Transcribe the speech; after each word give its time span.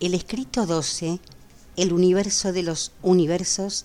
El 0.00 0.14
escrito 0.14 0.64
12, 0.64 1.18
el 1.76 1.92
universo 1.92 2.52
de 2.52 2.62
los 2.62 2.92
universos, 3.02 3.84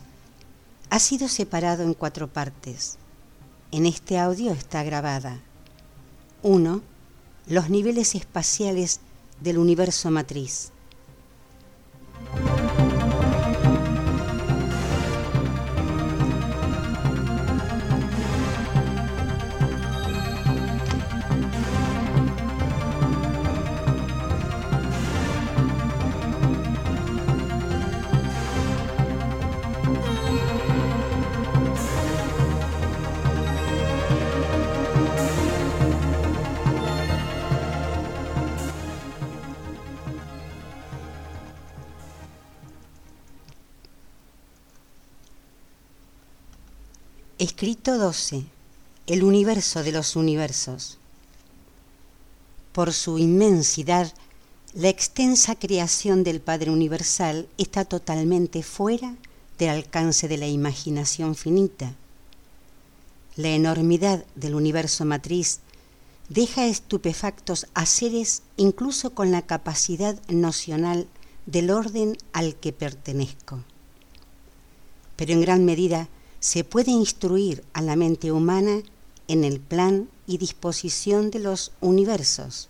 ha 0.92 1.00
sido 1.00 1.28
separado 1.28 1.82
en 1.82 1.96
cuatro 1.96 2.28
partes. 2.32 3.00
En 3.72 3.88
este 3.88 4.20
audio 4.20 4.52
está 4.52 4.84
grabada 4.84 5.40
1. 6.44 6.82
Los 7.48 7.70
niveles 7.72 8.14
espaciales 8.14 9.00
del 9.42 9.58
universo 9.58 10.12
matriz. 10.12 10.72
Escrito 47.64 47.98
12. 47.98 48.44
El 49.08 49.24
universo 49.24 49.84
de 49.84 49.94
los 49.94 50.18
universos. 50.18 50.98
Por 52.74 52.92
su 52.92 53.20
inmensidad, 53.20 54.12
la 54.74 54.90
extensa 54.90 55.56
creación 55.56 56.26
del 56.26 56.42
Padre 56.42 56.72
Universal 56.72 57.48
está 57.58 57.86
totalmente 57.86 58.64
fuera 58.64 59.16
del 59.58 59.70
alcance 59.70 60.28
de 60.28 60.36
la 60.36 60.48
imaginación 60.48 61.36
finita. 61.36 61.94
La 63.38 63.48
enormidad 63.48 64.26
del 64.36 64.56
universo 64.56 65.06
matriz 65.06 65.62
deja 66.28 66.66
estupefactos 66.66 67.68
a 67.76 67.86
seres 67.86 68.42
incluso 68.58 69.12
con 69.12 69.32
la 69.32 69.42
capacidad 69.42 70.20
nocional 70.28 71.08
del 71.46 71.70
orden 71.70 72.18
al 72.34 72.56
que 72.58 72.74
pertenezco. 72.74 73.64
Pero 75.16 75.32
en 75.32 75.40
gran 75.40 75.64
medida, 75.64 76.10
se 76.44 76.66
puede 76.66 76.92
instruir 76.92 77.64
a 77.72 77.82
la 77.82 77.96
mente 77.96 78.34
humana 78.34 78.82
en 79.30 79.46
el 79.46 79.62
plan 79.62 80.10
y 80.28 80.40
disposición 80.40 81.32
de 81.32 81.40
los 81.40 81.72
universos. 81.80 82.68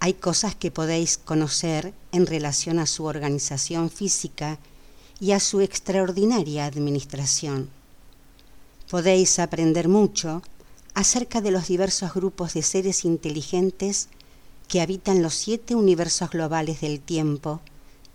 Hay 0.00 0.14
cosas 0.14 0.54
que 0.54 0.70
podéis 0.70 1.18
conocer 1.18 1.92
en 2.12 2.24
relación 2.24 2.78
a 2.78 2.86
su 2.86 3.04
organización 3.04 3.90
física 3.90 4.58
y 5.20 5.32
a 5.32 5.40
su 5.40 5.60
extraordinaria 5.60 6.64
administración. 6.64 7.68
Podéis 8.90 9.38
aprender 9.38 9.86
mucho 9.86 10.40
acerca 10.94 11.42
de 11.42 11.50
los 11.50 11.68
diversos 11.68 12.14
grupos 12.14 12.54
de 12.54 12.62
seres 12.62 13.04
inteligentes 13.04 14.08
que 14.68 14.80
habitan 14.80 15.22
los 15.22 15.34
siete 15.34 15.74
universos 15.74 16.30
globales 16.30 16.80
del 16.80 16.98
tiempo 16.98 17.60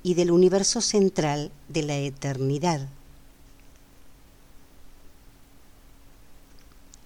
y 0.01 0.15
del 0.15 0.31
universo 0.31 0.81
central 0.81 1.51
de 1.69 1.83
la 1.83 1.97
eternidad. 1.97 2.89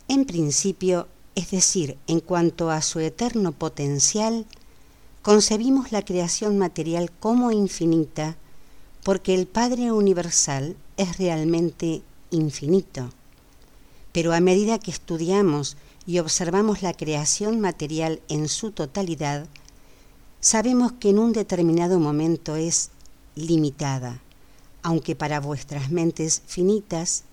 En 0.08 0.26
principio, 0.26 1.08
es 1.34 1.52
decir, 1.52 1.98
en 2.08 2.20
cuanto 2.20 2.70
a 2.70 2.82
su 2.82 3.00
eterno 3.00 3.52
potencial, 3.52 4.46
concebimos 5.22 5.92
la 5.92 6.06
creación 6.06 6.58
material 6.58 7.12
como 7.12 7.52
infinita 7.52 8.38
porque 9.04 9.34
el 9.34 9.48
Padre 9.48 9.92
Universal 9.92 10.76
es 10.98 11.18
realmente 11.18 12.02
infinito. 12.32 13.10
Pero 14.12 14.34
a 14.34 14.40
medida 14.40 14.80
que 14.80 14.92
estudiamos 14.92 15.78
y 16.06 16.20
observamos 16.20 16.82
la 16.82 16.94
creación 16.94 17.60
material 17.60 18.22
en 18.30 18.48
su 18.48 18.72
totalidad, 18.72 19.48
sabemos 20.40 20.92
que 20.94 21.10
en 21.10 21.20
un 21.20 21.34
determinado 21.34 22.00
momento 22.00 22.56
es 22.56 22.92
limitada, 23.36 24.22
aunque 24.84 25.16
para 25.16 25.40
vuestras 25.40 25.92
mentes 25.92 26.42
finitas 26.46 27.24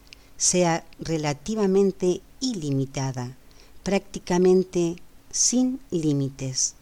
sea 0.43 0.85
relativamente 0.99 2.21
ilimitada, 2.41 3.37
prácticamente 3.85 4.97
sin 5.31 5.79
límites. 5.93 6.75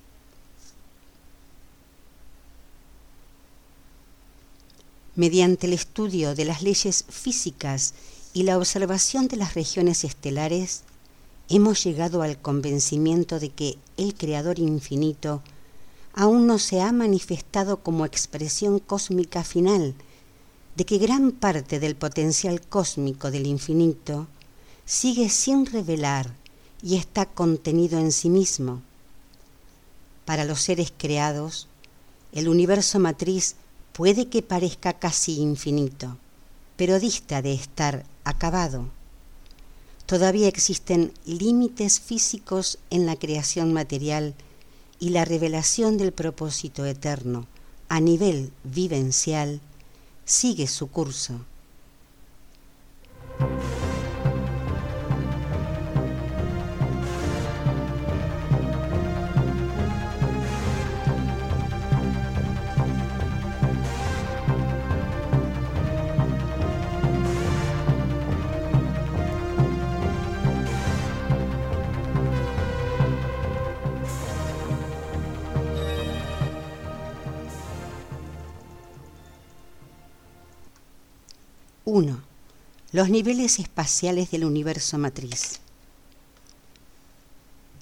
Mediante 5.14 5.66
el 5.66 5.74
estudio 5.74 6.34
de 6.34 6.46
las 6.46 6.62
leyes 6.62 7.04
físicas 7.10 7.92
y 8.32 8.44
la 8.44 8.56
observación 8.56 9.28
de 9.28 9.36
las 9.36 9.52
regiones 9.52 10.04
estelares, 10.04 10.84
hemos 11.50 11.84
llegado 11.84 12.22
al 12.22 12.40
convencimiento 12.40 13.38
de 13.38 13.50
que 13.50 13.76
el 13.98 14.14
Creador 14.14 14.58
infinito 14.58 15.42
aún 16.14 16.46
no 16.46 16.58
se 16.58 16.80
ha 16.80 16.92
manifestado 16.92 17.82
como 17.82 18.06
expresión 18.06 18.78
cósmica 18.78 19.44
final, 19.44 19.94
de 20.80 20.86
que 20.86 20.96
gran 20.96 21.32
parte 21.32 21.78
del 21.78 21.94
potencial 21.94 22.62
cósmico 22.62 23.30
del 23.30 23.46
infinito 23.46 24.28
sigue 24.86 25.28
sin 25.28 25.66
revelar 25.66 26.32
y 26.82 26.96
está 26.96 27.26
contenido 27.26 27.98
en 27.98 28.12
sí 28.12 28.30
mismo. 28.30 28.80
Para 30.24 30.46
los 30.46 30.62
seres 30.62 30.90
creados, 30.96 31.68
el 32.32 32.48
universo 32.48 32.98
matriz 32.98 33.56
puede 33.92 34.28
que 34.28 34.40
parezca 34.40 34.94
casi 34.94 35.42
infinito, 35.42 36.16
pero 36.78 36.98
dista 36.98 37.42
de 37.42 37.52
estar 37.52 38.06
acabado. 38.24 38.88
Todavía 40.06 40.48
existen 40.48 41.12
límites 41.26 42.00
físicos 42.00 42.78
en 42.88 43.04
la 43.04 43.16
creación 43.16 43.74
material 43.74 44.34
y 44.98 45.10
la 45.10 45.26
revelación 45.26 45.98
del 45.98 46.12
propósito 46.12 46.86
eterno 46.86 47.46
a 47.90 48.00
nivel 48.00 48.50
vivencial 48.64 49.60
sigue 50.30 50.68
su 50.68 50.88
curso. 50.90 51.40
1. 81.90 82.22
Los 82.92 83.10
niveles 83.10 83.58
espaciales 83.58 84.30
del 84.30 84.44
universo 84.44 84.96
matriz. 84.96 85.58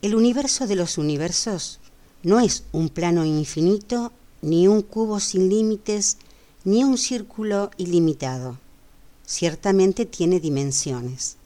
El 0.00 0.14
universo 0.14 0.66
de 0.66 0.76
los 0.76 0.96
universos 0.96 1.78
no 2.22 2.40
es 2.40 2.64
un 2.72 2.88
plano 2.88 3.26
infinito, 3.26 4.10
ni 4.40 4.66
un 4.66 4.80
cubo 4.80 5.20
sin 5.20 5.50
límites, 5.50 6.16
ni 6.64 6.84
un 6.84 6.96
círculo 6.96 7.70
ilimitado. 7.76 8.56
Ciertamente 9.26 10.06
tiene 10.06 10.40
dimensiones. 10.40 11.36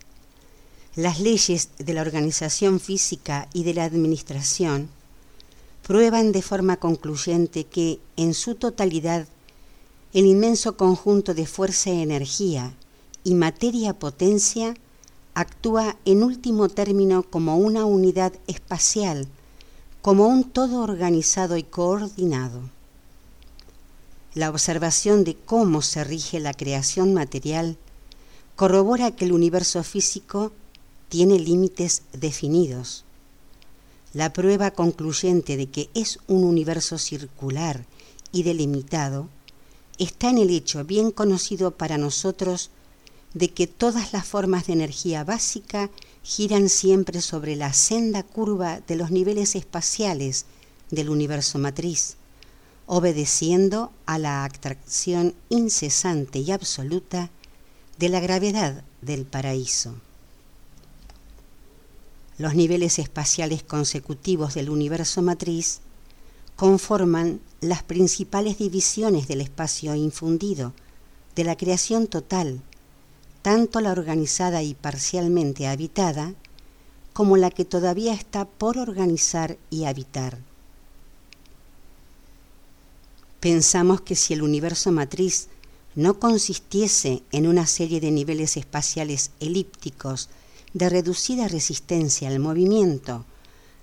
Las 0.94 1.18
leyes 1.18 1.70
de 1.78 1.94
la 1.94 2.02
organización 2.02 2.78
física 2.78 3.48
y 3.52 3.64
de 3.64 3.74
la 3.74 3.82
administración 3.82 4.88
prueban 5.82 6.30
de 6.30 6.42
forma 6.42 6.76
concluyente 6.76 7.64
que, 7.64 7.98
en 8.16 8.34
su 8.34 8.54
totalidad, 8.54 9.26
el 10.12 10.26
inmenso 10.26 10.76
conjunto 10.76 11.32
de 11.32 11.46
fuerza 11.46 11.90
y 11.90 12.02
energía 12.02 12.74
y 13.24 13.34
materia-potencia 13.34 14.74
actúa 15.34 15.96
en 16.04 16.22
último 16.22 16.68
término 16.68 17.22
como 17.22 17.56
una 17.56 17.86
unidad 17.86 18.34
espacial, 18.46 19.26
como 20.02 20.26
un 20.26 20.44
todo 20.44 20.82
organizado 20.82 21.56
y 21.56 21.62
coordinado. 21.62 22.60
La 24.34 24.50
observación 24.50 25.24
de 25.24 25.34
cómo 25.34 25.80
se 25.80 26.04
rige 26.04 26.40
la 26.40 26.52
creación 26.52 27.14
material 27.14 27.78
corrobora 28.54 29.16
que 29.16 29.24
el 29.24 29.32
universo 29.32 29.82
físico 29.82 30.52
tiene 31.08 31.38
límites 31.38 32.02
definidos. 32.12 33.04
La 34.12 34.34
prueba 34.34 34.72
concluyente 34.72 35.56
de 35.56 35.70
que 35.70 35.88
es 35.94 36.18
un 36.26 36.44
universo 36.44 36.98
circular 36.98 37.86
y 38.30 38.42
delimitado 38.42 39.28
está 40.02 40.30
en 40.30 40.38
el 40.38 40.50
hecho 40.50 40.84
bien 40.84 41.10
conocido 41.10 41.72
para 41.72 41.98
nosotros 41.98 42.70
de 43.34 43.50
que 43.50 43.66
todas 43.66 44.12
las 44.12 44.26
formas 44.26 44.66
de 44.66 44.74
energía 44.74 45.24
básica 45.24 45.90
giran 46.22 46.68
siempre 46.68 47.20
sobre 47.20 47.56
la 47.56 47.72
senda 47.72 48.22
curva 48.22 48.80
de 48.80 48.96
los 48.96 49.10
niveles 49.10 49.54
espaciales 49.54 50.46
del 50.90 51.08
universo 51.08 51.58
matriz, 51.58 52.16
obedeciendo 52.86 53.90
a 54.06 54.18
la 54.18 54.44
atracción 54.44 55.34
incesante 55.48 56.40
y 56.40 56.50
absoluta 56.52 57.30
de 57.98 58.08
la 58.08 58.20
gravedad 58.20 58.84
del 59.00 59.24
paraíso. 59.24 59.94
Los 62.38 62.54
niveles 62.54 62.98
espaciales 62.98 63.62
consecutivos 63.62 64.54
del 64.54 64.68
universo 64.70 65.22
matriz 65.22 65.80
conforman 66.56 67.40
las 67.62 67.84
principales 67.84 68.58
divisiones 68.58 69.28
del 69.28 69.40
espacio 69.40 69.94
infundido, 69.94 70.72
de 71.36 71.44
la 71.44 71.56
creación 71.56 72.08
total, 72.08 72.60
tanto 73.40 73.80
la 73.80 73.92
organizada 73.92 74.64
y 74.64 74.74
parcialmente 74.74 75.68
habitada, 75.68 76.34
como 77.12 77.36
la 77.36 77.50
que 77.50 77.64
todavía 77.64 78.14
está 78.14 78.46
por 78.46 78.78
organizar 78.78 79.58
y 79.70 79.84
habitar. 79.84 80.38
Pensamos 83.38 84.00
que 84.00 84.16
si 84.16 84.34
el 84.34 84.42
universo 84.42 84.90
matriz 84.90 85.48
no 85.94 86.18
consistiese 86.18 87.22
en 87.30 87.46
una 87.46 87.66
serie 87.68 88.00
de 88.00 88.10
niveles 88.10 88.56
espaciales 88.56 89.30
elípticos 89.38 90.30
de 90.74 90.88
reducida 90.88 91.46
resistencia 91.46 92.26
al 92.26 92.40
movimiento, 92.40 93.24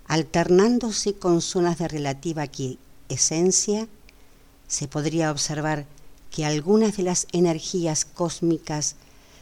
alternándose 0.05 1.13
con 1.13 1.41
zonas 1.41 1.77
de 1.77 1.87
relativa 1.87 2.45
esencia, 3.09 3.88
se 4.67 4.88
podría 4.88 5.31
observar 5.31 5.85
que 6.31 6.45
algunas 6.45 6.97
de 6.97 7.03
las 7.03 7.27
energías 7.31 8.06
cósmicas 8.06 8.95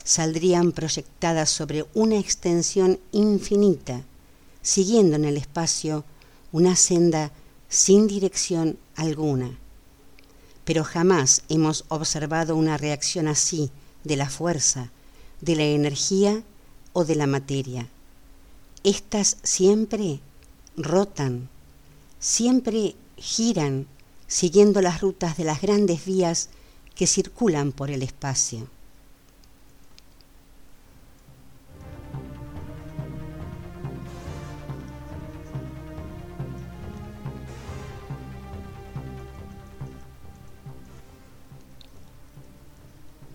saldrían 0.03 0.71
proyectadas 0.71 1.49
sobre 1.49 1.85
una 1.93 2.17
extensión 2.17 2.99
infinita, 3.11 4.03
siguiendo 4.61 5.17
en 5.17 5.25
el 5.25 5.37
espacio 5.37 6.05
una 6.51 6.75
senda 6.77 7.31
sin 7.67 8.07
dirección 8.07 8.77
alguna. 8.95 9.57
Pero 10.63 10.83
jamás 10.83 11.43
hemos 11.49 11.83
observado 11.89 12.55
una 12.55 12.77
reacción 12.77 13.27
así 13.27 13.69
de 14.05 14.15
la 14.15 14.29
fuerza, 14.29 14.91
de 15.41 15.55
la 15.57 15.63
energía 15.63 16.41
o 16.93 17.03
de 17.03 17.15
la 17.15 17.27
materia. 17.27 17.89
Estas 18.83 19.37
siempre 19.43 20.21
rotan, 20.77 21.49
siempre 22.19 22.95
giran 23.17 23.87
siguiendo 24.27 24.81
las 24.81 25.01
rutas 25.01 25.37
de 25.37 25.43
las 25.43 25.61
grandes 25.61 26.05
vías 26.05 26.49
que 26.95 27.07
circulan 27.07 27.71
por 27.71 27.91
el 27.91 28.03
espacio. 28.03 28.67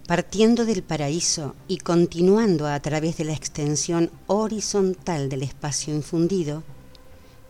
Partiendo 0.07 0.67
del 0.67 0.83
paraíso 0.83 1.55
y 1.69 1.79
continuando 1.79 2.67
a 2.67 2.79
través 2.81 3.17
de 3.17 3.25
la 3.25 3.33
extensión 3.33 4.11
horizontal 4.27 5.31
del 5.31 5.43
espacio 5.43 5.95
infundido, 5.95 6.63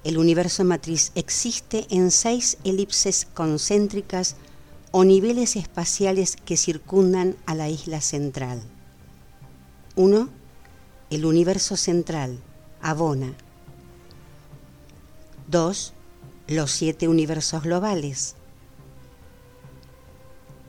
el 0.04 0.18
universo 0.18 0.64
matriz 0.64 1.12
existe 1.14 1.86
en 1.90 2.10
seis 2.10 2.58
elipses 2.64 3.26
concéntricas 3.34 4.36
o 4.90 5.04
niveles 5.04 5.54
espaciales 5.56 6.36
que 6.36 6.56
circundan 6.56 7.36
a 7.46 7.54
la 7.54 7.68
isla 7.68 8.00
central. 8.00 8.62
1. 9.94 10.28
El 11.10 11.24
universo 11.24 11.76
central, 11.76 12.40
Abona. 12.80 13.32
2. 15.48 15.92
Los 16.48 16.70
siete 16.72 17.06
universos 17.08 17.62
globales. 17.62 18.34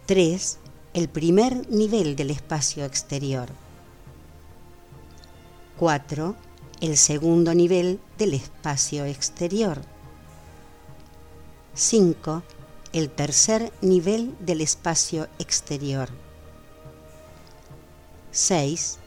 3. 0.05 0.59
El 0.93 1.09
primer 1.09 1.69
nivel 1.71 2.15
del 2.15 2.29
espacio 2.29 2.85
exterior. 2.85 3.49
4 5.79 6.35
el 6.81 6.97
segundo 6.97 7.53
nivel 7.53 7.99
del 8.17 8.33
espacio 8.33 9.05
exterior. 9.05 9.81
5. 11.73 12.43
El 12.91 13.09
tercer 13.09 13.71
nivel 13.81 14.35
del 14.39 14.61
espacio 14.61 15.27
exterior. 15.39 16.09
6. 18.31 18.99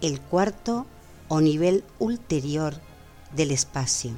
El 0.00 0.20
cuarto 0.20 0.86
o 1.28 1.40
nivel 1.40 1.84
ulterior 1.98 2.74
del 3.34 3.50
espacio. 3.50 4.12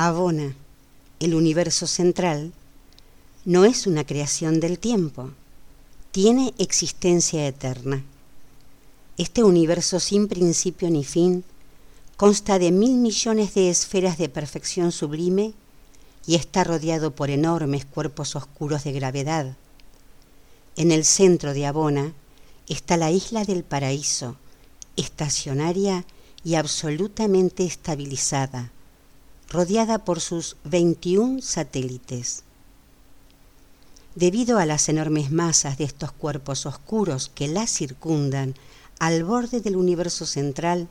Abona, 0.00 0.54
el 1.18 1.34
universo 1.34 1.88
central, 1.88 2.52
no 3.44 3.64
es 3.64 3.84
una 3.84 4.06
creación 4.06 4.60
del 4.60 4.78
tiempo, 4.78 5.32
tiene 6.12 6.54
existencia 6.58 7.44
eterna. 7.48 8.04
Este 9.16 9.42
universo 9.42 9.98
sin 9.98 10.28
principio 10.28 10.88
ni 10.88 11.02
fin 11.02 11.42
consta 12.16 12.60
de 12.60 12.70
mil 12.70 12.92
millones 12.92 13.54
de 13.54 13.70
esferas 13.70 14.18
de 14.18 14.28
perfección 14.28 14.92
sublime 14.92 15.52
y 16.28 16.36
está 16.36 16.62
rodeado 16.62 17.12
por 17.12 17.28
enormes 17.28 17.84
cuerpos 17.84 18.36
oscuros 18.36 18.84
de 18.84 18.92
gravedad. 18.92 19.56
En 20.76 20.92
el 20.92 21.04
centro 21.04 21.54
de 21.54 21.66
Abona 21.66 22.12
está 22.68 22.96
la 22.96 23.10
isla 23.10 23.44
del 23.44 23.64
paraíso, 23.64 24.36
estacionaria 24.94 26.04
y 26.44 26.54
absolutamente 26.54 27.64
estabilizada 27.64 28.70
rodeada 29.50 29.98
por 29.98 30.20
sus 30.20 30.56
21 30.64 31.40
satélites. 31.42 32.42
Debido 34.14 34.58
a 34.58 34.66
las 34.66 34.88
enormes 34.88 35.30
masas 35.30 35.78
de 35.78 35.84
estos 35.84 36.12
cuerpos 36.12 36.66
oscuros 36.66 37.30
que 37.34 37.48
la 37.48 37.66
circundan 37.66 38.54
al 38.98 39.24
borde 39.24 39.60
del 39.60 39.76
universo 39.76 40.26
central, 40.26 40.88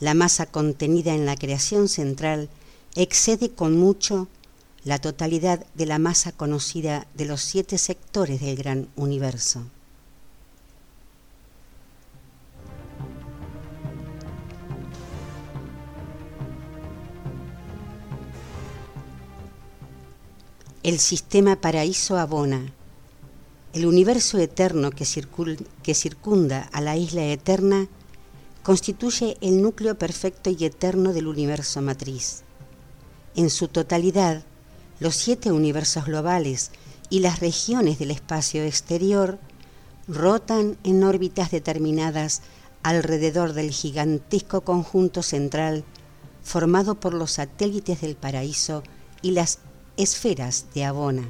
la 0.00 0.14
masa 0.14 0.46
contenida 0.46 1.14
en 1.14 1.26
la 1.26 1.36
creación 1.36 1.88
central 1.88 2.48
excede 2.94 3.50
con 3.50 3.76
mucho 3.76 4.28
la 4.84 4.98
totalidad 4.98 5.66
de 5.74 5.86
la 5.86 5.98
masa 5.98 6.32
conocida 6.32 7.06
de 7.14 7.24
los 7.24 7.42
siete 7.42 7.76
sectores 7.76 8.40
del 8.40 8.56
gran 8.56 8.88
universo. 8.96 9.64
El 20.88 21.00
sistema 21.00 21.60
paraíso 21.60 22.16
abona, 22.16 22.72
el 23.74 23.84
universo 23.84 24.38
eterno 24.38 24.90
que, 24.90 25.04
circunda 25.04 26.62
a 26.72 26.80
la 26.80 26.96
isla 26.96 27.26
eterna 27.26 27.88
constituye 28.62 29.36
el 29.42 29.60
núcleo 29.60 29.98
perfecto 29.98 30.48
y 30.48 30.64
eterno 30.64 31.12
del 31.12 31.26
universo 31.26 31.82
matriz. 31.82 32.42
En 33.36 33.50
su 33.50 33.68
totalidad, 33.68 34.44
los 34.98 35.14
siete 35.14 35.52
universos 35.52 36.06
globales 36.06 36.70
y 37.10 37.20
las 37.20 37.40
regiones 37.40 37.98
del 37.98 38.10
espacio 38.10 38.64
exterior 38.64 39.38
rotan 40.08 40.78
en 40.84 41.04
órbitas 41.04 41.50
determinadas 41.50 42.40
alrededor 42.82 43.52
del 43.52 43.72
gigantesco 43.72 44.62
conjunto 44.62 45.22
central 45.22 45.84
formado 46.42 46.94
por 46.94 47.12
los 47.12 47.32
satélites 47.32 48.00
del 48.00 48.16
paraíso 48.16 48.82
y 49.20 49.32
las 49.32 49.58
Esferas 49.98 50.66
de 50.74 50.84
Abona. 50.84 51.28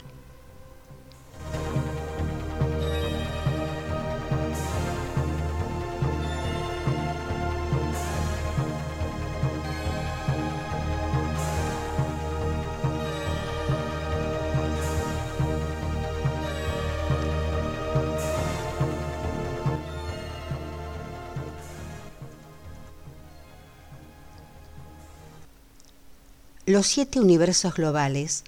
Los 26.67 26.87
siete 26.87 27.19
universos 27.19 27.73
globales 27.73 28.45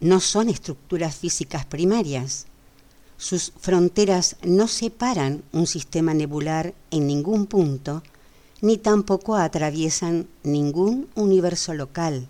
no 0.00 0.20
son 0.20 0.48
estructuras 0.48 1.14
físicas 1.14 1.66
primarias. 1.66 2.46
Sus 3.16 3.52
fronteras 3.60 4.36
no 4.42 4.66
separan 4.66 5.42
un 5.52 5.66
sistema 5.66 6.14
nebular 6.14 6.74
en 6.90 7.06
ningún 7.06 7.46
punto, 7.46 8.02
ni 8.62 8.78
tampoco 8.78 9.36
atraviesan 9.36 10.26
ningún 10.42 11.08
universo 11.14 11.74
local, 11.74 12.28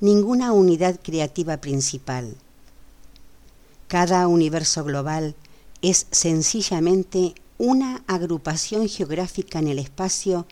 ninguna 0.00 0.52
unidad 0.52 0.98
creativa 1.00 1.56
principal. 1.58 2.36
Cada 3.88 4.26
universo 4.26 4.82
global 4.82 5.36
es 5.82 6.06
sencillamente 6.10 7.34
una 7.58 8.02
agrupación 8.06 8.88
geográfica 8.88 9.60
en 9.60 9.68
el 9.68 9.78
espacio 9.78 10.46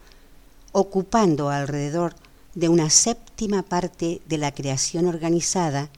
ocupando 0.72 1.50
alrededor 1.50 2.14
de 2.54 2.68
una 2.68 2.90
séptima 2.90 3.62
parte 3.62 4.22
de 4.26 4.38
la 4.38 4.52
creación 4.52 5.06
organizada 5.06 5.90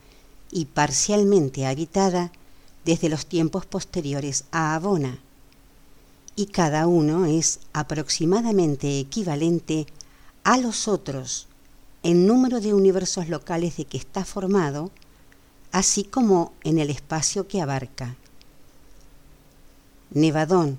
y 0.50 0.66
parcialmente 0.66 1.66
habitada 1.66 2.32
desde 2.84 3.08
los 3.08 3.26
tiempos 3.26 3.66
posteriores 3.66 4.44
a 4.52 4.74
Abona, 4.74 5.18
y 6.36 6.46
cada 6.46 6.86
uno 6.86 7.24
es 7.24 7.60
aproximadamente 7.72 9.00
equivalente 9.00 9.86
a 10.44 10.58
los 10.58 10.86
otros 10.86 11.48
en 12.02 12.26
número 12.26 12.60
de 12.60 12.74
universos 12.74 13.28
locales 13.28 13.76
de 13.78 13.86
que 13.86 13.96
está 13.96 14.24
formado, 14.24 14.92
así 15.72 16.04
como 16.04 16.52
en 16.62 16.78
el 16.78 16.90
espacio 16.90 17.48
que 17.48 17.60
abarca. 17.60 18.14
Nevadón, 20.10 20.78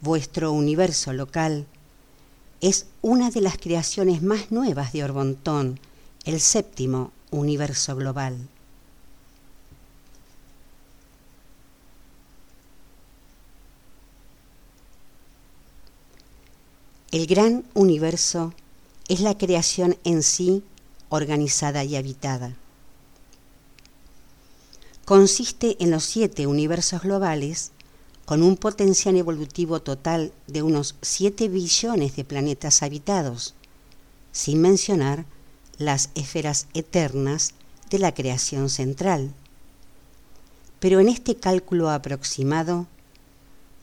vuestro 0.00 0.50
universo 0.50 1.12
local, 1.12 1.66
es 2.60 2.86
una 3.02 3.30
de 3.30 3.42
las 3.42 3.58
creaciones 3.58 4.22
más 4.22 4.50
nuevas 4.50 4.92
de 4.92 5.04
Orbontón, 5.04 5.78
el 6.24 6.40
séptimo 6.40 7.12
universo 7.30 7.94
global. 7.94 8.48
El 17.12 17.26
gran 17.26 17.64
universo 17.74 18.52
es 19.08 19.20
la 19.20 19.38
creación 19.38 19.96
en 20.02 20.24
sí 20.24 20.64
organizada 21.08 21.84
y 21.84 21.94
habitada. 21.94 22.56
Consiste 25.04 25.76
en 25.78 25.92
los 25.92 26.02
siete 26.02 26.48
universos 26.48 27.02
globales 27.02 27.70
con 28.24 28.42
un 28.42 28.56
potencial 28.56 29.14
evolutivo 29.14 29.80
total 29.80 30.32
de 30.48 30.62
unos 30.62 30.96
7 31.00 31.48
billones 31.48 32.16
de 32.16 32.24
planetas 32.24 32.82
habitados, 32.82 33.54
sin 34.32 34.60
mencionar 34.60 35.26
las 35.78 36.10
esferas 36.16 36.66
eternas 36.74 37.54
de 37.88 38.00
la 38.00 38.12
creación 38.12 38.68
central. 38.68 39.32
Pero 40.80 40.98
en 40.98 41.08
este 41.08 41.36
cálculo 41.36 41.88
aproximado 41.88 42.88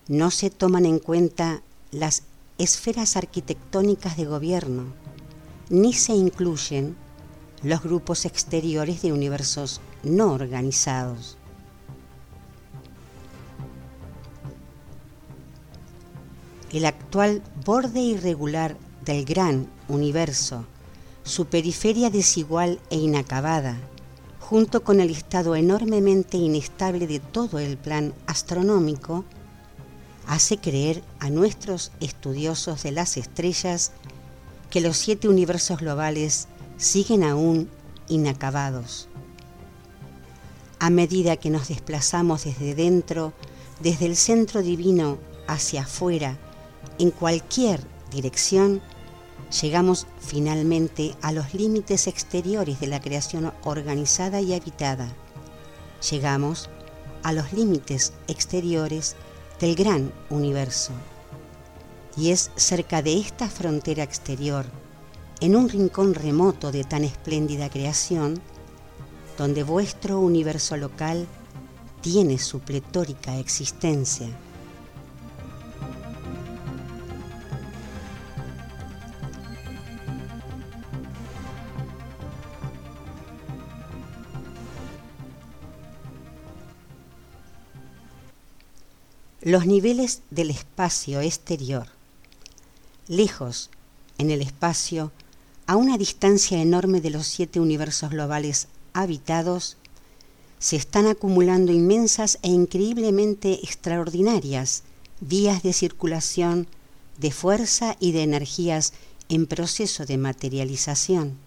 no 0.10 0.30
se 0.30 0.50
toman 0.50 0.86
en 0.86 1.00
cuenta 1.00 1.62
las 1.92 2.24
esferas 2.58 3.16
arquitectónicas 3.18 4.18
de 4.18 4.26
gobierno, 4.26 4.86
ni 5.70 5.94
se 5.94 6.14
incluyen 6.14 6.96
los 7.62 7.82
grupos 7.82 8.26
exteriores 8.26 9.02
de 9.02 9.14
universos 9.14 9.82
no 10.04 10.34
organizados. 10.34 11.38
el 16.74 16.86
actual 16.86 17.44
borde 17.64 18.00
irregular 18.00 18.76
del 19.06 19.26
gran 19.26 19.68
universo, 19.88 20.66
su 21.24 21.46
periferia 21.46 22.10
desigual 22.10 22.80
e 22.90 22.98
inacabada, 22.98 23.78
junto 24.40 24.84
con 24.84 25.00
el 25.00 25.12
estado 25.12 25.56
enormemente 25.56 26.38
inestable 26.38 27.06
de 27.06 27.20
todo 27.20 27.60
el 27.60 27.78
plan 27.78 28.14
astronómico, 28.26 29.24
hace 30.28 30.58
creer 30.58 31.04
a 31.20 31.30
nuestros 31.30 31.92
estudiosos 32.00 32.84
de 32.84 32.92
las 32.92 33.18
estrellas 33.18 33.92
que 34.70 34.82
los 34.82 34.98
siete 34.98 35.28
universos 35.28 35.80
globales 35.80 36.48
siguen 36.78 37.24
aún 37.24 37.70
inacabados. 38.08 39.08
A 40.80 40.90
medida 40.90 41.38
que 41.38 41.50
nos 41.50 41.68
desplazamos 41.68 42.44
desde 42.44 42.76
dentro, 42.76 43.34
desde 43.80 44.06
el 44.06 44.16
centro 44.16 44.62
divino 44.62 45.18
hacia 45.48 45.84
afuera, 45.84 46.38
en 47.00 47.12
cualquier 47.12 47.82
dirección, 48.12 48.82
llegamos 49.62 50.08
finalmente 50.20 51.16
a 51.22 51.32
los 51.32 51.54
límites 51.54 52.08
exteriores 52.08 52.80
de 52.80 52.88
la 52.88 53.02
creación 53.02 53.54
organizada 53.64 54.42
y 54.42 54.54
habitada. 54.54 55.14
Llegamos 56.10 56.70
a 57.24 57.32
los 57.32 57.54
límites 57.54 58.14
exteriores 58.28 59.16
del 59.64 59.76
gran 59.76 60.12
universo. 60.30 60.92
Y 62.18 62.32
es 62.32 62.52
cerca 62.58 63.02
de 63.02 63.18
esta 63.18 63.48
frontera 63.48 64.04
exterior, 64.04 64.66
en 65.40 65.56
un 65.56 65.70
rincón 65.70 66.16
remoto 66.16 66.74
de 66.74 66.84
tan 66.84 67.06
espléndida 67.06 67.70
creación, 67.70 68.42
donde 69.38 69.64
vuestro 69.64 70.20
universo 70.20 70.76
local 70.76 71.28
tiene 72.02 72.40
su 72.40 72.60
pletórica 72.60 73.38
existencia. 73.38 74.28
Los 89.44 89.66
niveles 89.66 90.22
del 90.32 90.50
espacio 90.50 91.20
exterior. 91.20 91.88
Lejos, 93.10 93.70
en 94.18 94.32
el 94.32 94.42
espacio, 94.42 95.12
a 95.68 95.76
una 95.76 95.98
distancia 95.98 96.62
enorme 96.62 97.02
de 97.02 97.10
los 97.10 97.28
siete 97.28 97.60
universos 97.60 98.12
globales 98.12 98.70
habitados, 98.94 99.76
se 100.60 100.78
están 100.78 101.08
acumulando 101.08 101.74
inmensas 101.74 102.40
e 102.42 102.48
increíblemente 102.48 103.60
extraordinarias 103.64 104.84
vías 105.20 105.62
de 105.62 105.74
circulación 105.74 106.68
de 107.18 107.32
fuerza 107.32 107.98
y 108.00 108.14
de 108.14 108.24
energías 108.24 108.94
en 109.28 109.46
proceso 109.46 110.06
de 110.06 110.18
materialización. 110.18 111.38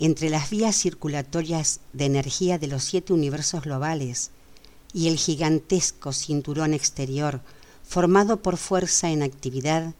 Entre 0.00 0.30
las 0.30 0.50
vías 0.50 0.74
circulatorias 0.74 1.78
de 1.92 2.06
energía 2.06 2.58
de 2.58 2.66
los 2.66 2.82
siete 2.82 3.12
universos 3.12 3.62
globales, 3.62 4.32
y 4.92 5.08
el 5.08 5.16
gigantesco 5.16 6.12
cinturón 6.12 6.74
exterior 6.74 7.40
formado 7.86 8.42
por 8.42 8.56
fuerza 8.56 9.10
en 9.10 9.22
actividad, 9.22 9.94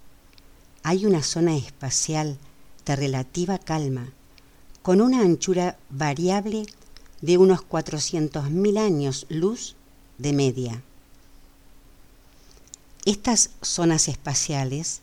hay 0.83 1.07
una 1.07 1.23
zona 1.23 1.57
espacial 1.57 2.39
de 2.85 2.97
relativa 2.97 3.59
calma, 3.59 4.13
con 4.83 5.01
una 5.01 5.21
anchura 5.21 5.79
variable 5.91 6.67
de 7.21 7.39
unos 7.39 7.61
400.000 7.61 8.79
años 8.79 9.27
luz 9.29 9.75
de 10.19 10.33
media. 10.33 10.83
Estas 13.05 13.51
zonas 13.63 14.09
espaciales 14.09 15.01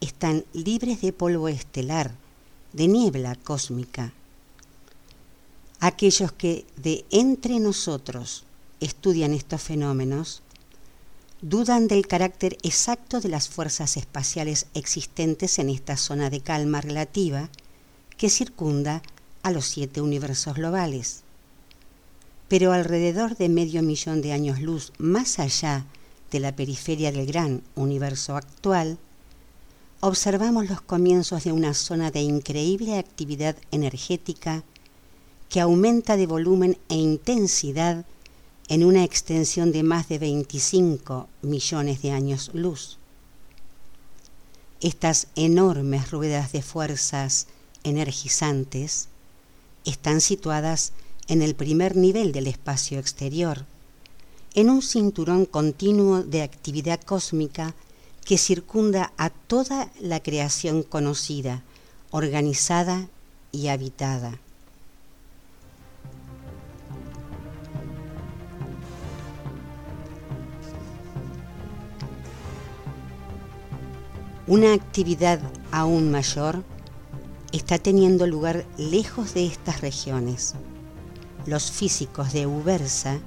están 0.00 0.44
libres 0.52 1.00
de 1.00 1.12
polvo 1.12 1.48
estelar, 1.48 2.12
de 2.72 2.88
niebla 2.88 3.34
cósmica. 3.34 4.12
Aquellos 5.80 6.32
que 6.32 6.64
de 6.76 7.04
entre 7.10 7.58
nosotros 7.60 8.44
estudian 8.80 9.32
estos 9.32 9.62
fenómenos 9.62 10.42
dudan 11.40 11.86
del 11.86 12.06
carácter 12.06 12.58
exacto 12.62 13.20
de 13.20 13.28
las 13.28 13.48
fuerzas 13.48 13.96
espaciales 13.96 14.66
existentes 14.74 15.58
en 15.58 15.70
esta 15.70 15.96
zona 15.96 16.30
de 16.30 16.40
calma 16.40 16.80
relativa 16.80 17.48
que 18.16 18.28
circunda 18.28 19.02
a 19.42 19.52
los 19.52 19.66
siete 19.66 20.00
universos 20.00 20.54
globales. 20.54 21.22
Pero 22.48 22.72
alrededor 22.72 23.36
de 23.36 23.48
medio 23.48 23.82
millón 23.82 24.20
de 24.20 24.32
años 24.32 24.60
luz 24.60 24.92
más 24.98 25.38
allá 25.38 25.86
de 26.32 26.40
la 26.40 26.56
periferia 26.56 27.12
del 27.12 27.26
gran 27.26 27.62
universo 27.76 28.36
actual, 28.36 28.98
observamos 30.00 30.68
los 30.68 30.80
comienzos 30.80 31.44
de 31.44 31.52
una 31.52 31.74
zona 31.74 32.10
de 32.10 32.20
increíble 32.20 32.98
actividad 32.98 33.56
energética 33.70 34.64
que 35.48 35.60
aumenta 35.60 36.16
de 36.16 36.26
volumen 36.26 36.78
e 36.88 36.96
intensidad 36.96 38.04
en 38.68 38.84
una 38.84 39.02
extensión 39.02 39.72
de 39.72 39.82
más 39.82 40.08
de 40.08 40.18
25 40.18 41.28
millones 41.42 42.02
de 42.02 42.10
años 42.10 42.50
luz. 42.52 42.98
Estas 44.80 45.28
enormes 45.34 46.10
ruedas 46.10 46.52
de 46.52 46.62
fuerzas 46.62 47.46
energizantes 47.82 49.08
están 49.84 50.20
situadas 50.20 50.92
en 51.28 51.42
el 51.42 51.54
primer 51.54 51.96
nivel 51.96 52.32
del 52.32 52.46
espacio 52.46 52.98
exterior, 52.98 53.64
en 54.54 54.70
un 54.70 54.82
cinturón 54.82 55.46
continuo 55.46 56.22
de 56.22 56.42
actividad 56.42 57.00
cósmica 57.00 57.74
que 58.24 58.38
circunda 58.38 59.12
a 59.16 59.30
toda 59.30 59.90
la 60.00 60.20
creación 60.20 60.82
conocida, 60.82 61.62
organizada 62.10 63.08
y 63.50 63.68
habitada. 63.68 64.38
Una 74.48 74.72
actividad 74.72 75.40
aún 75.72 76.10
mayor 76.10 76.64
está 77.52 77.76
teniendo 77.76 78.26
lugar 78.26 78.64
lejos 78.78 79.34
de 79.34 79.44
estas 79.44 79.82
regiones. 79.82 80.54
Los 81.44 81.70
físicos 81.70 82.32
de 82.32 82.46
Ubersa 82.46 83.18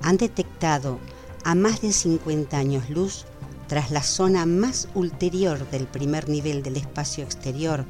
han 0.00 0.16
detectado 0.16 1.00
a 1.42 1.56
más 1.56 1.82
de 1.82 1.92
50 1.92 2.56
años 2.56 2.88
luz 2.88 3.24
tras 3.66 3.90
la 3.90 4.04
zona 4.04 4.46
más 4.46 4.86
ulterior 4.94 5.68
del 5.70 5.88
primer 5.88 6.28
nivel 6.28 6.62
del 6.62 6.76
espacio 6.76 7.24
exterior, 7.24 7.84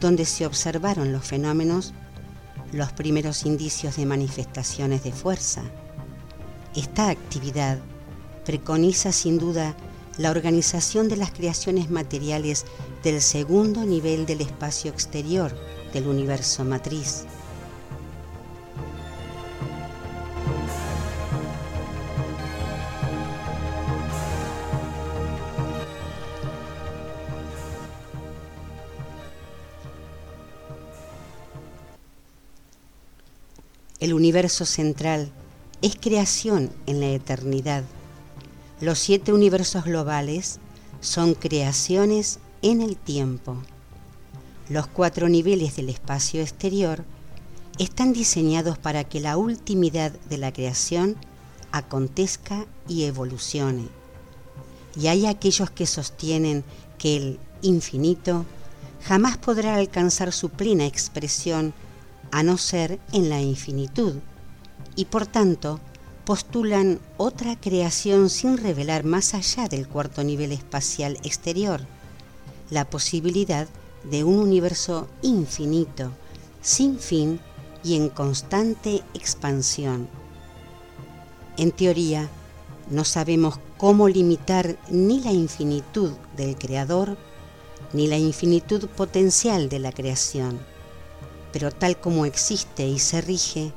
donde 0.00 0.24
se 0.24 0.44
observaron 0.44 1.12
los 1.12 1.24
fenómenos, 1.24 1.94
los 2.72 2.92
primeros 2.92 3.46
indicios 3.46 3.94
de 3.94 4.06
manifestaciones 4.06 5.04
de 5.04 5.12
fuerza. 5.12 5.62
Esta 6.74 7.10
actividad 7.10 7.78
preconiza 8.44 9.12
sin 9.12 9.38
duda 9.38 9.76
la 10.18 10.30
organización 10.30 11.08
de 11.08 11.16
las 11.16 11.32
creaciones 11.32 11.90
materiales 11.90 12.64
del 13.02 13.20
segundo 13.20 13.84
nivel 13.84 14.26
del 14.26 14.40
espacio 14.40 14.90
exterior 14.90 15.52
del 15.92 16.06
universo 16.06 16.64
matriz. 16.64 17.24
El 34.00 34.14
universo 34.14 34.66
central 34.66 35.30
es 35.80 35.94
creación 35.94 36.70
en 36.86 36.98
la 36.98 37.06
eternidad. 37.06 37.84
Los 38.82 38.98
siete 38.98 39.32
universos 39.32 39.84
globales 39.84 40.58
son 41.00 41.34
creaciones 41.34 42.40
en 42.62 42.80
el 42.80 42.96
tiempo. 42.96 43.56
Los 44.68 44.88
cuatro 44.88 45.28
niveles 45.28 45.76
del 45.76 45.88
espacio 45.88 46.40
exterior 46.40 47.04
están 47.78 48.12
diseñados 48.12 48.78
para 48.78 49.04
que 49.04 49.20
la 49.20 49.36
ultimidad 49.36 50.10
de 50.28 50.36
la 50.36 50.52
creación 50.52 51.14
acontezca 51.70 52.66
y 52.88 53.04
evolucione. 53.04 53.86
Y 54.96 55.06
hay 55.06 55.26
aquellos 55.26 55.70
que 55.70 55.86
sostienen 55.86 56.64
que 56.98 57.16
el 57.16 57.38
infinito 57.60 58.46
jamás 59.04 59.36
podrá 59.38 59.76
alcanzar 59.76 60.32
su 60.32 60.50
plena 60.50 60.86
expresión 60.86 61.72
a 62.32 62.42
no 62.42 62.58
ser 62.58 62.98
en 63.12 63.30
la 63.30 63.40
infinitud, 63.40 64.14
y 64.96 65.04
por 65.04 65.28
tanto 65.28 65.78
postulan 66.24 67.00
otra 67.16 67.56
creación 67.56 68.30
sin 68.30 68.58
revelar 68.58 69.04
más 69.04 69.34
allá 69.34 69.68
del 69.68 69.88
cuarto 69.88 70.22
nivel 70.22 70.52
espacial 70.52 71.18
exterior, 71.24 71.80
la 72.70 72.84
posibilidad 72.88 73.68
de 74.04 74.24
un 74.24 74.38
universo 74.38 75.08
infinito, 75.22 76.10
sin 76.60 76.98
fin 76.98 77.40
y 77.82 77.96
en 77.96 78.08
constante 78.08 79.02
expansión. 79.14 80.08
En 81.56 81.72
teoría, 81.72 82.28
no 82.90 83.04
sabemos 83.04 83.58
cómo 83.76 84.08
limitar 84.08 84.76
ni 84.90 85.20
la 85.20 85.32
infinitud 85.32 86.12
del 86.36 86.56
Creador, 86.56 87.16
ni 87.92 88.06
la 88.06 88.16
infinitud 88.16 88.86
potencial 88.88 89.68
de 89.68 89.78
la 89.78 89.92
creación 89.92 90.60
pero 91.52 91.70
tal 91.70 92.00
como 92.00 92.26
existe 92.26 92.86
y 92.86 92.98
se 92.98 93.20
rige, 93.20 93.72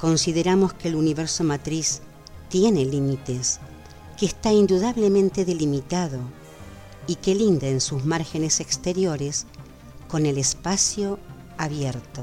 consideramos 0.00 0.72
que 0.72 0.88
el 0.88 0.96
universo 0.96 1.44
matriz 1.44 2.00
tiene 2.48 2.86
límites, 2.86 3.60
que 4.18 4.24
está 4.24 4.50
indudablemente 4.52 5.44
delimitado 5.44 6.18
y 7.06 7.16
que 7.16 7.34
linda 7.34 7.68
en 7.68 7.80
sus 7.80 8.04
márgenes 8.04 8.60
exteriores 8.60 9.46
con 10.08 10.24
el 10.24 10.38
espacio 10.38 11.18
abierto. 11.58 12.22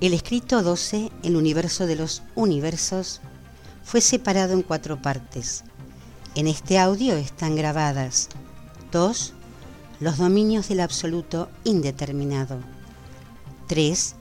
El 0.00 0.14
escrito 0.14 0.62
12, 0.62 1.10
el 1.24 1.36
universo 1.36 1.86
de 1.86 1.94
los 1.94 2.22
universos, 2.34 3.20
fue 3.84 4.00
separado 4.00 4.54
en 4.54 4.62
cuatro 4.62 5.02
partes. 5.02 5.62
En 6.34 6.46
este 6.46 6.78
audio 6.78 7.16
están 7.16 7.54
grabadas 7.54 8.30
2. 8.92 9.34
Los 10.00 10.16
dominios 10.16 10.70
del 10.70 10.80
absoluto 10.80 11.50
indeterminado. 11.64 12.60
3. 13.66 14.14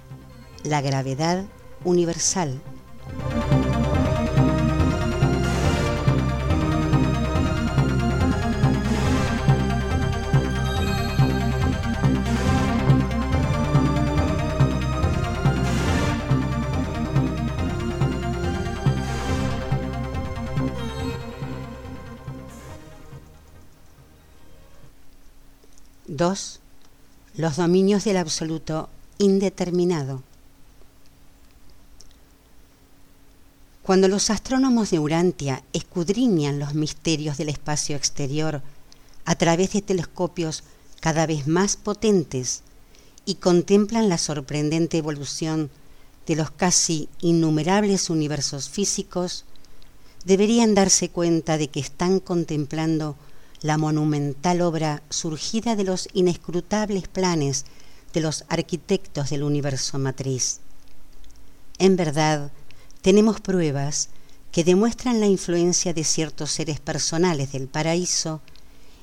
La 0.65 0.81
gravedad 0.81 1.45
universal. 1.85 2.59
Los 27.39 27.55
dominios 27.55 28.03
del 28.03 28.17
absoluto 28.17 28.89
indeterminado. 29.17 30.23
Cuando 33.81 34.09
los 34.09 34.29
astrónomos 34.29 34.91
de 34.91 34.99
Urantia 34.99 35.63
escudriñan 35.71 36.59
los 36.59 36.73
misterios 36.73 37.37
del 37.37 37.47
espacio 37.47 37.95
exterior 37.95 38.61
a 39.23 39.35
través 39.35 39.71
de 39.71 39.81
telescopios 39.81 40.65
cada 40.99 41.25
vez 41.25 41.47
más 41.47 41.77
potentes 41.77 42.61
y 43.23 43.35
contemplan 43.35 44.09
la 44.09 44.17
sorprendente 44.17 44.97
evolución 44.97 45.69
de 46.27 46.35
los 46.35 46.51
casi 46.51 47.07
innumerables 47.21 48.09
universos 48.09 48.67
físicos, 48.67 49.45
deberían 50.25 50.75
darse 50.75 51.07
cuenta 51.07 51.57
de 51.57 51.69
que 51.69 51.79
están 51.79 52.19
contemplando 52.19 53.15
la 53.61 53.77
monumental 53.77 54.61
obra 54.61 55.03
surgida 55.09 55.75
de 55.75 55.83
los 55.83 56.07
inescrutables 56.13 57.07
planes 57.07 57.65
de 58.13 58.21
los 58.21 58.45
arquitectos 58.49 59.29
del 59.29 59.43
universo 59.43 59.99
matriz. 59.99 60.59
En 61.77 61.95
verdad, 61.95 62.51
tenemos 63.01 63.39
pruebas 63.41 64.09
que 64.51 64.63
demuestran 64.63 65.19
la 65.19 65.27
influencia 65.27 65.93
de 65.93 66.03
ciertos 66.03 66.51
seres 66.51 66.79
personales 66.79 67.51
del 67.51 67.67
paraíso 67.67 68.41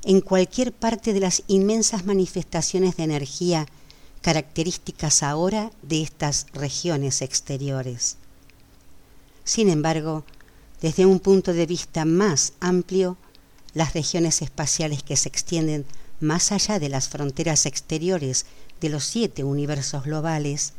en 0.03 0.21
cualquier 0.21 0.73
parte 0.73 1.13
de 1.13 1.21
las 1.21 1.43
inmensas 1.47 2.05
manifestaciones 2.05 2.97
de 2.97 3.05
energía 3.05 3.67
características 4.23 5.23
ahora 5.23 5.71
de 5.83 6.03
estas 6.03 6.47
regiones 6.53 7.23
exteriores. 7.23 8.17
Sin 9.45 9.69
embargo, 9.69 10.25
desde 10.81 11.07
un 11.07 11.21
punto 11.21 11.53
de 11.53 11.67
vista 11.67 12.05
más 12.05 12.53
amplio, 12.61 13.17
las 13.77 13.93
regiones 13.93 14.41
espaciales 14.41 15.03
que 15.03 15.17
se 15.17 15.29
extienden 15.29 15.85
más 16.19 16.51
allá 16.51 16.79
de 16.79 16.89
las 16.89 17.11
fronteras 17.11 17.67
exteriores 17.67 18.47
de 18.81 18.89
los 18.89 19.05
siete 19.05 19.45
universos 19.45 20.05
globales 20.05 20.73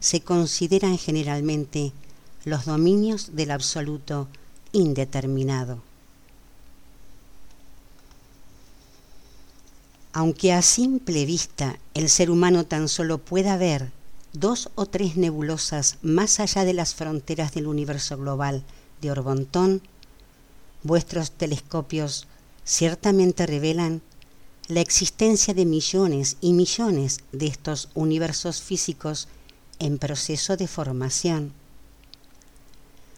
se 0.00 0.22
consideran 0.22 0.98
generalmente 0.98 1.92
los 2.44 2.64
dominios 2.64 3.36
del 3.36 3.52
absoluto 3.52 4.26
indeterminado. 4.72 5.78
Aunque 10.12 10.52
a 10.52 10.62
simple 10.62 11.24
vista 11.24 11.78
el 11.94 12.10
ser 12.10 12.28
humano 12.28 12.66
tan 12.66 12.88
solo 12.88 13.18
pueda 13.18 13.56
ver 13.56 13.92
dos 14.32 14.68
o 14.74 14.86
tres 14.86 15.16
nebulosas 15.16 15.98
más 16.02 16.40
allá 16.40 16.64
de 16.64 16.74
las 16.74 16.96
fronteras 16.96 17.54
del 17.54 17.68
universo 17.68 18.16
global 18.16 18.64
de 19.00 19.12
Orbontón, 19.12 19.80
vuestros 20.82 21.30
telescopios 21.30 22.26
ciertamente 22.64 23.46
revelan 23.46 24.02
la 24.68 24.80
existencia 24.80 25.54
de 25.54 25.66
millones 25.66 26.36
y 26.40 26.52
millones 26.52 27.20
de 27.32 27.46
estos 27.46 27.88
universos 27.94 28.62
físicos 28.62 29.28
en 29.78 29.98
proceso 29.98 30.56
de 30.56 30.68
formación. 30.68 31.52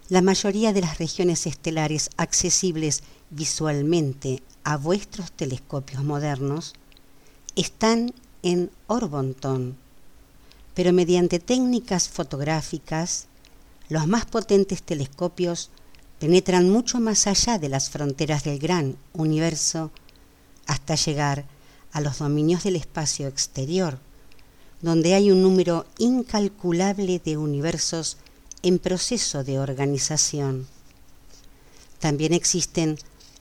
La 0.09 0.23
mayoría 0.23 0.73
de 0.73 0.81
las 0.81 0.99
regiones 0.99 1.47
estelares 1.47 2.11
accesibles 2.17 3.03
visualmente 3.31 4.43
a 4.63 4.77
vuestros 4.77 5.33
telescopios 5.33 6.05
modernos 6.05 6.75
están 7.57 8.13
en 8.43 8.71
Orbonton, 8.87 9.77
pero 10.75 10.93
mediante 10.93 11.39
técnicas 11.39 12.09
fotográficas, 12.09 13.27
los 13.89 14.07
más 14.07 14.25
potentes 14.25 14.83
telescopios 14.83 15.71
penetran 16.19 16.71
mucho 16.71 17.01
más 17.01 17.27
allá 17.27 17.59
de 17.59 17.69
las 17.69 17.91
fronteras 17.91 18.45
del 18.45 18.59
gran 18.59 18.97
universo 19.13 19.91
hasta 20.67 20.95
llegar 20.95 21.45
a 21.93 22.01
los 22.01 22.19
dominios 22.19 22.65
del 22.65 22.77
espacio 22.77 23.29
exterior, 23.29 23.99
donde 24.81 25.15
hay 25.15 25.31
un 25.31 25.43
número 25.43 25.87
incalculable 25.99 27.21
de 27.25 27.37
universos 27.37 28.17
en 28.63 28.79
proceso 28.79 29.45
de 29.45 29.59
organización. 29.59 30.67
También 32.01 32.33
existen 32.33 32.99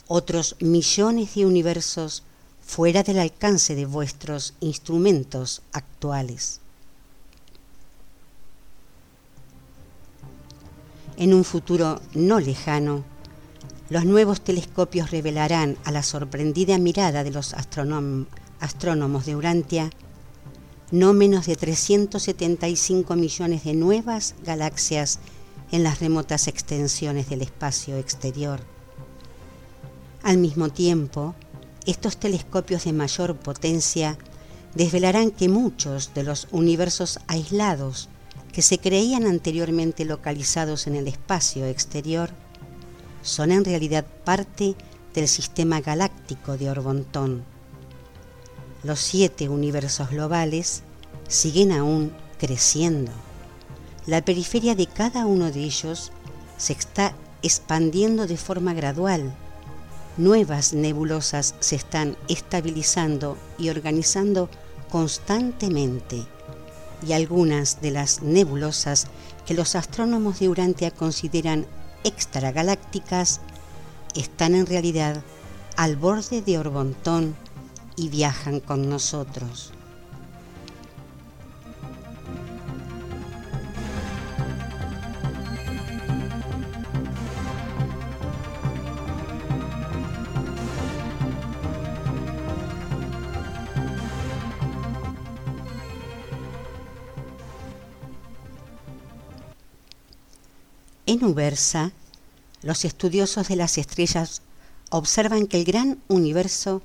otros 0.07 0.55
millones 0.59 1.35
de 1.35 1.45
universos 1.45 2.23
fuera 2.65 3.03
del 3.03 3.19
alcance 3.19 3.75
de 3.75 3.85
vuestros 3.85 4.53
instrumentos 4.59 5.61
actuales. 5.71 6.59
En 11.17 11.33
un 11.33 11.43
futuro 11.43 12.01
no 12.13 12.39
lejano, 12.39 13.03
los 13.89 14.05
nuevos 14.05 14.41
telescopios 14.41 15.11
revelarán 15.11 15.77
a 15.83 15.91
la 15.91 16.03
sorprendida 16.03 16.77
mirada 16.77 17.23
de 17.23 17.31
los 17.31 17.53
astrónomos 17.53 19.25
de 19.25 19.35
Urantia 19.35 19.89
no 20.93 21.11
menos 21.13 21.47
de 21.47 21.55
375 21.55 23.15
millones 23.15 23.63
de 23.63 23.73
nuevas 23.73 24.35
galaxias 24.43 25.17
en 25.71 25.81
las 25.81 25.99
remotas 25.99 26.47
extensiones 26.47 27.29
del 27.29 27.41
espacio 27.41 27.97
exterior. 27.97 28.59
Al 30.21 30.37
mismo 30.37 30.69
tiempo, 30.69 31.33
estos 31.87 32.17
telescopios 32.17 32.83
de 32.83 32.93
mayor 32.93 33.35
potencia 33.37 34.19
desvelarán 34.75 35.31
que 35.31 35.49
muchos 35.49 36.13
de 36.13 36.23
los 36.23 36.47
universos 36.51 37.19
aislados 37.25 38.07
que 38.53 38.61
se 38.61 38.77
creían 38.77 39.25
anteriormente 39.25 40.05
localizados 40.05 40.87
en 40.87 40.95
el 40.95 41.09
espacio 41.09 41.65
exterior 41.65 42.29
son 43.21 43.51
en 43.51 43.65
realidad 43.65 44.05
parte 44.23 44.75
del 45.13 45.27
sistema 45.27 45.81
galáctico 45.81 46.57
de 46.57 46.69
Orbontón. 46.69 47.43
Los 48.83 48.99
siete 48.99 49.49
universos 49.49 50.09
globales 50.09 50.83
siguen 51.27 51.73
aún 51.73 52.13
creciendo. 52.37 53.11
La 54.05 54.23
periferia 54.23 54.75
de 54.75 54.87
cada 54.87 55.25
uno 55.25 55.51
de 55.51 55.63
ellos 55.63 56.11
se 56.57 56.73
está 56.73 57.15
expandiendo 57.41 58.27
de 58.27 58.37
forma 58.37 58.73
gradual 58.73 59.33
nuevas 60.17 60.73
nebulosas 60.73 61.55
se 61.59 61.75
están 61.75 62.15
estabilizando 62.27 63.37
y 63.57 63.69
organizando 63.69 64.49
constantemente 64.89 66.23
y 67.07 67.13
algunas 67.13 67.81
de 67.81 67.91
las 67.91 68.21
nebulosas 68.21 69.07
que 69.45 69.53
los 69.53 69.75
astrónomos 69.75 70.39
de 70.39 70.49
Urantia 70.49 70.91
consideran 70.91 71.65
extragalácticas 72.03 73.41
están 74.15 74.55
en 74.55 74.65
realidad 74.65 75.23
al 75.75 75.95
borde 75.95 76.41
de 76.41 76.57
Orbontón 76.57 77.35
y 77.95 78.09
viajan 78.09 78.59
con 78.59 78.89
nosotros. 78.89 79.73
En 101.05 101.23
Ubersa, 101.25 101.91
los 102.61 102.85
estudiosos 102.85 103.49
de 103.49 103.57
las 103.57 103.77
estrellas 103.77 104.41
observan 104.89 105.47
que 105.47 105.57
el 105.57 105.65
gran 105.65 106.01
universo 106.07 106.81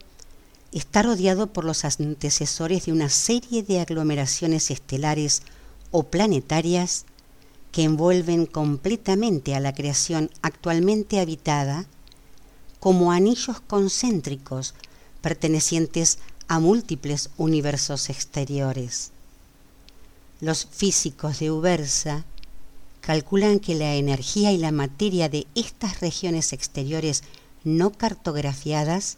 está 0.72 1.02
rodeado 1.02 1.52
por 1.52 1.64
los 1.64 1.85
antecesores 1.85 2.87
de 2.87 2.92
una 2.92 3.11
serie 3.11 3.62
de 3.62 3.78
aglomeraciones 3.78 4.72
estelares 4.72 5.42
o 5.92 6.02
planetarias 6.02 7.04
que 7.70 7.85
envuelven 7.85 8.46
completamente 8.46 9.54
a 9.54 9.61
la 9.61 9.72
creación 9.72 10.31
actualmente 10.42 11.20
habitada 11.20 11.87
como 12.81 13.12
anillos 13.12 13.61
concéntricos 13.61 14.74
pertenecientes 15.20 16.18
a 16.48 16.59
múltiples 16.59 17.31
universos 17.37 18.11
exteriores. 18.11 19.12
Los 20.40 20.66
físicos 20.66 21.38
de 21.38 21.52
Ubersa 21.52 22.24
calculan 23.09 23.59
que 23.59 23.75
la 23.75 23.94
energía 23.94 24.53
y 24.53 24.59
la 24.59 24.71
materia 24.71 25.31
de 25.31 25.47
estas 25.55 26.01
regiones 26.03 26.53
exteriores 26.53 27.25
no 27.64 27.90
cartografiadas 27.90 29.16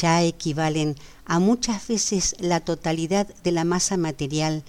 ya 0.00 0.22
equivalen 0.22 0.94
a 1.24 1.40
muchas 1.40 1.88
veces 1.88 2.36
la 2.38 2.60
totalidad 2.60 3.26
de 3.42 3.50
la 3.50 3.64
masa 3.64 3.96
material 3.96 4.62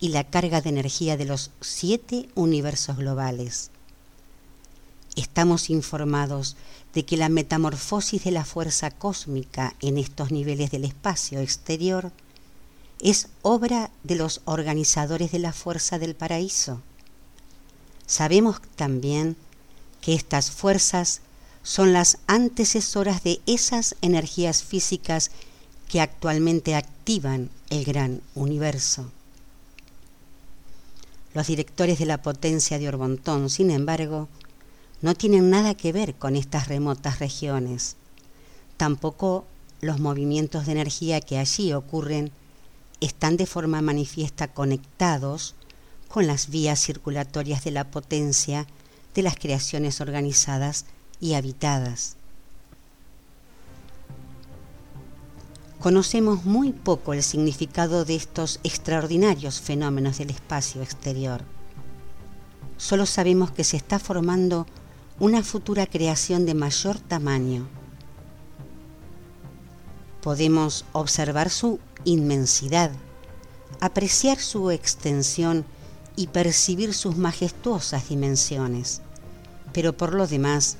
y 0.00 0.08
la 0.08 0.24
carga 0.24 0.62
de 0.62 0.70
energía 0.70 1.18
de 1.18 1.26
los 1.26 1.50
siete 1.60 2.30
universos 2.34 2.96
globales. 2.96 3.70
Estamos 5.14 5.68
informados 5.68 6.56
de 6.94 7.04
que 7.04 7.18
la 7.18 7.28
metamorfosis 7.28 8.24
de 8.24 8.30
la 8.30 8.46
fuerza 8.46 8.90
cósmica 8.90 9.74
en 9.82 9.98
estos 9.98 10.30
niveles 10.30 10.70
del 10.70 10.86
espacio 10.86 11.40
exterior 11.40 12.10
es 13.02 13.28
obra 13.42 13.90
de 14.02 14.14
los 14.14 14.40
organizadores 14.46 15.30
de 15.30 15.40
la 15.40 15.52
fuerza 15.52 15.98
del 15.98 16.14
paraíso 16.14 16.80
Sabemos 18.12 18.60
también 18.76 19.36
que 20.02 20.12
estas 20.12 20.50
fuerzas 20.50 21.22
son 21.62 21.94
las 21.94 22.18
antecesoras 22.26 23.24
de 23.24 23.40
esas 23.46 23.96
energías 24.02 24.62
físicas 24.62 25.30
que 25.88 26.02
actualmente 26.02 26.74
activan 26.74 27.48
el 27.70 27.86
gran 27.86 28.20
universo. 28.34 29.10
Los 31.32 31.46
directores 31.46 31.98
de 31.98 32.04
la 32.04 32.20
potencia 32.20 32.78
de 32.78 32.86
Orbontón, 32.86 33.48
sin 33.48 33.70
embargo, 33.70 34.28
no 35.00 35.14
tienen 35.14 35.48
nada 35.48 35.74
que 35.74 35.94
ver 35.94 36.14
con 36.14 36.36
estas 36.36 36.68
remotas 36.68 37.18
regiones. 37.18 37.96
Tampoco 38.76 39.46
los 39.80 40.00
movimientos 40.00 40.66
de 40.66 40.72
energía 40.72 41.22
que 41.22 41.38
allí 41.38 41.72
ocurren 41.72 42.30
están 43.00 43.38
de 43.38 43.46
forma 43.46 43.80
manifiesta 43.80 44.48
conectados 44.48 45.54
con 46.12 46.26
las 46.26 46.50
vías 46.50 46.78
circulatorias 46.78 47.64
de 47.64 47.70
la 47.70 47.84
potencia 47.84 48.66
de 49.14 49.22
las 49.22 49.34
creaciones 49.34 50.02
organizadas 50.02 50.84
y 51.20 51.32
habitadas. 51.32 52.16
Conocemos 55.80 56.44
muy 56.44 56.72
poco 56.72 57.14
el 57.14 57.22
significado 57.22 58.04
de 58.04 58.14
estos 58.14 58.60
extraordinarios 58.62 59.62
fenómenos 59.62 60.18
del 60.18 60.28
espacio 60.28 60.82
exterior. 60.82 61.40
Solo 62.76 63.06
sabemos 63.06 63.50
que 63.50 63.64
se 63.64 63.78
está 63.78 63.98
formando 63.98 64.66
una 65.18 65.42
futura 65.42 65.86
creación 65.86 66.44
de 66.44 66.52
mayor 66.52 67.00
tamaño. 67.00 67.66
Podemos 70.20 70.84
observar 70.92 71.48
su 71.48 71.80
inmensidad, 72.04 72.90
apreciar 73.80 74.38
su 74.38 74.70
extensión 74.70 75.64
y 76.16 76.28
percibir 76.28 76.94
sus 76.94 77.16
majestuosas 77.16 78.08
dimensiones, 78.08 79.00
pero 79.72 79.96
por 79.96 80.14
lo 80.14 80.26
demás 80.26 80.76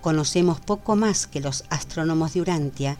conocemos 0.00 0.60
poco 0.60 0.96
más 0.96 1.26
que 1.26 1.40
los 1.40 1.64
astrónomos 1.68 2.34
de 2.34 2.40
Urantia 2.40 2.96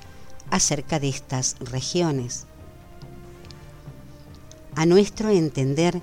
acerca 0.51 0.99
de 1.01 1.09
estas 1.09 1.57
regiones. 1.61 2.47
A 4.75 4.87
nuestro 4.87 5.31
entender, 5.31 6.01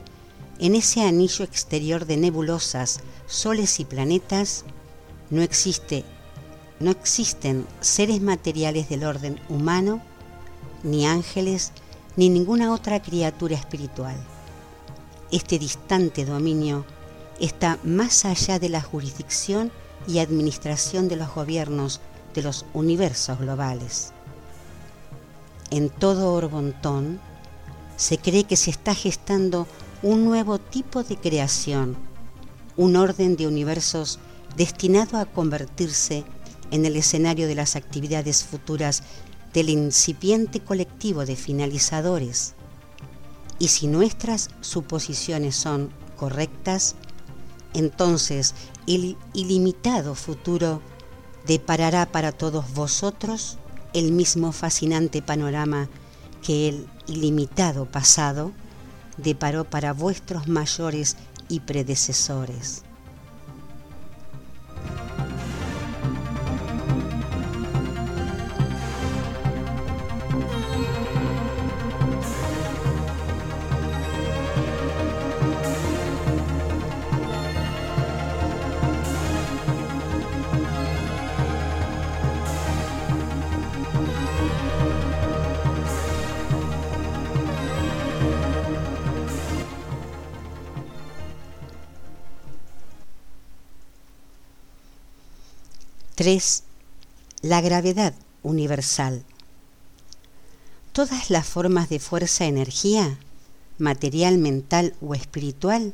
en 0.59 0.75
ese 0.75 1.01
anillo 1.03 1.45
exterior 1.45 2.05
de 2.05 2.17
nebulosas, 2.17 3.01
soles 3.27 3.79
y 3.79 3.85
planetas, 3.85 4.65
no 5.29 5.41
existe 5.41 6.03
no 6.79 6.91
existen 6.91 7.65
seres 7.81 8.21
materiales 8.21 8.87
del 8.87 9.03
orden 9.03 9.39
humano, 9.49 10.01
ni 10.83 11.07
ángeles, 11.07 11.71
ni 12.15 12.29
ninguna 12.29 12.71
otra 12.71 13.01
criatura 13.01 13.55
espiritual. 13.55 14.15
Este 15.31 15.59
distante 15.59 16.25
dominio 16.25 16.85
está 17.39 17.79
más 17.83 18.25
allá 18.25 18.59
de 18.59 18.69
la 18.69 18.81
jurisdicción 18.81 19.71
y 20.07 20.19
administración 20.19 21.07
de 21.07 21.17
los 21.17 21.33
gobiernos 21.33 22.01
de 22.33 22.41
los 22.43 22.65
universos 22.73 23.39
globales 23.39 24.13
en 25.71 25.89
todo 25.89 26.33
Orbontón, 26.33 27.19
se 27.95 28.17
cree 28.17 28.43
que 28.43 28.55
se 28.55 28.69
está 28.69 28.95
gestando 28.95 29.67
un 30.01 30.25
nuevo 30.25 30.59
tipo 30.59 31.03
de 31.03 31.17
creación, 31.17 31.97
un 32.75 32.95
orden 32.95 33.35
de 33.35 33.47
universos 33.47 34.19
destinado 34.55 35.17
a 35.17 35.25
convertirse 35.25 36.23
en 36.71 36.85
el 36.85 36.95
escenario 36.95 37.47
de 37.47 37.55
las 37.55 37.75
actividades 37.75 38.43
futuras 38.43 39.03
del 39.53 39.69
incipiente 39.69 40.59
colectivo 40.59 41.25
de 41.25 41.35
finalizadores. 41.35 42.53
Y 43.59 43.69
si 43.69 43.87
nuestras 43.87 44.49
suposiciones 44.61 45.55
son 45.55 45.89
correctas, 46.15 46.95
entonces 47.73 48.55
el 48.87 49.17
ilimitado 49.33 50.15
futuro 50.15 50.81
deparará 51.45 52.05
para 52.05 52.31
todos 52.31 52.73
vosotros 52.73 53.57
el 53.93 54.11
mismo 54.11 54.51
fascinante 54.51 55.21
panorama 55.21 55.89
que 56.43 56.69
el 56.69 56.87
ilimitado 57.07 57.85
pasado 57.85 58.51
deparó 59.17 59.63
para 59.63 59.93
vuestros 59.93 60.47
mayores 60.47 61.17
y 61.49 61.61
predecesores. 61.61 62.83
3. 96.17 96.63
La 97.43 97.61
gravedad 97.61 98.15
universal. 98.41 99.23
Todas 100.91 101.29
las 101.29 101.45
formas 101.45 101.89
de 101.89 101.99
fuerza-energía, 101.99 103.19
material, 103.77 104.39
mental 104.39 104.95
o 104.99 105.13
espiritual, 105.13 105.93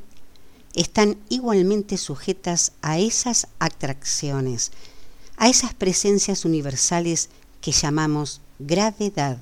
están 0.75 1.17
igualmente 1.27 1.97
sujetas 1.97 2.71
a 2.81 2.99
esas 2.99 3.49
atracciones, 3.59 4.71
a 5.35 5.49
esas 5.49 5.73
presencias 5.73 6.45
universales 6.45 7.27
que 7.59 7.73
llamamos 7.73 8.39
gravedad. 8.59 9.39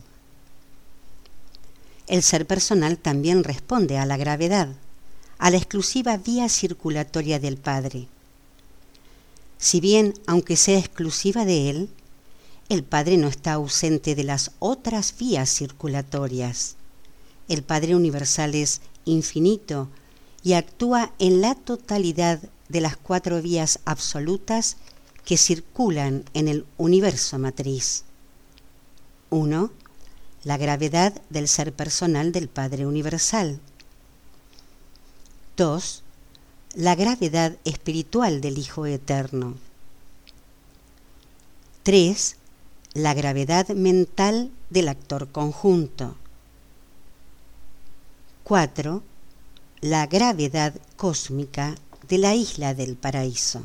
El 2.08 2.24
ser 2.24 2.48
personal 2.48 2.98
también 2.98 3.44
responde 3.44 4.00
a 4.00 4.08
la 4.08 4.18
gravedad, 4.18 4.70
a 5.38 5.52
la 5.52 5.58
exclusiva 5.58 6.18
vía 6.18 6.50
circulatoria 6.50 7.38
del 7.38 7.58
Padre. 7.58 8.08
Si 9.62 9.80
bien, 9.80 10.16
aunque 10.26 10.58
sea 10.58 10.80
exclusiva 10.80 11.46
de 11.46 11.70
él, 11.70 11.90
el 12.68 12.84
Padre 12.84 13.18
no 13.18 13.28
está 13.28 13.54
ausente 13.54 14.16
de 14.16 14.24
las 14.24 14.54
otras 14.58 15.16
vías 15.20 15.54
circulatorias. 15.54 16.78
El 17.48 17.62
Padre 17.62 17.96
Universal 17.96 18.56
es 18.56 18.82
infinito 19.06 19.88
y 20.42 20.54
actúa 20.54 21.14
en 21.20 21.42
la 21.42 21.54
totalidad 21.54 22.40
de 22.70 22.82
las 22.82 22.98
cuatro 22.98 23.40
vías 23.40 23.80
absolutas 23.86 24.78
que 25.26 25.38
circulan 25.38 26.26
en 26.34 26.48
el 26.48 26.66
universo 26.78 27.38
matriz. 27.38 28.06
1. 29.30 29.72
La 30.44 30.58
gravedad 30.58 31.22
del 31.30 31.48
ser 31.48 31.72
personal 31.72 32.32
del 32.32 32.50
Padre 32.50 32.88
Universal. 32.88 33.60
2 35.56 36.04
la 36.76 36.96
gravedad 36.96 37.58
espiritual 37.66 38.40
del 38.40 38.58
Hijo 38.58 38.86
Eterno. 38.86 39.56
3. 41.84 42.38
La 42.94 43.14
gravedad 43.14 43.68
mental 43.70 44.52
del 44.70 44.88
actor 44.88 45.30
conjunto. 45.32 46.16
4. 48.46 49.04
La 49.82 50.08
gravedad 50.08 50.74
cósmica 50.96 51.76
de 52.08 52.18
la 52.18 52.36
isla 52.36 52.74
del 52.74 52.96
paraíso. 52.96 53.64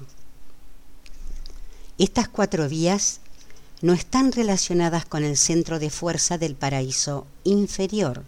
Estas 1.98 2.28
cuatro 2.28 2.68
vías 2.68 3.20
no 3.82 3.92
están 3.92 4.32
relacionadas 4.32 5.06
con 5.06 5.22
el 5.22 5.36
centro 5.36 5.78
de 5.78 5.90
fuerza 5.90 6.38
del 6.38 6.56
paraíso 6.56 7.26
inferior. 7.44 8.24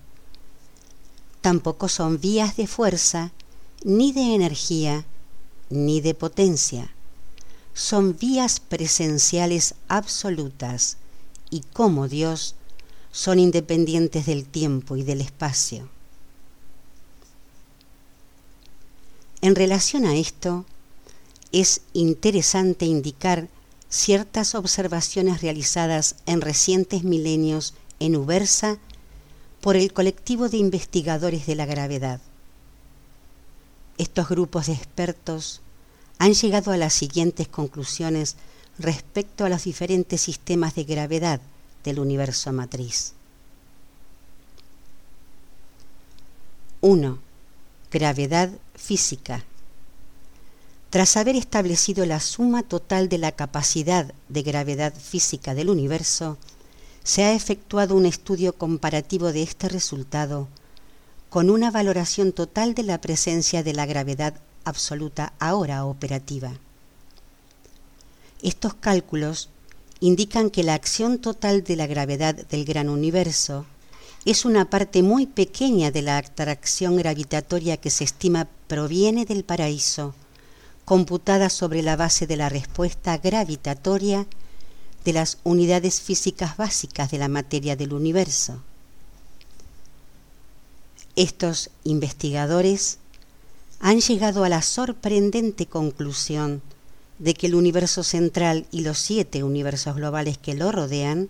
Tampoco 1.41 1.89
son 1.89 2.21
vías 2.21 2.57
de 2.57 2.67
fuerza 2.69 3.33
ni 3.85 4.13
de 4.13 4.35
energía 4.35 5.05
ni 5.71 6.01
de 6.01 6.15
potencia. 6.15 6.91
Son 7.75 8.17
vías 8.17 8.61
presenciales 8.61 9.75
absolutas 9.89 10.97
y 11.51 11.61
como 11.73 12.09
Dios 12.09 12.55
son 13.13 13.39
independientes 13.39 14.27
del 14.27 14.45
tiempo 14.45 14.97
y 14.97 15.03
del 15.03 15.21
espacio. 15.21 15.89
En 19.41 19.55
relación 19.55 20.05
a 20.05 20.17
esto, 20.17 20.65
es 21.53 21.83
interesante 21.93 22.87
indicar 22.87 23.49
ciertas 23.89 24.55
observaciones 24.55 25.41
realizadas 25.41 26.17
en 26.27 26.41
recientes 26.41 27.05
milenios 27.05 27.75
en 28.01 28.17
Ubersa 28.17 28.79
por 29.61 29.77
el 29.77 29.93
colectivo 29.93 30.49
de 30.49 30.59
investigadores 30.59 31.47
de 31.47 31.55
la 31.55 31.67
gravedad. 31.67 32.21
Estos 33.99 34.29
grupos 34.29 34.67
de 34.67 34.75
expertos 34.75 35.61
han 36.19 36.33
llegado 36.35 36.71
a 36.71 36.77
las 36.77 36.95
siguientes 36.95 37.49
conclusiones 37.49 38.37
respecto 38.79 39.45
a 39.45 39.49
los 39.49 39.65
diferentes 39.65 40.21
sistemas 40.21 40.77
de 40.77 40.85
gravedad 40.85 41.41
del 41.83 41.99
universo 41.99 42.53
matriz. 42.53 43.15
1. 46.81 47.19
Gravedad 47.91 48.51
física. 48.77 49.45
Tras 50.91 51.17
haber 51.17 51.35
establecido 51.35 52.07
la 52.07 52.21
suma 52.21 52.63
total 52.63 53.09
de 53.09 53.19
la 53.19 53.33
capacidad 53.33 54.15
de 54.29 54.43
gravedad 54.43 54.95
física 54.95 55.55
del 55.55 55.71
universo, 55.71 56.39
se 57.03 57.25
ha 57.25 57.35
efectuado 57.35 57.97
un 57.97 58.07
estudio 58.07 58.53
comparativo 58.53 59.33
de 59.33 59.43
este 59.43 59.69
resultado 59.69 60.47
con 61.31 61.51
una 61.51 61.71
valoración 61.71 62.33
total 62.33 62.75
de 62.75 62.83
la 62.83 63.01
presencia 63.01 63.63
de 63.63 63.75
la 63.75 63.87
gravedad 63.87 64.35
absoluta 64.65 65.33
ahora 65.39 65.85
operativa. 65.85 66.53
Estos 68.43 68.75
cálculos 68.75 69.51
indican 70.01 70.51
que 70.51 70.63
la 70.63 70.75
acción 70.75 71.19
total 71.19 71.65
de 71.65 71.77
la 71.77 71.87
gravedad 71.87 72.35
del 72.35 72.65
gran 72.65 72.89
universo 72.89 73.67
es 74.25 74.45
una 74.45 74.71
parte 74.71 75.03
muy 75.03 75.27
pequeña 75.27 75.91
de 75.91 76.03
la 76.03 76.19
atracción 76.19 76.97
gravitatoria 76.97 77.77
que 77.77 77.91
se 77.91 78.05
estima 78.05 78.49
proviene 78.67 79.25
del 79.25 79.45
paraíso, 79.45 80.15
computada 80.85 81.51
sobre 81.51 81.83
la 81.83 81.97
base 81.97 82.27
de 82.27 82.37
la 82.37 82.49
respuesta 82.49 83.19
gravitatoria 83.19 84.27
de 85.05 85.13
las 85.13 85.39
unidades 85.45 86.01
físicas 86.01 86.57
básicas 86.57 87.11
de 87.11 87.19
la 87.19 87.29
materia 87.29 87.77
del 87.77 87.93
universo. 87.93 88.63
Estos 91.19 91.71
investigadores 91.83 92.99
han 93.81 93.99
llegado 94.01 94.45
a 94.45 94.49
la 94.49 94.63
sorprendente 94.63 95.67
conclusión 95.67 96.63
de 97.19 97.35
que 97.35 97.49
el 97.49 97.57
universo 97.57 98.05
central 98.05 98.67
y 98.71 98.83
los 98.83 99.01
siete 99.01 99.43
universos 99.43 99.97
globales 99.97 100.39
que 100.39 100.55
lo 100.55 100.71
rodean 100.71 101.29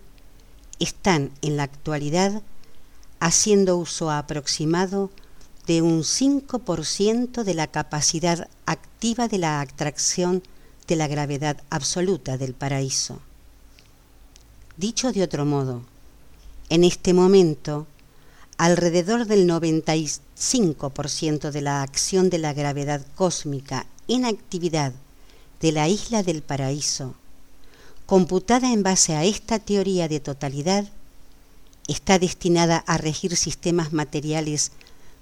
están 0.78 1.30
en 1.40 1.56
la 1.56 1.62
actualidad 1.62 2.42
haciendo 3.18 3.78
uso 3.78 4.10
aproximado 4.10 5.08
de 5.66 5.80
un 5.80 6.02
5% 6.02 7.42
de 7.42 7.54
la 7.54 7.68
capacidad 7.68 8.50
activa 8.66 9.26
de 9.26 9.38
la 9.38 9.62
atracción 9.62 10.42
de 10.86 10.96
la 10.96 11.08
gravedad 11.08 11.62
absoluta 11.70 12.36
del 12.36 12.52
paraíso. 12.52 13.20
Dicho 14.76 15.12
de 15.12 15.22
otro 15.22 15.46
modo, 15.46 15.80
en 16.68 16.84
este 16.84 17.14
momento, 17.14 17.86
alrededor 18.58 19.26
del 19.26 19.48
95% 19.48 21.50
de 21.50 21.62
la 21.62 21.82
acción 21.82 22.28
de 22.28 22.38
la 22.38 22.52
gravedad 22.52 23.06
cósmica 23.14 23.86
en 24.08 24.24
actividad 24.24 24.92
de 25.60 25.72
la 25.72 25.88
isla 25.88 26.22
del 26.22 26.42
paraíso, 26.42 27.14
computada 28.06 28.72
en 28.72 28.82
base 28.82 29.14
a 29.14 29.24
esta 29.24 29.60
teoría 29.60 30.08
de 30.08 30.20
totalidad, 30.20 30.86
está 31.86 32.18
destinada 32.18 32.78
a 32.86 32.98
regir 32.98 33.36
sistemas 33.36 33.92
materiales 33.92 34.72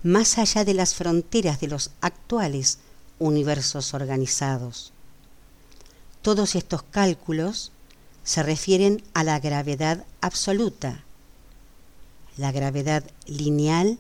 más 0.03 0.39
allá 0.39 0.65
de 0.65 0.75
las 0.75 0.95
fronteras 0.95 1.61
de 1.61 1.69
los 1.69 1.91
actuales 2.01 2.79
universos 3.19 3.93
organizados. 3.93 4.93
Todos 6.23 6.55
estos 6.55 6.83
cálculos 6.83 7.73
se 8.25 8.43
refieren 8.43 9.03
a 9.15 9.25
la 9.25 9.41
gravedad 9.41 10.05
absoluta. 10.21 11.06
La 12.37 12.53
gravedad 12.53 13.03
lineal 13.27 13.99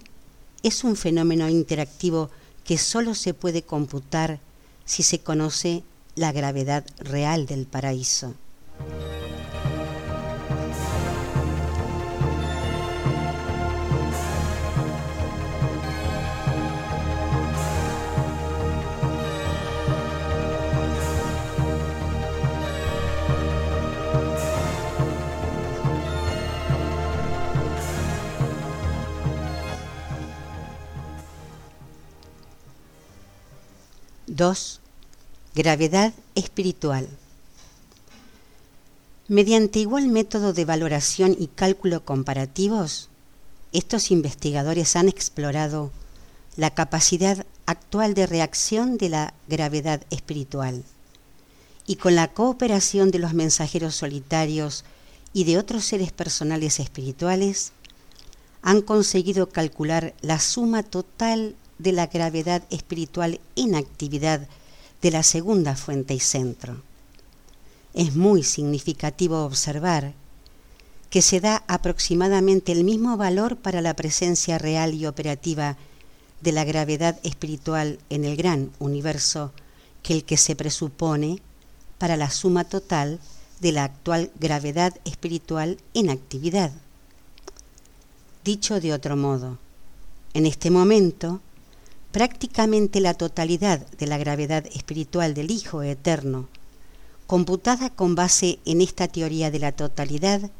es 0.62 0.84
un 0.84 0.96
fenómeno 0.96 1.48
interactivo 1.48 2.30
que 2.64 2.76
sólo 2.76 3.14
se 3.14 3.32
puede 3.32 3.62
computar 3.62 4.40
si 4.84 5.02
se 5.02 5.20
conoce 5.20 5.84
la 6.16 6.32
gravedad 6.32 6.84
real 6.98 7.46
del 7.46 7.66
paraíso. 7.66 8.34
2. 34.36 34.80
Gravedad 35.54 36.12
espiritual. 36.34 37.08
Mediante 39.28 39.78
igual 39.78 40.08
método 40.08 40.52
de 40.52 40.66
valoración 40.66 41.34
y 41.38 41.46
cálculo 41.46 42.04
comparativos, 42.04 43.08
estos 43.72 44.10
investigadores 44.10 44.94
han 44.94 45.08
explorado 45.08 45.90
la 46.56 46.70
capacidad 46.70 47.46
actual 47.64 48.12
de 48.12 48.26
reacción 48.26 48.98
de 48.98 49.08
la 49.08 49.34
gravedad 49.48 50.02
espiritual 50.10 50.84
y 51.86 51.96
con 51.96 52.14
la 52.14 52.28
cooperación 52.28 53.10
de 53.10 53.18
los 53.18 53.32
mensajeros 53.32 53.96
solitarios 53.96 54.84
y 55.32 55.44
de 55.44 55.56
otros 55.56 55.84
seres 55.84 56.12
personales 56.12 56.78
espirituales, 56.78 57.72
han 58.60 58.82
conseguido 58.82 59.48
calcular 59.48 60.14
la 60.20 60.40
suma 60.40 60.82
total 60.82 61.56
de 61.78 61.92
la 61.92 62.06
gravedad 62.06 62.62
espiritual 62.70 63.40
en 63.54 63.74
actividad 63.74 64.48
de 65.02 65.10
la 65.10 65.22
segunda 65.22 65.76
fuente 65.76 66.14
y 66.14 66.20
centro. 66.20 66.82
Es 67.94 68.14
muy 68.14 68.42
significativo 68.42 69.44
observar 69.44 70.14
que 71.10 71.22
se 71.22 71.40
da 71.40 71.64
aproximadamente 71.66 72.72
el 72.72 72.84
mismo 72.84 73.16
valor 73.16 73.56
para 73.56 73.80
la 73.80 73.94
presencia 73.94 74.58
real 74.58 74.94
y 74.94 75.06
operativa 75.06 75.76
de 76.40 76.52
la 76.52 76.64
gravedad 76.64 77.18
espiritual 77.22 77.98
en 78.10 78.24
el 78.24 78.36
gran 78.36 78.70
universo 78.78 79.52
que 80.02 80.12
el 80.14 80.24
que 80.24 80.36
se 80.36 80.56
presupone 80.56 81.40
para 81.98 82.16
la 82.16 82.30
suma 82.30 82.64
total 82.64 83.18
de 83.60 83.72
la 83.72 83.84
actual 83.84 84.30
gravedad 84.38 84.94
espiritual 85.04 85.78
en 85.94 86.10
actividad. 86.10 86.72
Dicho 88.44 88.80
de 88.80 88.92
otro 88.92 89.16
modo, 89.16 89.58
en 90.34 90.46
este 90.46 90.70
momento, 90.70 91.40
prácticamente 92.16 93.00
la 93.00 93.12
totalidad 93.12 93.86
de 93.98 94.06
la 94.06 94.16
gravedad 94.16 94.64
espiritual 94.68 95.34
del 95.34 95.50
Hijo 95.50 95.82
Eterno, 95.82 96.48
computada 97.26 97.90
con 97.90 98.14
base 98.14 98.58
en 98.64 98.80
esta 98.80 99.06
teoría 99.06 99.50
de 99.50 99.58
la 99.58 99.72
totalidad, 99.72 100.50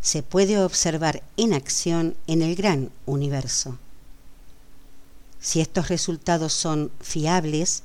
se 0.00 0.22
puede 0.22 0.62
observar 0.62 1.24
en 1.36 1.54
acción 1.54 2.14
en 2.28 2.40
el 2.40 2.54
gran 2.54 2.90
universo. 3.04 3.78
Si 5.40 5.60
estos 5.60 5.88
resultados 5.88 6.52
son 6.52 6.92
fiables, 7.00 7.82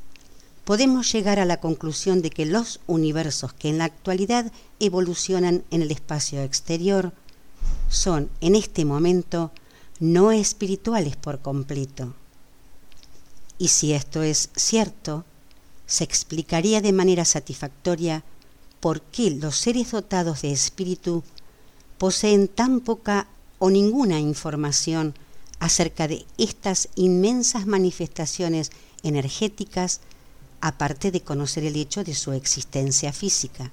podemos 0.63 1.11
llegar 1.11 1.39
a 1.39 1.45
la 1.45 1.59
conclusión 1.59 2.21
de 2.21 2.29
que 2.29 2.45
los 2.45 2.81
universos 2.85 3.51
que 3.51 3.69
en 3.69 3.79
la 3.79 3.85
actualidad 3.85 4.51
evolucionan 4.79 5.63
en 5.71 5.81
el 5.81 5.89
espacio 5.89 6.43
exterior 6.43 7.13
son 7.89 8.29
en 8.41 8.53
este 8.53 8.85
momento 8.85 9.49
no 9.99 10.31
espirituales 10.31 11.15
por 11.15 11.39
completo. 11.39 12.13
Y 13.59 13.69
si 13.69 13.93
esto 13.93 14.23
es 14.23 14.49
cierto, 14.55 15.25
se 15.85 16.03
explicaría 16.03 16.81
de 16.81 16.93
manera 16.93 17.25
satisfactoria 17.25 18.23
por 18.79 19.01
qué 19.01 19.31
los 19.31 19.57
seres 19.57 19.91
dotados 19.91 20.41
de 20.41 20.51
espíritu 20.51 21.23
poseen 21.97 22.47
tan 22.47 22.81
poca 22.81 23.27
o 23.59 23.69
ninguna 23.69 24.19
información 24.19 25.15
acerca 25.59 26.07
de 26.07 26.25
estas 26.37 26.89
inmensas 26.95 27.65
manifestaciones 27.65 28.71
energéticas, 29.01 30.01
aparte 30.61 31.11
de 31.11 31.21
conocer 31.21 31.63
el 31.63 31.75
hecho 31.75 32.03
de 32.03 32.13
su 32.13 32.33
existencia 32.33 33.11
física. 33.13 33.71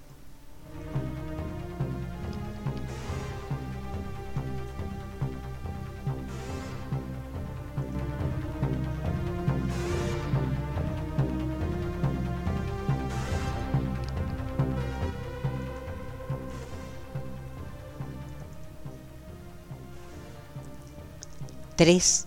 3. 21.76 22.26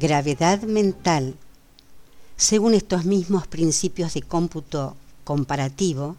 Gravedad 0.00 0.62
mental. 0.62 1.36
Según 2.36 2.74
estos 2.74 3.04
mismos 3.04 3.46
principios 3.46 4.14
de 4.14 4.22
cómputo 4.22 4.96
comparativo, 5.22 6.16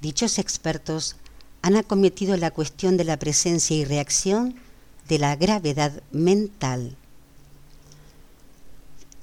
dichos 0.00 0.38
expertos 0.38 1.16
han 1.60 1.76
acometido 1.76 2.38
la 2.38 2.50
cuestión 2.50 2.96
de 2.96 3.04
la 3.04 3.18
presencia 3.18 3.76
y 3.76 3.84
reacción 3.84 4.54
de 5.08 5.18
la 5.18 5.36
gravedad 5.36 6.02
mental. 6.10 6.96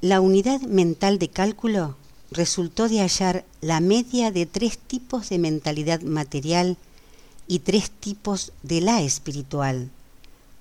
La 0.02 0.22
unidad 0.22 0.62
mental 0.62 1.18
de 1.18 1.30
cálculo 1.30 1.98
resultó 2.30 2.90
de 2.90 3.00
hallar 3.00 3.44
la 3.60 3.80
media 3.80 4.30
de 4.30 4.46
tres 4.46 4.78
tipos 4.78 5.30
de 5.30 5.40
mentalidad 5.40 6.02
material 6.02 6.78
y 7.48 7.60
tres 7.60 7.90
tipos 7.90 8.54
de 8.62 8.82
la 8.82 9.02
espiritual 9.02 9.90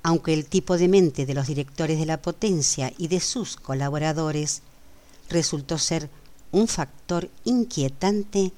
aunque 0.02 0.34
el 0.34 0.46
tipo 0.46 0.78
de 0.78 0.88
mente 0.88 1.26
de 1.26 1.34
los 1.34 1.46
directores 1.46 1.98
de 1.98 2.06
la 2.06 2.20
potencia 2.20 2.92
y 2.98 3.08
de 3.08 3.20
sus 3.20 3.56
colaboradores 3.56 4.62
resultó 5.28 5.78
ser 5.78 6.10
un 6.50 6.68
factor 6.68 7.30
inquietante 7.44 8.52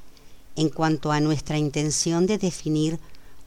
en 0.56 0.68
cuanto 0.68 1.12
a 1.12 1.20
nuestra 1.20 1.58
intención 1.58 2.26
de 2.26 2.38
definir 2.38 2.98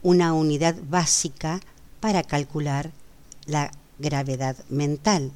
una 0.04 0.34
unidad 0.34 0.76
básica 0.90 1.60
para 2.00 2.24
calcular 2.24 2.92
la 3.46 3.72
gravedad 3.98 4.56
mental. 4.70 5.32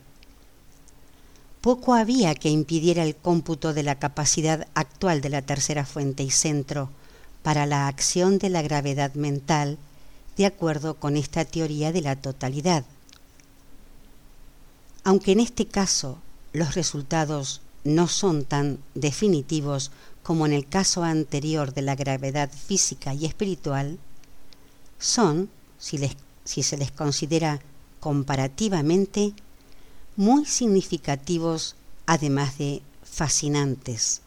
Poco 1.62 1.94
había 1.94 2.36
que 2.36 2.50
impidiera 2.50 3.04
el 3.04 3.16
cómputo 3.16 3.74
de 3.74 3.84
la 3.84 4.00
capacidad 4.00 4.68
actual 4.74 5.22
de 5.22 5.30
la 5.30 5.42
tercera 5.42 5.86
fuente 5.86 6.24
y 6.24 6.32
centro 6.32 6.90
para 7.44 7.66
la 7.66 7.88
acción 7.88 8.38
de 8.38 8.50
la 8.50 8.62
gravedad 8.62 9.14
mental 9.14 9.78
de 10.38 10.46
acuerdo 10.46 10.96
con 10.96 11.18
esta 11.18 11.46
teoría 11.46 11.92
de 11.92 12.02
la 12.02 12.16
totalidad. 12.16 12.86
Aunque 15.04 15.32
en 15.32 15.40
este 15.40 15.66
caso 15.66 16.20
los 16.54 16.76
resultados 16.76 17.62
no 17.84 18.08
son 18.08 18.46
tan 18.46 18.80
definitivos 18.94 19.92
como 20.24 20.46
en 20.46 20.54
el 20.54 20.68
caso 20.68 21.04
anterior 21.04 21.74
de 21.74 21.82
la 21.82 21.96
gravedad 21.96 22.52
física 22.52 23.14
y 23.14 23.26
espiritual, 23.26 23.98
son, 25.00 25.50
si, 25.80 25.98
se 26.46 26.78
les 26.78 26.92
considera 26.92 27.60
comparativamente, 28.00 29.34
muy 30.16 30.46
significativos 30.46 31.76
además 32.06 32.58
de 32.60 32.82
fascinantes. 33.04 34.22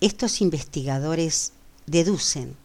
Estos 0.00 0.42
investigadores 0.42 1.52
deducen 1.86 2.56